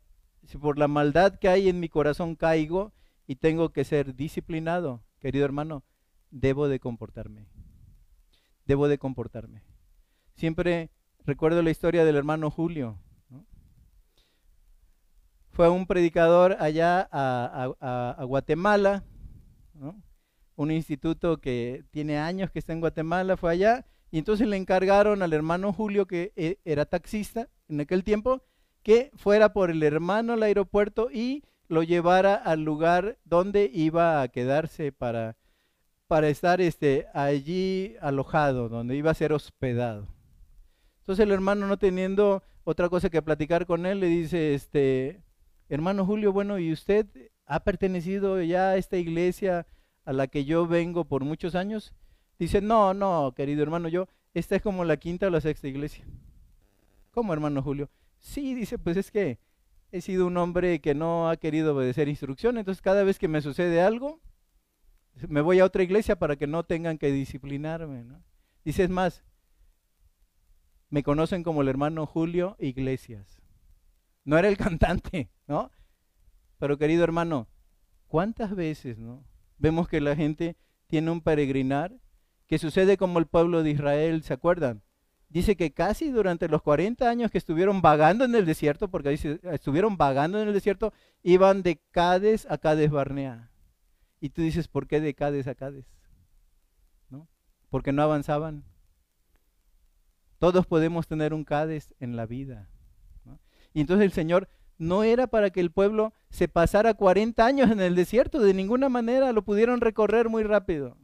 si 0.45 0.59
por 0.59 0.79
la 0.79 0.89
maldad 0.89 1.39
que 1.39 1.49
hay 1.49 1.71
en 1.71 1.81
mi 1.81 1.89
corazón 1.89 2.37
caigo, 2.37 2.93
y 3.31 3.37
tengo 3.37 3.69
que 3.69 3.85
ser 3.85 4.17
disciplinado, 4.17 5.05
querido 5.21 5.45
hermano, 5.45 5.85
debo 6.33 6.67
de 6.67 6.81
comportarme. 6.81 7.47
Debo 8.67 8.89
de 8.89 8.99
comportarme. 8.99 9.63
Siempre 10.35 10.91
recuerdo 11.25 11.63
la 11.63 11.71
historia 11.71 12.05
del 12.05 12.17
hermano 12.17 12.51
Julio. 12.51 12.99
Fue 15.61 15.69
un 15.69 15.85
predicador 15.85 16.57
allá 16.59 17.07
a, 17.13 18.25
Guatemala, 18.25 19.05
un 20.57 20.71
instituto 20.71 21.39
que 21.39 21.85
tiene 21.91 22.17
años 22.17 22.51
que 22.51 22.59
está 22.59 22.73
en 22.73 22.81
Guatemala, 22.81 23.37
fue 23.37 23.53
allá, 23.53 23.85
y 24.11 24.17
entonces 24.17 24.49
le 24.49 24.57
encargaron 24.57 25.21
al 25.21 25.35
hermano 25.35 25.75
Julio, 25.75 26.07
que 26.07 26.33
e, 26.35 26.61
era 26.65 26.87
taxista 26.87 27.51
en 27.69 27.79
aquel 27.79 28.05
tiempo, 28.05 28.43
que 28.83 29.11
fuera 29.17 29.53
por 29.53 29.71
el 29.71 29.83
hermano 29.83 30.33
al 30.33 30.45
aeropuerto 30.45 31.11
y 31.13 31.45
lo 31.69 31.83
llevara 31.83 32.37
al 32.37 32.65
lugar 32.65 33.19
donde 33.27 33.71
iba 33.71 34.23
a 34.23 34.29
quedarse 34.29 34.93
para, 34.93 35.37
para 36.07 36.31
estar 36.31 36.63
este, 36.63 37.07
allí 37.13 37.97
alojado, 38.01 38.71
donde 38.71 38.97
iba 38.97 39.11
a 39.11 39.15
ser 39.15 39.35
hospedado. 39.35 40.09
Entonces 41.01 41.23
el 41.23 41.33
hermano 41.33 41.67
no 41.67 41.77
teniendo 41.77 42.43
otra 42.65 42.89
cosa 42.89 43.11
que 43.11 43.21
platicar 43.21 43.67
con 43.67 43.85
él, 43.85 44.01
le 44.01 44.07
dice, 44.07 44.55
este, 44.55 45.23
hermano 45.71 46.05
Julio, 46.05 46.33
bueno, 46.33 46.59
¿y 46.59 46.73
usted 46.73 47.07
ha 47.47 47.61
pertenecido 47.61 48.43
ya 48.43 48.71
a 48.71 48.77
esta 48.77 48.97
iglesia 48.97 49.67
a 50.05 50.13
la 50.13 50.27
que 50.27 50.45
yo 50.45 50.67
vengo 50.67 51.05
por 51.05 51.25
muchos 51.25 51.55
años? 51.55 51.95
Dice, 52.39 52.61
no, 52.61 52.93
no, 52.93 53.33
querido 53.35 53.63
hermano, 53.63 53.89
yo, 53.89 54.09
esta 54.35 54.57
es 54.57 54.63
como 54.63 54.85
la 54.85 54.97
quinta 54.97 55.29
o 55.29 55.31
la 55.31 55.41
sexta 55.41 55.69
iglesia. 55.69 56.05
¿Cómo, 57.11 57.33
hermano 57.33 57.63
Julio? 57.63 57.89
Sí, 58.19 58.55
dice, 58.55 58.79
pues 58.79 58.97
es 58.97 59.11
que 59.11 59.39
he 59.93 60.01
sido 60.01 60.27
un 60.27 60.37
hombre 60.37 60.81
que 60.81 60.95
no 60.95 61.29
ha 61.29 61.37
querido 61.37 61.75
obedecer 61.75 62.09
instrucciones, 62.09 62.61
entonces 62.61 62.83
cada 62.83 63.03
vez 63.03 63.19
que 63.19 63.29
me 63.29 63.41
sucede 63.41 63.81
algo, 63.81 64.21
me 65.29 65.41
voy 65.41 65.61
a 65.61 65.65
otra 65.65 65.83
iglesia 65.83 66.19
para 66.19 66.37
que 66.37 66.47
no 66.47 66.65
tengan 66.65 66.99
que 66.99 67.11
disciplinarme. 67.11 68.05
¿no? 68.05 68.23
Dice, 68.65 68.85
es 68.85 68.91
más, 68.91 69.25
me 70.89 71.03
conocen 71.03 71.43
como 71.43 71.63
el 71.63 71.69
hermano 71.69 72.07
Julio 72.07 72.57
Iglesias. 72.59 73.40
No 74.25 74.39
era 74.39 74.49
el 74.49 74.57
cantante, 74.57 75.31
¿no? 75.47 75.71
Pero 76.59 76.79
querido 76.79 77.05
hermano, 77.05 77.49
¿cuántas 78.07 78.55
veces, 78.55 78.99
¿no? 78.99 79.25
Vemos 79.59 79.89
que 79.89 80.01
la 80.01 80.17
gente 80.17 80.57
tiene 80.87 81.11
un 81.11 81.21
peregrinar 81.21 81.97
que 82.47 82.59
sucede 82.59 82.97
como 82.97 83.19
el 83.19 83.27
pueblo 83.27 83.63
de 83.63 83.71
Israel, 83.71 84.23
¿se 84.23 84.35
acuerdan? 84.35 84.83
dice 85.31 85.57
que 85.57 85.73
casi 85.73 86.11
durante 86.11 86.49
los 86.49 86.61
40 86.61 87.09
años 87.09 87.31
que 87.31 87.39
estuvieron 87.39 87.81
vagando 87.81 88.25
en 88.25 88.35
el 88.35 88.45
desierto, 88.45 88.89
porque 88.89 89.11
dice, 89.11 89.41
estuvieron 89.45 89.97
vagando 89.97 90.41
en 90.43 90.49
el 90.49 90.55
desierto, 90.55 90.93
iban 91.23 91.63
de 91.63 91.81
Cades 91.93 92.47
a 92.51 92.59
Cades 92.59 92.91
Barnea. 92.91 93.51
Y 94.21 94.31
tú 94.31 94.43
dices, 94.43 94.69
¿por 94.69 94.87
qué 94.87 95.01
de 95.01 95.15
Cades 95.15 95.47
a 95.47 95.55
Cades? 95.55 95.87
¿No? 97.09 97.29
Porque 97.71 97.93
no 97.93 98.03
avanzaban. 98.03 98.65
Todos 100.39 100.67
podemos 100.67 101.07
tener 101.07 101.33
un 101.33 101.45
Cades 101.45 101.95
en 102.01 102.17
la 102.17 102.27
vida. 102.27 102.69
Y 103.73 103.83
entonces 103.83 104.05
el 104.05 104.13
Señor 104.13 104.49
no 104.79 105.03
era 105.05 105.27
para 105.27 105.51
que 105.51 105.61
el 105.61 105.71
pueblo 105.71 106.15
se 106.31 106.49
pasara 106.49 106.95
40 106.95 107.45
años 107.45 107.71
en 107.71 107.81
el 107.81 107.95
desierto, 107.95 108.41
de 108.41 108.55
ninguna 108.55 108.89
manera 108.89 109.33
lo 109.33 109.43
pudieron 109.43 109.81
recorrer 109.81 110.29
muy 110.29 110.43
rápido. 110.43 110.97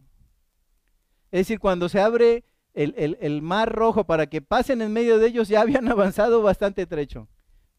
Es 1.30 1.40
decir, 1.40 1.60
cuando 1.60 1.88
se 1.88 2.00
abre 2.00 2.44
el, 2.72 3.42
mar 3.42 3.72
rojo 3.72 4.04
para 4.04 4.26
que 4.26 4.42
pasen 4.42 4.82
en 4.82 4.92
medio 4.92 5.18
de 5.18 5.26
ellos, 5.28 5.48
ya 5.48 5.60
habían 5.60 5.88
avanzado 5.90 6.42
bastante 6.42 6.86
trecho. 6.86 7.28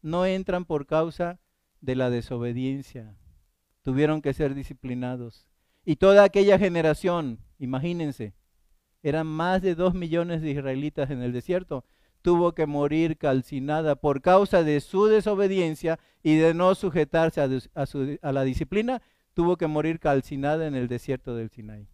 No 0.02 0.26
entran 0.26 0.64
por 0.64 0.86
causa 0.86 1.40
de 1.80 1.96
la 1.96 2.10
desobediencia. 2.10 3.16
Tuvieron 3.82 4.22
que 4.22 4.34
ser 4.34 4.54
disciplinados. 4.54 5.46
Y 5.84 5.96
toda 5.96 6.24
aquella 6.24 6.58
generación, 6.58 7.40
imagínense, 7.58 8.34
eran 9.02 9.26
más 9.26 9.62
de 9.62 9.74
dos 9.74 9.94
millones 9.94 10.42
de 10.42 10.50
israelitas 10.50 11.10
en 11.10 11.22
el 11.22 11.32
desierto, 11.32 11.84
tuvo 12.22 12.52
que 12.52 12.66
morir 12.66 13.16
calcinada 13.16 13.96
por 13.96 14.20
causa 14.20 14.62
de 14.62 14.80
su 14.80 15.06
desobediencia 15.06 15.98
y 16.22 16.36
de 16.36 16.54
no 16.54 16.74
sujetarse 16.74 17.40
a, 17.40 18.32
la 18.32 18.42
disciplina, 18.44 19.02
tuvo 19.34 19.56
que 19.56 19.66
morir 19.66 20.00
calcinada 20.00 20.66
en 20.66 20.74
el 20.74 20.88
desierto 20.88 21.34
del 21.34 21.50
Sinai. 21.50 21.88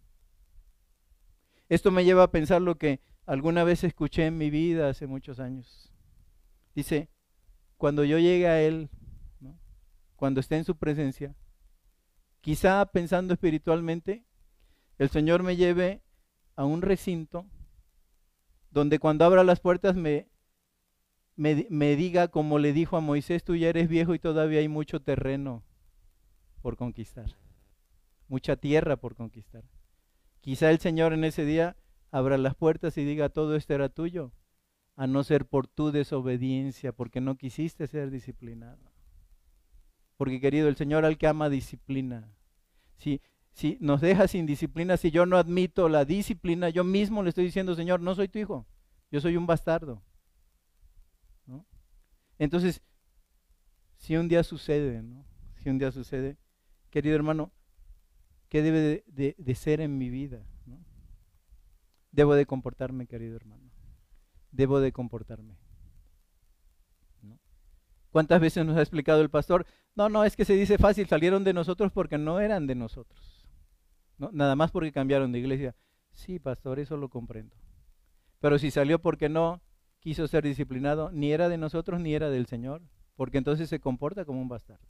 Esto 1.69 1.91
me 1.91 2.03
lleva 2.03 2.23
a 2.23 2.31
pensar 2.31 2.61
lo 2.61 2.77
que 2.77 3.01
alguna 3.25 3.63
vez 3.63 3.83
escuché 3.83 4.25
en 4.25 4.37
mi 4.37 4.49
vida 4.49 4.89
hace 4.89 5.07
muchos 5.07 5.39
años. 5.39 5.91
Dice, 6.73 7.09
cuando 7.77 8.03
yo 8.03 8.17
llegue 8.19 8.47
a 8.47 8.61
Él, 8.61 8.89
cuando 10.15 10.39
esté 10.39 10.57
en 10.57 10.65
su 10.65 10.75
presencia, 10.75 11.35
quizá 12.41 12.85
pensando 12.85 13.33
espiritualmente, 13.33 14.25
el 14.97 15.09
Señor 15.09 15.43
me 15.43 15.55
lleve 15.55 16.01
a 16.55 16.65
un 16.65 16.81
recinto 16.81 17.45
donde 18.75 18.99
cuando 18.99 19.23
abra 19.23 19.45
las 19.45 19.61
puertas 19.61 19.95
me, 19.95 20.27
me, 21.37 21.65
me, 21.69 21.95
diga, 21.95 22.27
como 22.27 22.59
le 22.59 22.73
dijo 22.73 22.97
a 22.97 23.01
Moisés, 23.01 23.45
tú 23.45 23.55
ya 23.55 23.69
eres 23.69 23.87
viejo 23.87 24.13
y 24.13 24.19
todavía 24.19 24.59
hay 24.59 24.67
mucho 24.67 25.01
terreno 25.01 25.63
por 26.61 26.75
conquistar, 26.75 27.37
mucha 28.27 28.57
tierra 28.57 28.97
por 28.97 29.15
conquistar. 29.15 29.63
Quizá 30.41 30.71
el 30.71 30.79
Señor 30.79 31.13
en 31.13 31.23
ese 31.23 31.45
día 31.45 31.77
abra 32.11 32.37
las 32.37 32.53
puertas 32.53 32.97
y 32.97 33.05
diga, 33.05 33.29
todo 33.29 33.55
esto 33.55 33.73
era 33.73 33.87
tuyo, 33.87 34.33
a 34.97 35.07
no 35.07 35.23
ser 35.23 35.47
por 35.47 35.67
tu 35.67 35.91
desobediencia, 35.91 36.91
porque 36.91 37.21
no 37.21 37.37
quisiste 37.37 37.87
ser 37.87 38.11
disciplinado. 38.11 38.91
Porque 40.17 40.41
querido, 40.41 40.67
el 40.67 40.75
Señor 40.75 41.05
al 41.05 41.17
que 41.17 41.27
ama 41.27 41.49
disciplina. 41.49 42.29
Si, 42.97 43.21
si 43.55 43.77
nos 43.81 44.01
deja 44.01 44.27
sin 44.27 44.45
disciplina, 44.45 44.97
si 44.97 45.09
yo 45.09 45.25
no 45.25 45.37
admito 45.37 45.89
la 45.89 46.05
disciplina, 46.05 46.69
yo 46.69 46.83
mismo 46.83 47.23
le 47.23 47.29
estoy 47.29 47.45
diciendo, 47.45 47.73
Señor, 47.73 48.01
no 48.01 48.13
soy 48.13 48.27
tu 48.27 48.37
hijo, 48.37 48.67
yo 49.11 49.19
soy 49.19 49.35
un 49.35 49.47
bastardo. 49.47 50.03
Entonces, 52.37 52.83
si 53.97 54.15
un 54.17 54.27
día 54.27 54.43
sucede, 54.43 55.01
¿no? 55.01 55.25
si 55.63 55.69
un 55.69 55.79
día 55.79 55.91
sucede, 55.91 56.37
querido 56.91 57.15
hermano, 57.15 57.51
¿Qué 58.49 58.61
debe 58.61 59.03
de, 59.07 59.55
ser 59.55 59.81
en 59.81 59.97
mi 59.97 60.09
vida? 60.09 60.41
Debo 62.11 62.35
de 62.35 62.45
comportarme, 62.45 63.07
querido 63.07 63.35
hermano. 63.35 63.69
Debo 64.51 64.79
de 64.79 64.93
comportarme. 64.93 65.57
¿Cuántas 68.11 68.39
veces 68.39 68.65
nos 68.65 68.77
ha 68.77 68.81
explicado 68.81 69.21
el 69.21 69.29
pastor? 69.29 69.65
No, 69.93 70.07
no, 70.07 70.23
es 70.23 70.37
que 70.37 70.45
se 70.45 70.53
dice 70.53 70.77
fácil, 70.77 71.05
salieron 71.07 71.43
de 71.43 71.51
nosotros 71.51 71.91
porque 71.91 72.17
no 72.17 72.39
eran 72.39 72.65
de 72.65 72.75
nosotros. 72.75 73.34
Nada 74.17 74.55
más 74.55 74.71
porque 74.71 74.91
cambiaron 74.91 75.31
de 75.31 75.39
iglesia. 75.39 75.75
Sí, 76.13 76.39
pastor, 76.39 76.79
eso 76.79 76.97
lo 76.97 77.09
comprendo. 77.09 77.55
Pero 78.39 78.59
si 78.59 78.71
salió 78.71 78.99
porque 78.99 79.29
no 79.29 79.61
quiso 79.99 80.27
ser 80.27 80.43
disciplinado, 80.43 81.11
ni 81.11 81.31
era 81.31 81.49
de 81.49 81.57
nosotros 81.57 81.99
ni 81.99 82.13
era 82.13 82.29
del 82.29 82.45
Señor, 82.45 82.81
porque 83.15 83.37
entonces 83.37 83.69
se 83.69 83.79
comporta 83.79 84.25
como 84.25 84.41
un 84.41 84.47
bastardo. 84.47 84.85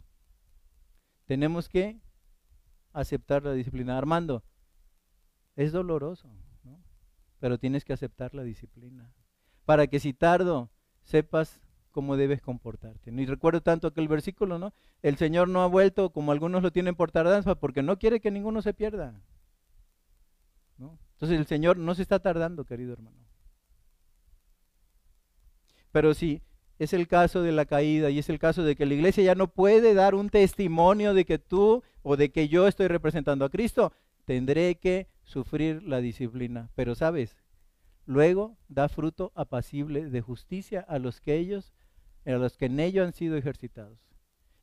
Tenemos 1.26 1.69
que 1.69 1.99
aceptar 2.93 3.43
la 3.43 3.53
disciplina. 3.53 3.97
Armando, 3.97 4.43
es 5.55 5.71
doloroso, 5.71 6.30
¿no? 6.63 6.80
pero 7.39 7.57
tienes 7.57 7.86
que 7.86 7.93
aceptar 7.93 8.34
la 8.34 8.43
disciplina. 8.43 9.13
Para 9.65 9.88
que 9.88 9.99
si 9.99 10.13
tardo, 10.13 10.69
sepas 11.03 11.61
cómo 11.96 12.18
debes 12.18 12.41
comportarte. 12.41 13.10
Y 13.10 13.26
recuerdo 13.26 13.62
tanto 13.62 13.88
aquel 13.88 14.10
versículo, 14.10 14.60
¿no? 14.60 14.74
El 15.02 15.16
Señor 15.16 15.48
no 15.48 15.64
ha 15.64 15.68
vuelto 15.68 16.10
como 16.10 16.34
algunos 16.34 16.62
lo 16.62 16.70
tienen 16.70 16.93
por 16.93 17.10
tardanza 17.10 17.56
porque 17.56 17.82
no 17.82 17.98
quiere 17.98 18.20
que 18.20 18.32
ninguno 18.32 18.62
se 18.62 18.74
pierda. 18.74 19.14
¿no? 20.78 21.00
Entonces 21.14 21.39
el 21.39 21.46
Señor 21.46 21.78
no 21.78 21.96
se 21.96 22.02
está 22.02 22.20
tardando, 22.20 22.66
querido 22.66 22.91
hermano. 22.91 23.16
Pero 25.93 26.14
si 26.14 26.41
es 26.80 26.91
el 26.91 27.08
caso 27.08 27.41
de 27.41 27.54
la 27.54 27.64
caída 27.64 28.10
y 28.10 28.20
es 28.20 28.28
el 28.28 28.39
caso 28.39 28.64
de 28.64 28.76
que 28.76 28.86
la 28.86 28.96
iglesia 28.96 29.24
ya 29.24 29.36
no 29.36 29.48
puede 29.48 29.93
dar 29.93 30.16
un 30.16 30.30
testimonio 30.30 31.14
de 31.14 31.24
que 31.24 31.39
tú 31.39 31.82
o 32.04 32.18
de 32.18 32.30
que 32.30 32.50
yo 32.50 32.68
estoy 32.68 32.89
representando 32.89 33.46
a 33.46 33.50
Cristo, 33.50 33.93
tendré 34.26 34.76
que 34.76 35.08
sufrir 35.24 35.82
la 35.84 36.02
disciplina. 36.02 36.70
Pero 36.76 36.93
sabes, 36.93 37.38
luego 38.06 38.58
da 38.68 38.89
fruto 38.89 39.32
apacible 39.34 40.10
de 40.10 40.20
justicia 40.20 40.82
a 40.82 41.00
los 41.00 41.22
que 41.22 41.38
ellos 41.38 41.72
a 42.34 42.38
los 42.38 42.57
que 42.57 42.65
en 42.65 42.80
ello 42.80 43.03
han 43.03 43.13
sido 43.13 43.38
ejercitados. 43.38 43.99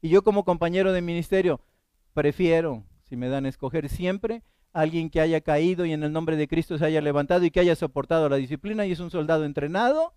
Y 0.01 0.09
yo 0.09 0.23
como 0.23 0.45
compañero 0.45 0.93
de 0.93 1.01
ministerio 1.01 1.61
prefiero, 2.13 2.85
si 3.05 3.17
me 3.17 3.29
dan 3.29 3.47
a 3.47 3.49
escoger 3.49 3.89
siempre, 3.89 4.43
alguien 4.73 5.11
que 5.11 5.21
haya 5.21 5.41
caído 5.41 5.85
y 5.85 5.93
en 5.93 6.03
el 6.03 6.13
nombre 6.13 6.37
de 6.37 6.49
Cristo 6.49 6.79
se 6.79 6.85
haya 6.85 7.01
levantado 7.01 7.45
y 7.45 7.51
que 7.51 7.61
haya 7.61 7.77
soportado 7.77 8.29
la 8.29 8.37
disciplina 8.37 8.87
y 8.87 8.93
es 8.93 9.01
un 9.01 9.11
soldado 9.11 9.45
entrenado, 9.45 10.15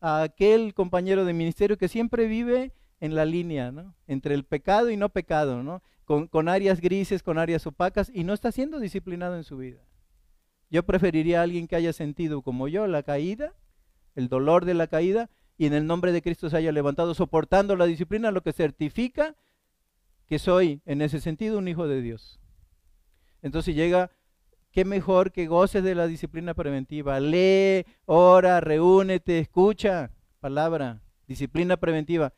a 0.00 0.22
aquel 0.22 0.74
compañero 0.74 1.24
de 1.24 1.32
ministerio 1.32 1.78
que 1.78 1.88
siempre 1.88 2.26
vive 2.26 2.72
en 3.00 3.14
la 3.14 3.24
línea, 3.24 3.70
¿no? 3.70 3.94
Entre 4.06 4.34
el 4.34 4.44
pecado 4.44 4.90
y 4.90 4.96
no 4.96 5.08
pecado, 5.08 5.62
¿no? 5.62 5.82
Con, 6.04 6.26
con 6.26 6.48
áreas 6.48 6.80
grises, 6.80 7.22
con 7.22 7.38
áreas 7.38 7.66
opacas 7.66 8.10
y 8.12 8.24
no 8.24 8.32
está 8.32 8.50
siendo 8.50 8.80
disciplinado 8.80 9.36
en 9.36 9.44
su 9.44 9.56
vida. 9.56 9.80
Yo 10.70 10.84
preferiría 10.84 11.40
a 11.40 11.42
alguien 11.44 11.68
que 11.68 11.76
haya 11.76 11.92
sentido 11.92 12.42
como 12.42 12.66
yo 12.66 12.86
la 12.86 13.02
caída, 13.02 13.54
el 14.14 14.28
dolor 14.28 14.64
de 14.64 14.74
la 14.74 14.88
caída, 14.88 15.30
y 15.58 15.66
en 15.66 15.74
el 15.74 15.86
nombre 15.86 16.12
de 16.12 16.22
Cristo 16.22 16.50
se 16.50 16.56
haya 16.56 16.72
levantado 16.72 17.14
soportando 17.14 17.76
la 17.76 17.86
disciplina, 17.86 18.30
lo 18.30 18.42
que 18.42 18.52
certifica 18.52 19.36
que 20.26 20.38
soy 20.38 20.80
en 20.86 21.02
ese 21.02 21.20
sentido 21.20 21.58
un 21.58 21.68
hijo 21.68 21.86
de 21.86 22.00
Dios. 22.00 22.40
Entonces 23.42 23.74
llega, 23.74 24.10
qué 24.70 24.84
mejor 24.84 25.30
que 25.32 25.46
goces 25.46 25.84
de 25.84 25.94
la 25.94 26.06
disciplina 26.06 26.54
preventiva. 26.54 27.20
Lee, 27.20 27.84
ora, 28.06 28.60
reúnete, 28.60 29.38
escucha, 29.38 30.10
palabra, 30.40 31.02
disciplina 31.26 31.76
preventiva. 31.76 32.32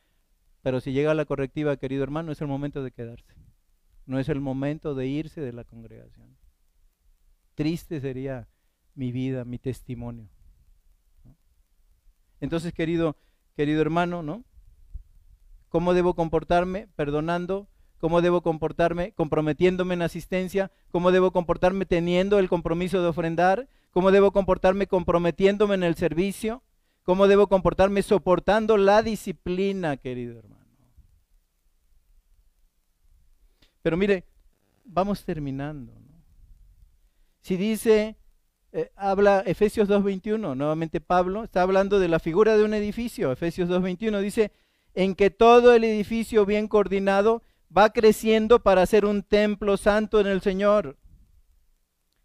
Pero 0.62 0.80
si 0.80 0.92
llega 0.92 1.14
la 1.14 1.24
correctiva, 1.24 1.76
querido 1.76 2.02
hermano, 2.02 2.32
es 2.32 2.40
el 2.40 2.48
momento 2.48 2.82
de 2.82 2.90
quedarse. 2.90 3.34
No 4.06 4.18
es 4.18 4.28
el 4.28 4.40
momento 4.40 4.94
de 4.94 5.06
irse 5.06 5.40
de 5.40 5.52
la 5.52 5.64
congregación. 5.64 6.36
Triste 7.54 8.00
sería 8.00 8.48
mi 8.94 9.12
vida, 9.12 9.44
mi 9.44 9.58
testimonio. 9.58 10.28
Entonces, 12.44 12.74
querido, 12.74 13.16
querido 13.56 13.80
hermano, 13.80 14.22
¿no? 14.22 14.44
¿Cómo 15.70 15.94
debo 15.94 16.14
comportarme? 16.14 16.88
Perdonando. 16.94 17.66
¿Cómo 17.98 18.20
debo 18.20 18.42
comportarme? 18.42 19.12
Comprometiéndome 19.12 19.94
en 19.94 20.02
asistencia. 20.02 20.70
¿Cómo 20.92 21.10
debo 21.10 21.32
comportarme 21.32 21.86
teniendo 21.86 22.38
el 22.38 22.50
compromiso 22.50 23.00
de 23.00 23.08
ofrendar? 23.08 23.66
¿Cómo 23.92 24.10
debo 24.10 24.30
comportarme 24.30 24.86
comprometiéndome 24.86 25.74
en 25.74 25.84
el 25.84 25.94
servicio? 25.94 26.62
¿Cómo 27.02 27.28
debo 27.28 27.48
comportarme 27.48 28.02
soportando 28.02 28.76
la 28.76 29.02
disciplina, 29.02 29.96
querido 29.96 30.38
hermano? 30.38 30.66
Pero 33.80 33.96
mire, 33.96 34.24
vamos 34.84 35.24
terminando. 35.24 35.92
Si 37.40 37.56
dice 37.56 38.16
eh, 38.76 38.90
habla 38.96 39.44
Efesios 39.46 39.88
2.21, 39.88 40.56
nuevamente 40.56 41.00
Pablo 41.00 41.44
está 41.44 41.62
hablando 41.62 42.00
de 42.00 42.08
la 42.08 42.18
figura 42.18 42.56
de 42.56 42.64
un 42.64 42.74
edificio. 42.74 43.30
Efesios 43.30 43.68
2.21 43.68 44.20
dice, 44.20 44.50
en 44.94 45.14
que 45.14 45.30
todo 45.30 45.74
el 45.74 45.84
edificio 45.84 46.44
bien 46.44 46.66
coordinado 46.66 47.44
va 47.76 47.90
creciendo 47.90 48.64
para 48.64 48.84
ser 48.86 49.04
un 49.04 49.22
templo 49.22 49.76
santo 49.76 50.18
en 50.18 50.26
el 50.26 50.40
Señor. 50.40 50.98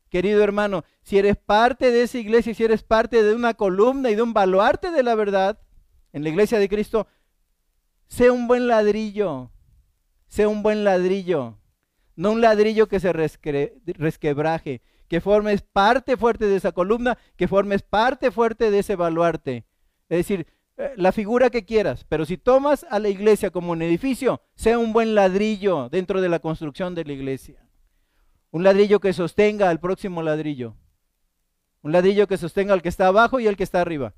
Querido 0.10 0.44
hermano, 0.44 0.86
si 1.04 1.20
eres 1.20 1.38
parte 1.38 1.92
de 1.92 2.02
esa 2.02 2.18
iglesia, 2.18 2.56
si 2.56 2.64
eres 2.64 2.82
parte 2.82 3.22
de 3.22 3.36
una 3.36 3.54
columna 3.54 4.10
y 4.10 4.16
de 4.16 4.24
un 4.24 4.34
baluarte 4.34 4.90
de 4.90 5.04
la 5.04 5.14
verdad 5.14 5.60
en 6.14 6.24
la 6.24 6.30
iglesia 6.30 6.58
de 6.58 6.68
Cristo, 6.68 7.06
sé 8.08 8.32
un 8.32 8.48
buen 8.48 8.68
ladrillo, 8.68 9.52
sé 10.28 10.48
un 10.48 10.64
buen 10.64 10.84
ladrillo, 10.84 11.60
no 12.16 12.32
un 12.32 12.42
ladrillo 12.42 12.88
que 12.88 13.00
se 13.00 13.14
resquebraje, 13.14 14.82
que 15.10 15.20
formes 15.20 15.62
parte 15.62 16.16
fuerte 16.16 16.46
de 16.46 16.56
esa 16.56 16.72
columna, 16.72 17.18
que 17.36 17.48
formes 17.48 17.82
parte 17.82 18.32
fuerte 18.32 18.72
de 18.72 18.80
ese 18.80 18.96
baluarte. 18.96 19.66
Es 20.08 20.20
decir, 20.20 20.48
eh, 20.78 20.94
la 20.96 21.12
figura 21.12 21.50
que 21.50 21.66
quieras, 21.66 22.06
pero 22.08 22.26
si 22.26 22.38
tomas 22.38 22.86
a 22.90 23.00
la 23.00 23.10
iglesia 23.10 23.50
como 23.50 23.72
un 23.72 23.82
edificio, 23.82 24.42
sea 24.56 24.78
un 24.78 24.94
buen 24.94 25.16
ladrillo 25.16 25.90
dentro 25.90 26.22
de 26.22 26.30
la 26.30 26.40
construcción 26.40 26.94
de 26.94 27.06
la 27.06 27.14
iglesia. 27.14 27.68
Un 28.52 28.64
ladrillo 28.64 29.00
que 29.00 29.12
sostenga 29.12 29.70
al 29.70 29.80
próximo 29.80 30.22
ladrillo. 30.22 30.76
Un 31.82 31.92
ladrillo 31.92 32.28
que 32.28 32.38
sostenga 32.38 32.74
al 32.74 32.84
que 32.84 32.90
está 32.90 33.08
abajo 33.08 33.40
y 33.40 33.48
al 33.48 33.58
que 33.58 33.64
está 33.64 33.82
arriba. 33.82 34.14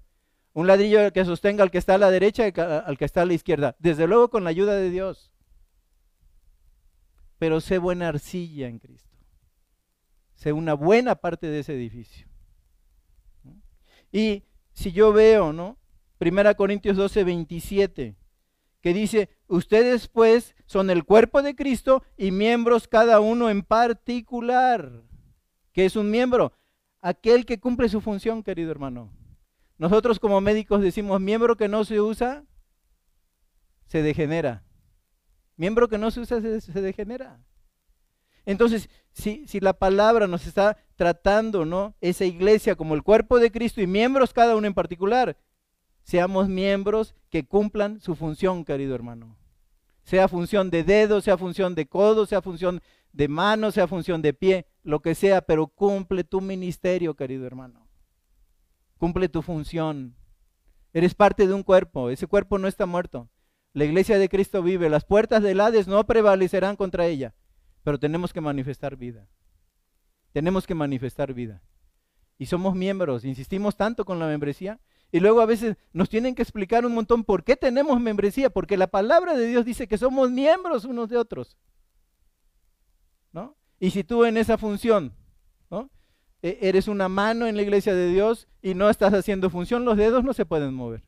Un 0.54 0.68
ladrillo 0.68 1.14
que 1.14 1.24
sostenga 1.24 1.64
al 1.64 1.72
que 1.72 1.78
está 1.78 1.96
a 1.96 2.00
la 2.00 2.12
derecha 2.12 2.48
y 2.48 2.54
al 2.60 2.98
que 2.98 3.06
está 3.06 3.22
a 3.22 3.26
la 3.26 3.34
izquierda. 3.34 3.76
Desde 3.80 4.08
luego 4.08 4.30
con 4.30 4.44
la 4.44 4.50
ayuda 4.50 4.76
de 4.76 4.90
Dios. 4.90 5.32
Pero 7.40 7.62
sé 7.62 7.78
buena 7.78 8.10
arcilla 8.10 8.68
en 8.68 8.80
Cristo 8.80 9.11
una 10.50 10.74
buena 10.74 11.16
parte 11.16 11.48
de 11.48 11.60
ese 11.60 11.76
edificio. 11.76 12.28
Y 14.12 14.44
si 14.74 14.92
yo 14.92 15.14
veo, 15.14 15.54
¿no? 15.54 15.78
Primera 16.18 16.56
Corintios 16.56 16.98
12, 16.98 17.24
27, 17.24 18.16
que 18.82 18.94
dice, 18.94 19.30
ustedes 19.48 20.08
pues 20.08 20.56
son 20.66 20.90
el 20.90 21.04
cuerpo 21.04 21.42
de 21.42 21.56
Cristo 21.56 22.04
y 22.18 22.32
miembros 22.32 22.88
cada 22.88 23.20
uno 23.20 23.50
en 23.50 23.62
particular. 23.62 25.04
que 25.72 25.86
es 25.86 25.96
un 25.96 26.10
miembro? 26.10 26.54
Aquel 27.02 27.46
que 27.46 27.60
cumple 27.60 27.88
su 27.88 28.02
función, 28.02 28.44
querido 28.44 28.72
hermano. 28.72 29.12
Nosotros 29.78 30.20
como 30.20 30.42
médicos 30.42 30.82
decimos, 30.82 31.22
miembro 31.22 31.56
que 31.56 31.68
no 31.68 31.86
se 31.86 32.02
usa, 32.02 32.44
se 33.86 34.02
degenera. 34.02 34.64
Miembro 35.56 35.88
que 35.88 35.98
no 35.98 36.12
se 36.12 36.20
usa, 36.20 36.42
se 36.42 36.82
degenera. 36.82 37.40
Entonces, 38.46 38.90
si, 39.12 39.46
si, 39.48 39.60
la 39.60 39.74
palabra 39.74 40.28
nos 40.28 40.48
está 40.48 40.78
tratando, 40.96 41.66
¿no? 41.66 41.96
Esa 42.02 42.26
iglesia 42.26 42.76
como 42.76 42.96
el 42.96 43.04
cuerpo 43.04 43.40
de 43.40 43.52
Cristo 43.52 43.82
y 43.82 43.88
miembros 43.88 44.34
cada 44.34 44.56
uno 44.56 44.68
en 44.68 44.74
particular, 44.74 45.38
seamos 46.04 46.50
miembros 46.50 47.14
que 47.30 47.46
cumplan 47.46 48.00
su 48.00 48.16
función, 48.16 48.66
querido 48.66 48.96
hermano. 48.96 49.38
Sea 50.04 50.28
función 50.28 50.72
de 50.72 50.84
dedo, 50.84 51.22
sea 51.22 51.38
función 51.38 51.76
de 51.76 51.86
codo, 51.86 52.26
sea 52.26 52.42
función 52.42 52.82
de 53.14 53.28
mano, 53.28 53.72
sea 53.72 53.88
función 53.88 54.22
de 54.22 54.34
pie, 54.34 54.66
lo 54.84 55.02
que 55.02 55.14
sea, 55.14 55.42
pero 55.42 55.68
cumple 55.68 56.24
tu 56.24 56.42
ministerio, 56.42 57.14
querido 57.16 57.46
hermano. 57.46 57.88
Cumple 58.98 59.30
tu 59.30 59.42
función. 59.42 60.16
Eres 60.94 61.14
parte 61.14 61.48
de 61.48 61.54
un 61.54 61.64
cuerpo, 61.64 62.10
ese 62.10 62.28
cuerpo 62.28 62.58
no 62.58 62.68
está 62.68 62.86
muerto. 62.86 63.30
La 63.74 63.86
iglesia 63.86 64.18
de 64.18 64.28
Cristo 64.28 64.64
vive, 64.64 64.90
las 64.90 65.06
puertas 65.06 65.44
del 65.44 65.62
Hades 65.62 65.88
no 65.88 66.06
prevalecerán 66.06 66.76
contra 66.76 67.06
ella 67.06 67.34
pero 67.84 68.00
tenemos 68.00 68.34
que 68.34 68.42
manifestar 68.42 68.96
vida. 68.96 69.28
Tenemos 70.32 70.66
que 70.66 70.76
manifestar 70.76 71.34
vida. 71.34 71.62
Y 72.38 72.46
somos 72.46 72.76
miembros, 72.76 73.26
insistimos 73.26 73.76
tanto 73.76 74.06
con 74.06 74.20
la 74.20 74.28
membresía, 74.28 74.80
y 75.12 75.20
luego 75.20 75.42
a 75.42 75.46
veces 75.46 75.78
nos 75.92 76.10
tienen 76.10 76.36
que 76.36 76.42
explicar 76.42 76.86
un 76.86 76.94
montón 76.94 77.24
por 77.24 77.44
qué 77.44 77.58
tenemos 77.58 78.00
membresía, 78.00 78.50
porque 78.50 78.78
la 78.78 78.88
palabra 78.88 79.36
de 79.36 79.46
Dios 79.48 79.66
dice 79.66 79.88
que 79.88 79.98
somos 79.98 80.32
miembros 80.32 80.86
unos 80.86 81.10
de 81.10 81.18
otros. 81.18 81.58
¿No? 83.34 83.58
Y 83.80 83.92
si 83.92 84.04
tú 84.04 84.26
en 84.26 84.38
esa 84.38 84.58
función, 84.58 85.14
¿no? 85.70 85.90
E, 86.42 86.60
eres 86.62 86.88
una 86.88 87.10
mano 87.10 87.46
en 87.46 87.56
la 87.58 87.62
iglesia 87.62 87.94
de 87.94 88.08
Dios 88.08 88.48
y 88.62 88.74
no 88.74 88.90
estás 88.90 89.14
haciendo 89.14 89.50
función, 89.50 89.86
los 89.86 89.98
dedos 89.98 90.24
no 90.24 90.34
se 90.34 90.46
pueden 90.46 90.74
mover. 90.74 91.04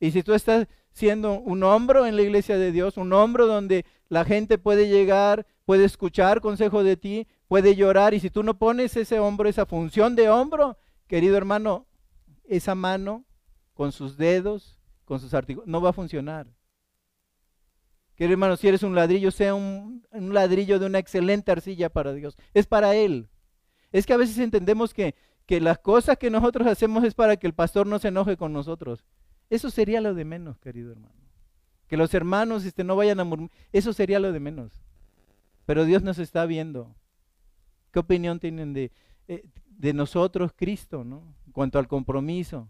Y 0.00 0.10
si 0.10 0.22
tú 0.22 0.34
estás 0.34 0.66
siendo 0.92 1.34
un 1.40 1.62
hombro 1.62 2.06
en 2.06 2.16
la 2.16 2.22
iglesia 2.22 2.56
de 2.56 2.72
Dios, 2.72 2.96
un 2.96 3.12
hombro 3.12 3.46
donde 3.46 3.84
la 4.08 4.24
gente 4.24 4.58
puede 4.58 4.88
llegar, 4.88 5.46
puede 5.64 5.84
escuchar 5.84 6.40
consejo 6.40 6.82
de 6.84 6.96
ti, 6.96 7.26
puede 7.48 7.76
llorar, 7.76 8.14
y 8.14 8.20
si 8.20 8.30
tú 8.30 8.42
no 8.42 8.58
pones 8.58 8.96
ese 8.96 9.18
hombro, 9.18 9.48
esa 9.48 9.66
función 9.66 10.16
de 10.16 10.28
hombro, 10.28 10.78
querido 11.06 11.36
hermano, 11.36 11.86
esa 12.44 12.74
mano 12.74 13.24
con 13.74 13.92
sus 13.92 14.16
dedos, 14.16 14.78
con 15.04 15.20
sus 15.20 15.34
artículos, 15.34 15.68
no 15.68 15.80
va 15.80 15.90
a 15.90 15.94
funcionar. 15.94 16.46
Querido 18.14 18.32
hermano, 18.32 18.56
si 18.56 18.66
eres 18.66 18.82
un 18.82 18.94
ladrillo, 18.94 19.30
sea 19.30 19.54
un, 19.54 20.06
un 20.10 20.34
ladrillo 20.34 20.78
de 20.78 20.86
una 20.86 20.98
excelente 20.98 21.52
arcilla 21.52 21.90
para 21.90 22.14
Dios. 22.14 22.38
Es 22.54 22.66
para 22.66 22.94
Él. 22.94 23.28
Es 23.92 24.06
que 24.06 24.14
a 24.14 24.16
veces 24.16 24.38
entendemos 24.38 24.94
que, 24.94 25.14
que 25.44 25.60
las 25.60 25.78
cosas 25.78 26.16
que 26.16 26.30
nosotros 26.30 26.66
hacemos 26.66 27.04
es 27.04 27.14
para 27.14 27.36
que 27.36 27.46
el 27.46 27.52
pastor 27.52 27.86
no 27.86 27.98
se 27.98 28.08
enoje 28.08 28.38
con 28.38 28.52
nosotros. 28.52 29.04
Eso 29.50 29.70
sería 29.70 30.00
lo 30.00 30.14
de 30.14 30.24
menos, 30.24 30.58
querido 30.58 30.92
hermano. 30.92 31.25
Que 31.88 31.96
los 31.96 32.14
hermanos 32.14 32.64
este, 32.64 32.84
no 32.84 32.96
vayan 32.96 33.20
a 33.20 33.24
murmurar. 33.24 33.56
Eso 33.72 33.92
sería 33.92 34.18
lo 34.18 34.32
de 34.32 34.40
menos. 34.40 34.72
Pero 35.64 35.84
Dios 35.84 36.02
nos 36.02 36.18
está 36.18 36.46
viendo. 36.46 36.94
¿Qué 37.92 37.98
opinión 37.98 38.40
tienen 38.40 38.72
de, 38.72 38.92
eh, 39.28 39.44
de 39.68 39.92
nosotros, 39.92 40.52
Cristo, 40.54 41.04
¿no? 41.04 41.34
En 41.46 41.52
cuanto 41.52 41.78
al 41.78 41.88
compromiso. 41.88 42.68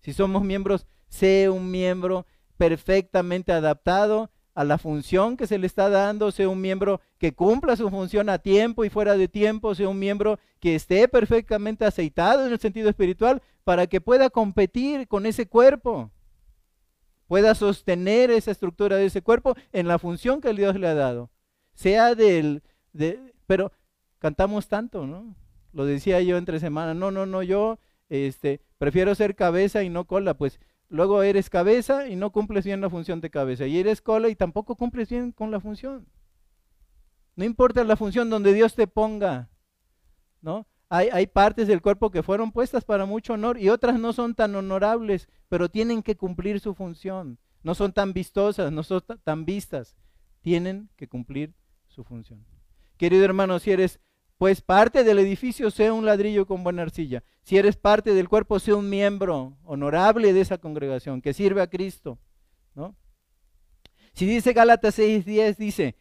Si 0.00 0.12
somos 0.12 0.44
miembros, 0.44 0.86
sé 1.08 1.48
un 1.48 1.70
miembro 1.70 2.26
perfectamente 2.56 3.52
adaptado 3.52 4.30
a 4.56 4.64
la 4.64 4.78
función 4.78 5.36
que 5.36 5.46
se 5.46 5.58
le 5.58 5.66
está 5.66 5.90
dando, 5.90 6.30
sea 6.30 6.48
un 6.48 6.60
miembro 6.60 7.02
que 7.18 7.34
cumpla 7.34 7.76
su 7.76 7.90
función 7.90 8.30
a 8.30 8.38
tiempo 8.38 8.84
y 8.84 8.90
fuera 8.90 9.14
de 9.14 9.28
tiempo, 9.28 9.74
sea 9.74 9.88
un 9.88 9.98
miembro 9.98 10.38
que 10.60 10.74
esté 10.74 11.08
perfectamente 11.08 11.84
aceitado 11.84 12.46
en 12.46 12.52
el 12.52 12.58
sentido 12.58 12.88
espiritual 12.88 13.42
para 13.64 13.86
que 13.86 14.00
pueda 14.00 14.30
competir 14.30 15.08
con 15.08 15.26
ese 15.26 15.46
cuerpo, 15.46 16.10
pueda 17.26 17.54
sostener 17.54 18.30
esa 18.30 18.50
estructura 18.50 18.96
de 18.96 19.06
ese 19.06 19.22
cuerpo 19.22 19.56
en 19.72 19.88
la 19.88 19.98
función 19.98 20.40
que 20.40 20.52
Dios 20.52 20.76
le 20.76 20.88
ha 20.88 20.94
dado. 20.94 21.30
Sea 21.74 22.14
del, 22.14 22.62
de, 22.92 23.34
pero 23.46 23.72
cantamos 24.18 24.68
tanto, 24.68 25.06
¿no? 25.06 25.36
Lo 25.72 25.84
decía 25.84 26.20
yo 26.20 26.36
entre 26.36 26.60
semanas, 26.60 26.96
no, 26.96 27.10
no, 27.10 27.26
no, 27.26 27.42
yo 27.42 27.78
este, 28.08 28.60
prefiero 28.78 29.14
ser 29.14 29.34
cabeza 29.34 29.82
y 29.82 29.90
no 29.90 30.06
cola, 30.06 30.34
pues 30.34 30.58
luego 30.88 31.22
eres 31.22 31.50
cabeza 31.50 32.08
y 32.08 32.16
no 32.16 32.30
cumples 32.30 32.64
bien 32.64 32.80
la 32.80 32.90
función 32.90 33.20
de 33.20 33.30
cabeza, 33.30 33.66
y 33.66 33.78
eres 33.78 34.00
cola 34.00 34.28
y 34.28 34.36
tampoco 34.36 34.76
cumples 34.76 35.08
bien 35.10 35.32
con 35.32 35.50
la 35.50 35.60
función. 35.60 36.06
No 37.34 37.44
importa 37.44 37.84
la 37.84 37.96
función 37.96 38.30
donde 38.30 38.54
Dios 38.54 38.74
te 38.74 38.86
ponga, 38.86 39.50
¿no? 40.40 40.66
Hay, 40.88 41.26
partes 41.26 41.66
del 41.66 41.82
cuerpo 41.82 42.10
que 42.10 42.22
fueron 42.22 42.52
puestas 42.52 42.84
para 42.84 43.06
mucho 43.06 43.32
honor 43.32 43.58
y 43.58 43.70
otras 43.70 43.98
no 43.98 44.12
son 44.12 44.36
tan 44.36 44.54
honorables, 44.54 45.28
pero 45.48 45.68
tienen 45.68 46.02
que 46.02 46.16
cumplir 46.16 46.60
su 46.60 46.74
función. 46.74 47.38
No 47.64 47.74
son 47.74 47.92
tan 47.92 48.12
vistosas, 48.12 48.70
no 48.70 48.84
son 48.84 49.02
tan 49.24 49.44
vistas. 49.44 49.96
Tienen 50.42 50.88
que 50.96 51.08
cumplir 51.08 51.54
su 51.88 52.04
función. 52.04 52.44
Querido 52.96 53.24
hermano, 53.24 53.58
si 53.58 53.72
eres 53.72 53.98
pues 54.38 54.60
parte 54.60 55.02
del 55.02 55.18
edificio 55.18 55.70
sea 55.70 55.92
un 55.92 56.04
ladrillo 56.04 56.46
con 56.46 56.62
buena 56.62 56.82
arcilla. 56.82 57.24
Si 57.42 57.56
eres 57.56 57.76
parte 57.76 58.12
del 58.12 58.28
cuerpo, 58.28 58.58
sea 58.58 58.76
un 58.76 58.90
miembro 58.90 59.56
honorable 59.64 60.32
de 60.32 60.40
esa 60.40 60.58
congregación 60.58 61.22
que 61.22 61.32
sirve 61.32 61.62
a 61.62 61.70
Cristo. 61.70 62.18
¿no? 62.74 62.94
Si 64.12 64.26
dice 64.26 64.52
Gálatas 64.52 64.98
6:10, 64.98 65.56
dice, 65.56 65.96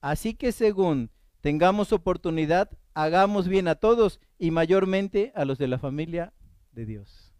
así 0.00 0.34
que 0.34 0.52
según 0.52 1.10
tengamos 1.40 1.92
oportunidad, 1.92 2.70
hagamos 2.96 3.46
bien 3.46 3.68
a 3.68 3.74
todos 3.74 4.20
y 4.38 4.50
mayormente 4.50 5.30
a 5.34 5.44
los 5.44 5.58
de 5.58 5.68
la 5.68 5.78
familia 5.78 6.32
de 6.72 6.86
Dios. 6.86 7.34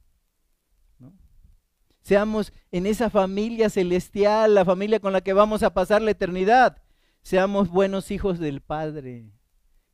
Seamos 2.03 2.53
en 2.71 2.87
esa 2.87 3.09
familia 3.09 3.71
celestial, 3.71 4.55
la 4.55 4.67
familia 4.67 5.01
con 5.01 5.15
la 5.15 5.23
que 5.23 5.33
vamos 5.33 5.63
a 5.63 5.73
pasar 5.73 6.03
la 6.03 6.11
eternidad. 6.11 6.83
Seamos 7.23 7.71
buenos 7.71 8.11
hijos 8.11 8.39
del 8.39 8.61
Padre 8.61 9.33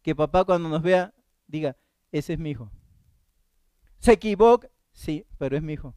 que 0.03 0.17
papá 0.17 0.45
cuando 0.45 0.69
nos 0.69 0.83
vea 0.83 1.15
diga, 1.47 1.77
ese 2.11 2.33
es 2.33 2.39
mi 2.41 2.51
hijo. 2.51 2.71
¿Se 4.01 4.13
equivoca? 4.13 4.69
Sí, 4.91 5.27
pero 5.39 5.57
es 5.57 5.63
mi 5.63 5.75
hijo. 5.75 5.95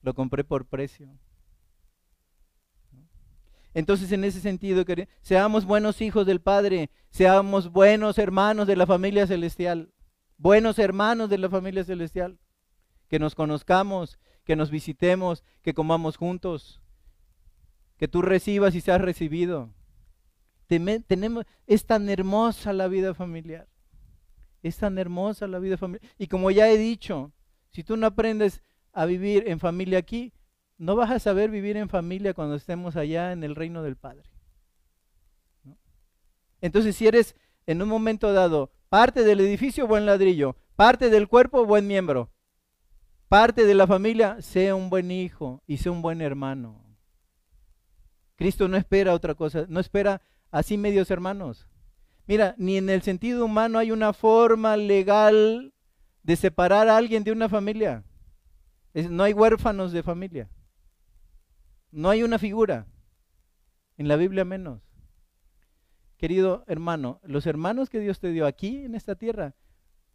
Lo 0.00 0.14
compré 0.14 0.42
por 0.42 0.66
precio. 0.66 1.10
Entonces, 3.78 4.10
en 4.12 4.24
ese 4.24 4.40
sentido, 4.40 4.84
seamos 5.20 5.64
buenos 5.64 6.00
hijos 6.00 6.26
del 6.26 6.40
Padre, 6.40 6.90
seamos 7.10 7.70
buenos 7.70 8.18
hermanos 8.18 8.66
de 8.66 8.76
la 8.76 8.86
familia 8.86 9.26
celestial, 9.26 9.92
buenos 10.36 10.78
hermanos 10.78 11.30
de 11.30 11.38
la 11.38 11.48
familia 11.48 11.84
celestial, 11.84 12.38
que 13.08 13.18
nos 13.18 13.34
conozcamos, 13.34 14.18
que 14.44 14.56
nos 14.56 14.70
visitemos, 14.70 15.44
que 15.62 15.74
comamos 15.74 16.16
juntos, 16.16 16.80
que 17.96 18.08
tú 18.08 18.22
recibas 18.22 18.74
y 18.74 18.80
seas 18.80 19.00
recibido 19.00 19.70
tenemos, 20.68 21.44
es 21.66 21.86
tan 21.86 22.08
hermosa 22.08 22.72
la 22.72 22.88
vida 22.88 23.14
familiar. 23.14 23.68
Es 24.62 24.76
tan 24.76 24.98
hermosa 24.98 25.46
la 25.46 25.58
vida 25.58 25.78
familiar. 25.78 26.12
Y 26.18 26.26
como 26.26 26.50
ya 26.50 26.68
he 26.68 26.76
dicho, 26.76 27.32
si 27.70 27.84
tú 27.84 27.96
no 27.96 28.06
aprendes 28.06 28.60
a 28.92 29.06
vivir 29.06 29.44
en 29.46 29.60
familia 29.60 29.98
aquí, 29.98 30.32
no 30.78 30.96
vas 30.96 31.10
a 31.10 31.18
saber 31.18 31.50
vivir 31.50 31.76
en 31.76 31.88
familia 31.88 32.34
cuando 32.34 32.54
estemos 32.54 32.96
allá 32.96 33.32
en 33.32 33.44
el 33.44 33.56
reino 33.56 33.82
del 33.82 33.96
Padre. 33.96 34.30
Entonces, 36.60 36.96
si 36.96 37.06
eres 37.06 37.36
en 37.66 37.82
un 37.82 37.88
momento 37.88 38.32
dado 38.32 38.72
parte 38.88 39.24
del 39.24 39.40
edificio, 39.40 39.86
buen 39.86 40.06
ladrillo, 40.06 40.56
parte 40.76 41.10
del 41.10 41.28
cuerpo, 41.28 41.66
buen 41.66 41.86
miembro, 41.86 42.30
parte 43.28 43.66
de 43.66 43.74
la 43.74 43.86
familia, 43.86 44.40
sea 44.40 44.74
un 44.74 44.88
buen 44.88 45.10
hijo 45.10 45.62
y 45.66 45.78
sea 45.78 45.92
un 45.92 46.00
buen 46.00 46.20
hermano. 46.20 46.84
Cristo 48.36 48.68
no 48.68 48.76
espera 48.76 49.14
otra 49.14 49.34
cosa, 49.34 49.66
no 49.68 49.80
espera 49.80 50.22
así 50.50 50.78
medios 50.78 51.10
hermanos. 51.10 51.66
Mira, 52.26 52.54
ni 52.56 52.76
en 52.76 52.88
el 52.88 53.02
sentido 53.02 53.44
humano 53.44 53.78
hay 53.78 53.90
una 53.90 54.12
forma 54.12 54.76
legal 54.76 55.74
de 56.22 56.36
separar 56.36 56.88
a 56.88 56.96
alguien 56.96 57.24
de 57.24 57.32
una 57.32 57.48
familia. 57.48 58.04
no 58.94 59.24
hay 59.24 59.32
huérfanos 59.32 59.92
de 59.92 60.02
familia. 60.02 60.48
No 61.90 62.10
hay 62.10 62.22
una 62.22 62.38
figura. 62.38 62.86
En 63.96 64.08
la 64.08 64.16
Biblia 64.16 64.44
menos. 64.44 64.80
Querido 66.16 66.64
hermano, 66.66 67.20
los 67.22 67.46
hermanos 67.46 67.90
que 67.90 68.00
Dios 68.00 68.18
te 68.18 68.30
dio 68.30 68.46
aquí 68.46 68.84
en 68.84 68.94
esta 68.94 69.14
tierra 69.14 69.54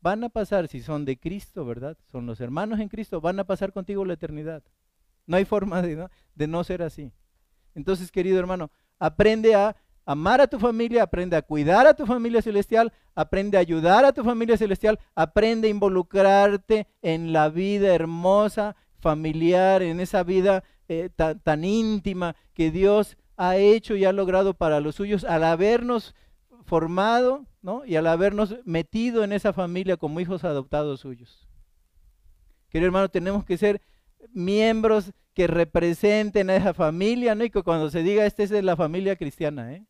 van 0.02 0.24
a 0.24 0.30
pasar, 0.30 0.68
si 0.68 0.82
son 0.82 1.06
de 1.06 1.18
Cristo, 1.18 1.64
¿verdad? 1.66 1.98
Son 2.12 2.26
los 2.26 2.42
hermanos 2.42 2.82
en 2.82 2.90
Cristo, 2.90 3.22
van 3.22 3.40
a 3.40 3.46
pasar 3.46 3.72
contigo 3.72 4.04
la 4.04 4.14
eternidad. 4.14 4.62
No 5.26 5.38
hay 5.38 5.46
forma 5.46 5.82
de 5.82 6.48
no 6.48 6.64
ser 6.66 6.84
así. 6.84 7.14
Entonces, 7.74 8.12
querido 8.12 8.38
hermano, 8.38 8.70
aprende 9.00 9.56
a 9.56 9.78
amar 10.06 10.42
a 10.42 10.48
tu 10.48 10.60
familia, 10.60 11.04
aprende 11.04 11.38
a 11.38 11.42
cuidar 11.42 11.88
a 11.88 11.94
tu 11.94 12.06
familia 12.06 12.42
celestial, 12.42 12.92
aprende 13.16 13.58
a 13.58 13.62
ayudar 13.62 14.04
a 14.04 14.12
tu 14.12 14.24
familia 14.26 14.58
celestial, 14.58 15.00
aprende 15.16 15.68
a 15.70 15.72
involucrarte 15.72 16.88
en 17.02 17.32
la 17.32 17.48
vida 17.48 17.96
hermosa, 17.96 18.76
familiar, 19.00 19.82
en 19.82 20.02
esa 20.02 20.24
vida 20.24 20.64
eh, 20.88 21.10
tan, 21.16 21.64
íntima 21.64 22.36
que 22.54 22.72
Dios 22.72 23.18
ha 23.38 23.58
hecho 23.58 23.96
y 23.96 24.06
ha 24.06 24.12
logrado 24.12 24.54
para 24.54 24.80
los 24.80 24.96
suyos 24.96 25.24
al 25.24 25.44
habernos 25.44 26.16
formado 26.66 27.46
¿no? 27.62 27.86
y 27.86 27.96
al 27.96 28.08
habernos 28.08 28.56
metido 28.66 29.24
en 29.24 29.34
esa 29.34 29.54
familia 29.54 29.98
como 29.98 30.20
hijos 30.20 30.44
adoptados 30.44 31.00
suyos. 31.00 31.48
Querido 32.70 32.88
hermano, 32.88 33.10
tenemos 33.10 33.46
que 33.46 33.58
ser 33.58 33.82
miembros 34.34 35.12
que 35.34 35.48
representen 35.48 36.50
a 36.50 36.56
esa 36.56 36.74
familia, 36.74 37.36
¿no? 37.36 37.44
Y 37.44 37.50
que 37.50 37.64
cuando 37.64 37.90
se 37.90 38.04
diga, 38.04 38.26
este 38.26 38.44
es 38.44 38.50
de 38.50 38.62
la 38.62 38.76
familia 38.76 39.16
cristiana, 39.16 39.74
¿eh? 39.74 39.86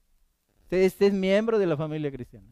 Este 0.70 1.08
es 1.08 1.14
miembro 1.14 1.60
de 1.60 1.68
la 1.68 1.78
familia 1.78 2.12
cristiana. 2.12 2.48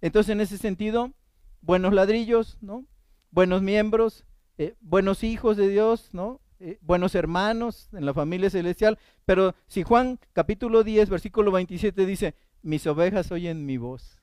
Entonces, 0.00 0.32
en 0.32 0.40
ese 0.40 0.58
sentido, 0.58 1.12
buenos 1.60 1.92
ladrillos, 1.92 2.56
¿no? 2.60 2.86
Buenos 3.30 3.62
miembros, 3.62 4.24
eh, 4.58 4.76
buenos 4.80 5.24
hijos 5.24 5.56
de 5.56 5.68
Dios, 5.68 6.10
¿no? 6.12 6.40
Eh, 6.60 6.78
buenos 6.82 7.14
hermanos 7.14 7.88
en 7.92 8.04
la 8.04 8.12
familia 8.12 8.50
celestial. 8.50 8.98
Pero 9.24 9.54
si 9.68 9.84
Juan 9.84 10.18
capítulo 10.32 10.82
10, 10.82 11.08
versículo 11.08 11.52
27 11.52 12.04
dice, 12.04 12.34
mis 12.62 12.86
ovejas 12.86 13.30
oyen 13.30 13.64
mi 13.64 13.76
voz, 13.76 14.20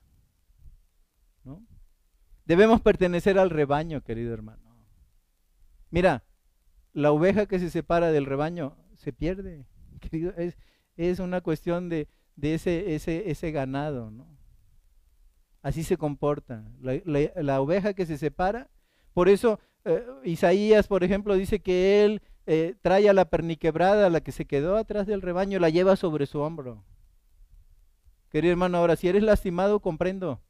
¿no? 1.44 1.64
Debemos 2.44 2.80
pertenecer 2.80 3.38
al 3.38 3.50
rebaño, 3.50 4.02
querido 4.02 4.32
hermano. 4.32 4.76
Mira, 5.90 6.24
la 6.92 7.10
oveja 7.10 7.46
que 7.46 7.58
se 7.58 7.70
separa 7.70 8.12
del 8.12 8.26
rebaño 8.26 8.76
se 8.94 9.12
pierde, 9.12 9.66
querido. 10.00 10.34
Es, 10.96 11.18
una 11.20 11.40
cuestión 11.40 11.88
de, 11.88 12.08
ese, 12.40 12.94
ese, 12.94 13.30
ese, 13.30 13.50
ganado, 13.50 14.10
¿no? 14.10 14.36
Así 15.62 15.82
se 15.82 15.96
comporta. 15.96 16.64
La, 16.80 17.60
oveja 17.60 17.94
que 17.94 18.06
se 18.06 18.16
separa, 18.16 18.70
por 19.12 19.28
eso 19.28 19.58
eh, 19.86 20.04
Isaías, 20.24 20.88
por 20.88 21.04
ejemplo, 21.04 21.34
dice 21.34 21.60
que 21.60 22.04
él 22.04 22.22
eh, 22.46 22.74
trae 22.82 23.08
a 23.08 23.12
la 23.12 23.24
perniquebrada, 23.24 24.10
la 24.10 24.20
que 24.20 24.32
se 24.32 24.44
quedó 24.44 24.76
atrás 24.76 25.06
del 25.06 25.22
rebaño, 25.22 25.58
la 25.58 25.70
lleva 25.70 25.96
sobre 25.96 26.26
su 26.26 26.40
hombro. 26.40 26.84
Querido 28.28 28.52
hermano, 28.52 28.78
ahora 28.78 28.96
si 28.96 29.08
eres 29.08 29.22
lastimado, 29.22 29.80
comprendo 29.80 30.40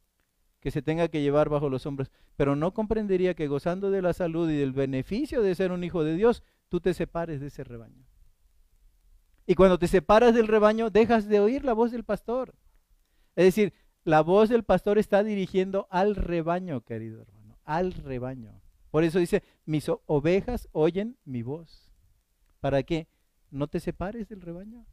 que 0.59 0.71
se 0.71 0.81
tenga 0.81 1.07
que 1.07 1.21
llevar 1.21 1.49
bajo 1.49 1.69
los 1.69 1.85
hombros, 1.85 2.11
pero 2.35 2.55
no 2.55 2.73
comprendería 2.73 3.35
que 3.35 3.47
gozando 3.47 3.91
de 3.91 4.01
la 4.01 4.13
salud 4.13 4.49
y 4.49 4.57
del 4.57 4.73
beneficio 4.73 5.41
de 5.41 5.55
ser 5.55 5.71
un 5.71 5.83
hijo 5.83 6.03
de 6.03 6.15
Dios, 6.15 6.43
tú 6.67 6.79
te 6.79 6.93
separes 6.93 7.39
de 7.39 7.47
ese 7.47 7.63
rebaño. 7.63 8.05
Y 9.45 9.55
cuando 9.55 9.79
te 9.79 9.87
separas 9.87 10.35
del 10.35 10.47
rebaño, 10.47 10.89
dejas 10.89 11.27
de 11.27 11.39
oír 11.39 11.63
la 11.63 11.73
voz 11.73 11.91
del 11.91 12.03
pastor. 12.03 12.53
Es 13.35 13.45
decir, 13.45 13.73
la 14.03 14.21
voz 14.21 14.49
del 14.49 14.63
pastor 14.63 14.97
está 14.97 15.23
dirigiendo 15.23 15.87
al 15.89 16.15
rebaño, 16.15 16.81
querido 16.81 17.21
hermano, 17.21 17.57
al 17.63 17.93
rebaño. 17.93 18.61
Por 18.97 19.03
eso 19.03 19.19
dice, 19.19 19.43
mis 19.67 19.91
ovejas 20.07 20.69
oyen 20.71 21.19
mi 21.23 21.43
voz. 21.43 21.87
¿Para 22.59 22.81
qué? 22.81 23.07
No 23.51 23.67
te 23.67 23.79
separes 23.79 24.27
del 24.27 24.41
rebaño. 24.41 24.87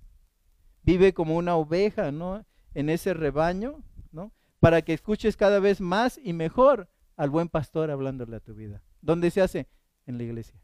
Vive 0.83 1.15
como 1.15 1.39
una 1.39 1.57
oveja, 1.57 2.13
¿no? 2.13 2.45
En 2.75 2.91
ese 2.91 3.15
rebaño, 3.15 3.83
¿no? 4.13 4.31
para 4.61 4.83
que 4.83 4.93
escuches 4.93 5.39
cada 5.39 5.59
vez 5.59 5.81
más 5.81 6.21
y 6.23 6.35
mejor 6.35 6.91
al 7.17 7.31
buen 7.31 7.49
pastor 7.49 7.91
hablándole 7.91 8.37
a 8.37 8.41
tu 8.41 8.53
vida. 8.53 8.83
¿Dónde 9.01 9.31
se 9.31 9.41
hace? 9.41 9.69
En 10.05 10.19
la 10.19 10.25
iglesia. 10.25 10.61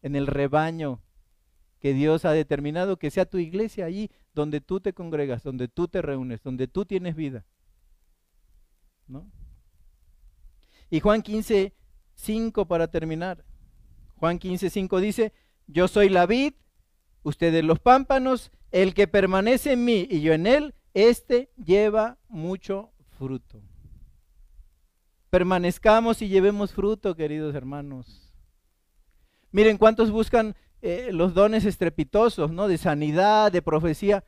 En 0.00 0.14
el 0.14 0.28
rebaño 0.28 1.02
que 1.80 1.92
Dios 1.92 2.24
ha 2.24 2.30
determinado 2.30 3.00
que 3.00 3.10
sea 3.10 3.26
tu 3.26 3.38
iglesia 3.38 3.84
allí 3.84 4.12
donde 4.32 4.60
tú 4.60 4.78
te 4.78 4.92
congregas, 4.92 5.42
donde 5.42 5.66
tú 5.66 5.88
te 5.88 6.02
reúnes, 6.02 6.40
donde 6.44 6.68
tú 6.68 6.84
tienes 6.84 7.16
vida. 7.16 7.44
¿No? 9.08 9.28
Y 10.88 11.00
Juan 11.00 11.22
15, 11.22 11.74
5 12.18 12.66
para 12.66 12.88
terminar. 12.88 13.44
Juan 14.16 14.38
15, 14.38 14.70
5 14.70 15.00
dice, 15.00 15.32
yo 15.66 15.88
soy 15.88 16.08
la 16.08 16.26
vid, 16.26 16.54
ustedes 17.22 17.64
los 17.64 17.78
pámpanos, 17.78 18.50
el 18.70 18.92
que 18.92 19.06
permanece 19.08 19.72
en 19.72 19.84
mí 19.84 20.06
y 20.10 20.20
yo 20.20 20.32
en 20.32 20.46
él, 20.46 20.74
este 20.94 21.50
lleva 21.56 22.18
mucho 22.28 22.90
fruto. 23.18 23.62
Permanezcamos 25.30 26.20
y 26.22 26.28
llevemos 26.28 26.72
fruto, 26.72 27.14
queridos 27.14 27.54
hermanos. 27.54 28.32
Miren 29.52 29.78
cuántos 29.78 30.10
buscan 30.10 30.56
eh, 30.82 31.10
los 31.12 31.34
dones 31.34 31.64
estrepitosos, 31.64 32.50
¿no? 32.50 32.66
De 32.66 32.78
sanidad, 32.78 33.52
de 33.52 33.62
profecía. 33.62 34.24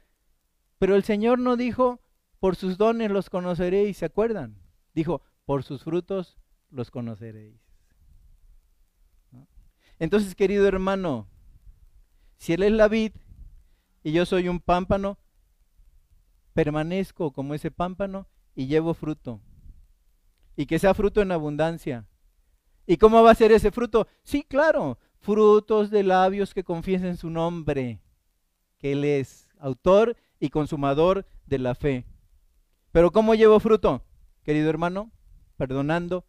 Pero 0.79 0.95
el 0.95 1.05
Señor 1.05 1.39
no 1.39 1.57
dijo, 1.57 2.01
por 2.39 2.57
sus 2.57 2.79
dones 2.79 3.11
los 3.11 3.31
conoceréis, 3.31 3.99
¿se 3.99 4.07
acuerdan? 4.07 4.57
Dijo, 4.95 5.23
por 5.45 5.63
sus 5.63 5.83
frutos 5.83 6.39
los 6.71 6.91
conoceréis. 6.91 7.70
Entonces, 10.01 10.35
querido 10.35 10.67
hermano, 10.67 11.29
si 12.39 12.55
Él 12.55 12.63
es 12.63 12.73
la 12.73 12.89
vid 12.89 13.13
y 14.03 14.13
yo 14.13 14.25
soy 14.25 14.49
un 14.49 14.59
pámpano, 14.59 15.19
permanezco 16.55 17.33
como 17.33 17.55
ese 17.55 17.71
pámpano 17.71 18.27
y 18.55 18.67
llevo 18.67 18.95
fruto. 18.95 19.41
Y 20.57 20.65
que 20.65 20.79
sea 20.79 20.95
fruto 20.95 21.21
en 21.21 21.33
abundancia. 21.33 22.09
¿Y 22.87 22.97
cómo 22.97 23.23
va 23.23 23.31
a 23.31 23.35
ser 23.35 23.53
ese 23.53 23.71
fruto? 23.71 24.09
Sí, 24.25 24.43
claro, 24.43 24.99
frutos 25.21 25.91
de 25.91 26.03
labios 26.03 26.55
que 26.55 26.65
confiesen 26.65 27.19
su 27.19 27.29
nombre, 27.29 28.01
que 28.79 28.93
Él 28.93 29.05
es 29.05 29.51
autor 29.59 30.17
y 30.41 30.49
consumador 30.49 31.27
de 31.45 31.59
la 31.59 31.75
fe. 31.75 32.07
Pero 32.91 33.13
¿cómo 33.13 33.35
llevo 33.35 33.61
fruto, 33.61 34.03
querido 34.45 34.71
hermano? 34.71 35.13
Perdonando. 35.59 36.25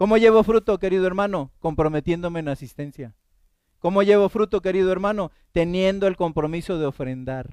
¿Cómo 0.00 0.16
llevo 0.16 0.42
fruto, 0.44 0.78
querido 0.78 1.06
hermano? 1.06 1.52
Comprometiéndome 1.58 2.40
en 2.40 2.48
asistencia. 2.48 3.14
¿Cómo 3.80 4.02
llevo 4.02 4.30
fruto, 4.30 4.62
querido 4.62 4.90
hermano? 4.90 5.30
Teniendo 5.52 6.06
el 6.06 6.16
compromiso 6.16 6.78
de 6.78 6.86
ofrendar. 6.86 7.50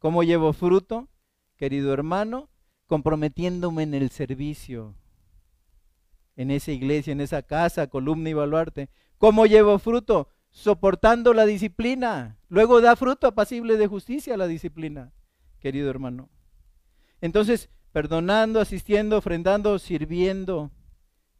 ¿Cómo 0.00 0.24
llevo 0.24 0.52
fruto, 0.52 1.08
querido 1.56 1.92
hermano? 1.92 2.50
Comprometiéndome 2.88 3.84
en 3.84 3.94
el 3.94 4.10
servicio, 4.10 4.96
en 6.34 6.50
esa 6.50 6.72
iglesia, 6.72 7.12
en 7.12 7.20
esa 7.20 7.42
casa, 7.42 7.86
columna 7.86 8.30
y 8.30 8.32
baluarte. 8.34 8.90
¿Cómo 9.16 9.46
llevo 9.46 9.78
fruto? 9.78 10.30
Soportando 10.50 11.32
la 11.32 11.46
disciplina. 11.46 12.40
Luego 12.48 12.80
da 12.80 12.96
fruto 12.96 13.28
apacible 13.28 13.76
de 13.76 13.86
justicia 13.86 14.36
la 14.36 14.48
disciplina, 14.48 15.12
querido 15.60 15.90
hermano. 15.90 16.28
Entonces, 17.20 17.70
perdonando, 17.92 18.60
asistiendo, 18.60 19.18
ofrendando, 19.18 19.78
sirviendo, 19.78 20.72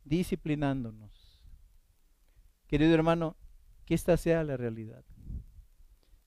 disciplinándonos. 0.08 1.40
Querido 2.66 2.94
hermano, 2.94 3.36
que 3.84 3.94
esta 3.94 4.16
sea 4.16 4.44
la 4.44 4.56
realidad. 4.56 5.04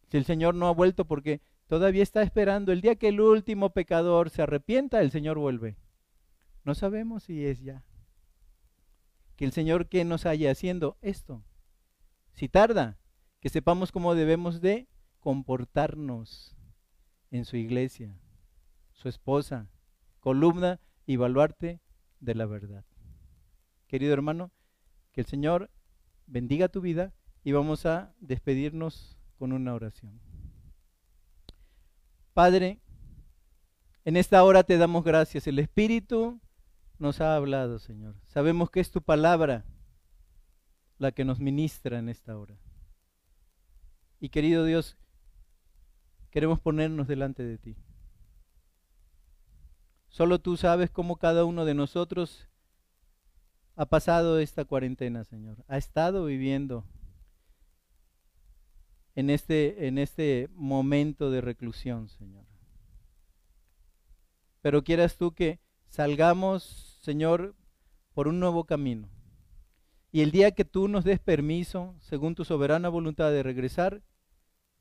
Si 0.09 0.17
el 0.17 0.25
Señor 0.25 0.55
no 0.55 0.67
ha 0.67 0.73
vuelto 0.73 1.05
porque 1.05 1.41
todavía 1.67 2.03
está 2.03 2.21
esperando, 2.21 2.71
el 2.71 2.81
día 2.81 2.95
que 2.95 3.07
el 3.07 3.21
último 3.21 3.71
pecador 3.71 4.29
se 4.29 4.41
arrepienta, 4.41 5.01
el 5.01 5.11
Señor 5.11 5.37
vuelve. 5.37 5.77
No 6.63 6.75
sabemos 6.75 7.23
si 7.23 7.45
es 7.45 7.61
ya 7.61 7.83
que 9.41 9.45
el 9.45 9.53
Señor 9.53 9.87
que 9.87 10.05
nos 10.05 10.27
haya 10.27 10.51
haciendo 10.51 10.99
esto. 11.01 11.43
Si 12.33 12.47
tarda, 12.47 12.99
que 13.39 13.49
sepamos 13.49 13.91
cómo 13.91 14.13
debemos 14.13 14.61
de 14.61 14.87
comportarnos 15.19 16.55
en 17.31 17.45
su 17.45 17.57
iglesia, 17.57 18.19
su 18.91 19.09
esposa, 19.09 19.67
columna 20.19 20.79
y 21.07 21.15
baluarte 21.15 21.79
de 22.19 22.35
la 22.35 22.45
verdad. 22.45 22.85
Querido 23.91 24.13
hermano, 24.13 24.51
que 25.11 25.19
el 25.19 25.27
Señor 25.27 25.69
bendiga 26.25 26.69
tu 26.69 26.79
vida 26.79 27.11
y 27.43 27.51
vamos 27.51 27.85
a 27.85 28.15
despedirnos 28.21 29.17
con 29.37 29.51
una 29.51 29.73
oración. 29.73 30.21
Padre, 32.33 32.79
en 34.05 34.15
esta 34.15 34.45
hora 34.45 34.63
te 34.63 34.77
damos 34.77 35.03
gracias. 35.03 35.45
El 35.45 35.59
Espíritu 35.59 36.39
nos 36.99 37.19
ha 37.19 37.35
hablado, 37.35 37.79
Señor. 37.79 38.15
Sabemos 38.27 38.69
que 38.69 38.79
es 38.79 38.91
tu 38.91 39.01
palabra 39.01 39.65
la 40.97 41.11
que 41.11 41.25
nos 41.25 41.41
ministra 41.41 41.99
en 41.99 42.07
esta 42.07 42.37
hora. 42.37 42.55
Y 44.21 44.29
querido 44.29 44.63
Dios, 44.63 44.97
queremos 46.29 46.61
ponernos 46.61 47.09
delante 47.09 47.43
de 47.43 47.57
ti. 47.57 47.75
Solo 50.07 50.39
tú 50.39 50.55
sabes 50.55 50.89
cómo 50.89 51.17
cada 51.17 51.43
uno 51.43 51.65
de 51.65 51.73
nosotros 51.73 52.47
ha 53.75 53.85
pasado 53.85 54.39
esta 54.39 54.65
cuarentena, 54.65 55.23
Señor. 55.23 55.63
Ha 55.67 55.77
estado 55.77 56.25
viviendo 56.25 56.85
en 59.15 59.29
este, 59.29 59.87
en 59.87 59.97
este 59.97 60.49
momento 60.53 61.31
de 61.31 61.41
reclusión, 61.41 62.09
Señor. 62.09 62.45
Pero 64.61 64.83
quieras 64.83 65.17
tú 65.17 65.33
que 65.33 65.59
salgamos 65.87 66.91
Señor, 67.01 67.55
por 68.13 68.27
un 68.27 68.39
nuevo 68.39 68.65
camino. 68.65 69.09
Y 70.11 70.21
el 70.21 70.29
día 70.29 70.51
que 70.51 70.65
tú 70.65 70.87
nos 70.87 71.03
des 71.03 71.19
permiso, 71.19 71.95
según 71.99 72.35
tu 72.35 72.45
soberana 72.45 72.89
voluntad 72.89 73.31
de 73.31 73.41
regresar, 73.41 74.03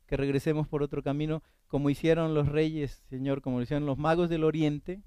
que 0.05 0.17
regresemos 0.17 0.67
por 0.67 0.83
otro 0.83 1.01
camino, 1.01 1.41
como 1.67 1.89
hicieron 1.89 2.35
los 2.35 2.47
reyes, 2.47 3.03
Señor, 3.09 3.41
como 3.41 3.61
hicieron 3.61 3.87
los 3.87 3.97
magos 3.97 4.29
del 4.29 4.43
oriente, 4.43 5.01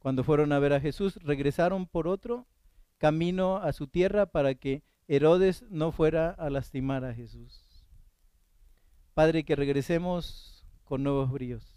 cuando 0.00 0.24
fueron 0.24 0.52
a 0.52 0.58
ver 0.58 0.72
a 0.72 0.80
Jesús, 0.80 1.16
regresaron 1.22 1.86
por 1.86 2.08
otro 2.08 2.46
camino 3.00 3.56
a 3.56 3.72
su 3.72 3.88
tierra 3.88 4.26
para 4.26 4.54
que 4.54 4.84
Herodes 5.08 5.64
no 5.70 5.90
fuera 5.90 6.30
a 6.30 6.50
lastimar 6.50 7.04
a 7.04 7.12
Jesús. 7.12 7.84
Padre, 9.14 9.42
que 9.42 9.56
regresemos 9.56 10.64
con 10.84 11.02
nuevos 11.02 11.32
bríos, 11.32 11.76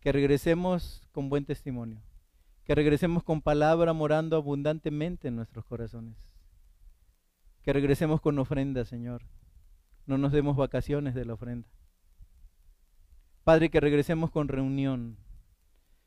que 0.00 0.12
regresemos 0.12 1.08
con 1.12 1.30
buen 1.30 1.46
testimonio 1.46 2.02
que 2.70 2.76
regresemos 2.76 3.24
con 3.24 3.42
palabra 3.42 3.92
morando 3.92 4.36
abundantemente 4.36 5.26
en 5.26 5.34
nuestros 5.34 5.64
corazones. 5.64 6.16
Que 7.62 7.72
regresemos 7.72 8.20
con 8.20 8.38
ofrenda, 8.38 8.84
Señor. 8.84 9.22
No 10.06 10.18
nos 10.18 10.30
demos 10.30 10.56
vacaciones 10.56 11.16
de 11.16 11.24
la 11.24 11.34
ofrenda. 11.34 11.68
Padre, 13.42 13.70
que 13.70 13.80
regresemos 13.80 14.30
con 14.30 14.46
reunión. 14.46 15.16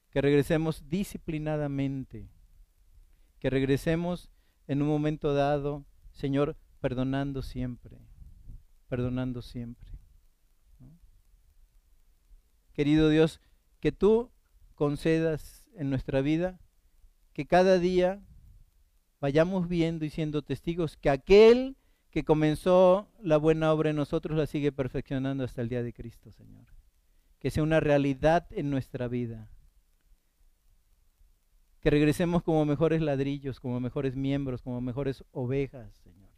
Que 0.09 0.21
regresemos 0.21 0.87
disciplinadamente. 0.87 2.29
Que 3.39 3.49
regresemos 3.49 4.31
en 4.67 4.81
un 4.81 4.87
momento 4.87 5.33
dado, 5.33 5.85
Señor, 6.11 6.55
perdonando 6.79 7.41
siempre. 7.41 7.97
Perdonando 8.87 9.41
siempre. 9.41 9.91
Querido 12.73 13.09
Dios, 13.09 13.39
que 13.79 13.91
tú 13.91 14.31
concedas 14.75 15.67
en 15.75 15.89
nuestra 15.89 16.21
vida, 16.21 16.59
que 17.33 17.45
cada 17.45 17.77
día 17.79 18.21
vayamos 19.21 19.67
viendo 19.67 20.05
y 20.05 20.09
siendo 20.09 20.41
testigos 20.41 20.97
que 20.97 21.09
aquel 21.09 21.77
que 22.09 22.23
comenzó 22.23 23.09
la 23.21 23.37
buena 23.37 23.71
obra 23.73 23.89
en 23.89 23.95
nosotros 23.95 24.37
la 24.37 24.45
sigue 24.45 24.71
perfeccionando 24.71 25.43
hasta 25.43 25.61
el 25.61 25.69
día 25.69 25.81
de 25.81 25.93
Cristo, 25.93 26.31
Señor. 26.31 26.65
Que 27.39 27.49
sea 27.49 27.63
una 27.63 27.79
realidad 27.79 28.45
en 28.51 28.69
nuestra 28.69 29.07
vida. 29.07 29.49
Que 31.83 31.89
regresemos 31.89 32.41
como 32.43 32.65
mejores 32.65 33.01
ladrillos, 33.01 33.59
como 33.59 33.79
mejores 33.79 34.15
miembros, 34.15 34.61
como 34.61 34.79
mejores 34.79 35.23
ovejas, 35.31 35.93
Señor. 35.97 36.31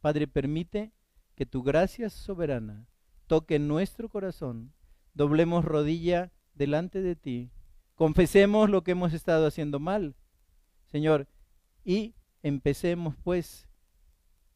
Padre, 0.00 0.26
permite 0.26 0.92
que 1.34 1.44
tu 1.44 1.62
gracia 1.62 2.08
soberana 2.08 2.88
toque 3.26 3.58
nuestro 3.58 4.08
corazón, 4.08 4.72
doblemos 5.12 5.64
rodilla 5.66 6.32
delante 6.54 7.02
de 7.02 7.14
ti, 7.14 7.50
confesemos 7.94 8.70
lo 8.70 8.82
que 8.82 8.92
hemos 8.92 9.12
estado 9.12 9.46
haciendo 9.46 9.80
mal, 9.80 10.14
Señor, 10.86 11.28
y 11.84 12.14
empecemos 12.42 13.16
pues 13.22 13.65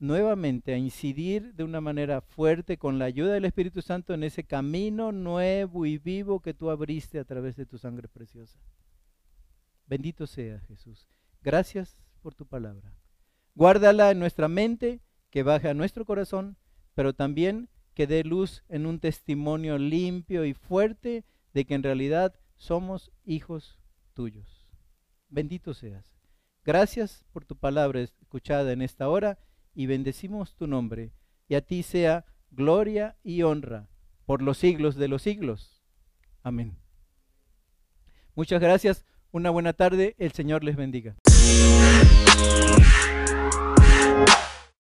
nuevamente 0.00 0.72
a 0.72 0.78
incidir 0.78 1.54
de 1.54 1.62
una 1.62 1.80
manera 1.80 2.22
fuerte 2.22 2.78
con 2.78 2.98
la 2.98 3.04
ayuda 3.04 3.34
del 3.34 3.44
Espíritu 3.44 3.82
Santo 3.82 4.14
en 4.14 4.24
ese 4.24 4.44
camino 4.44 5.12
nuevo 5.12 5.84
y 5.86 5.98
vivo 5.98 6.40
que 6.40 6.54
tú 6.54 6.70
abriste 6.70 7.18
a 7.18 7.24
través 7.24 7.54
de 7.56 7.66
tu 7.66 7.76
sangre 7.78 8.08
preciosa. 8.08 8.58
Bendito 9.86 10.26
sea 10.26 10.60
Jesús. 10.60 11.06
Gracias 11.42 11.98
por 12.22 12.34
tu 12.34 12.46
palabra. 12.46 12.94
Guárdala 13.54 14.10
en 14.10 14.18
nuestra 14.18 14.48
mente, 14.48 15.00
que 15.28 15.42
baje 15.42 15.68
a 15.68 15.74
nuestro 15.74 16.06
corazón, 16.06 16.56
pero 16.94 17.12
también 17.12 17.68
que 17.94 18.06
dé 18.06 18.24
luz 18.24 18.64
en 18.68 18.86
un 18.86 19.00
testimonio 19.00 19.76
limpio 19.76 20.46
y 20.46 20.54
fuerte 20.54 21.24
de 21.52 21.64
que 21.66 21.74
en 21.74 21.82
realidad 21.82 22.34
somos 22.56 23.12
hijos 23.24 23.78
tuyos. 24.14 24.66
Bendito 25.28 25.74
seas. 25.74 26.06
Gracias 26.64 27.24
por 27.32 27.44
tu 27.44 27.56
palabra 27.56 28.00
escuchada 28.00 28.72
en 28.72 28.80
esta 28.80 29.08
hora 29.08 29.38
y 29.74 29.86
bendecimos 29.86 30.54
tu 30.54 30.66
nombre. 30.66 31.12
Y 31.48 31.54
a 31.54 31.60
ti 31.60 31.82
sea 31.82 32.24
gloria 32.50 33.16
y 33.22 33.42
honra 33.42 33.88
por 34.26 34.42
los 34.42 34.58
siglos 34.58 34.96
de 34.96 35.08
los 35.08 35.22
siglos. 35.22 35.82
Amén. 36.42 36.76
Muchas 38.34 38.60
gracias. 38.60 39.04
Una 39.32 39.50
buena 39.50 39.72
tarde. 39.72 40.14
El 40.18 40.32
Señor 40.32 40.64
les 40.64 40.76
bendiga. 40.76 41.16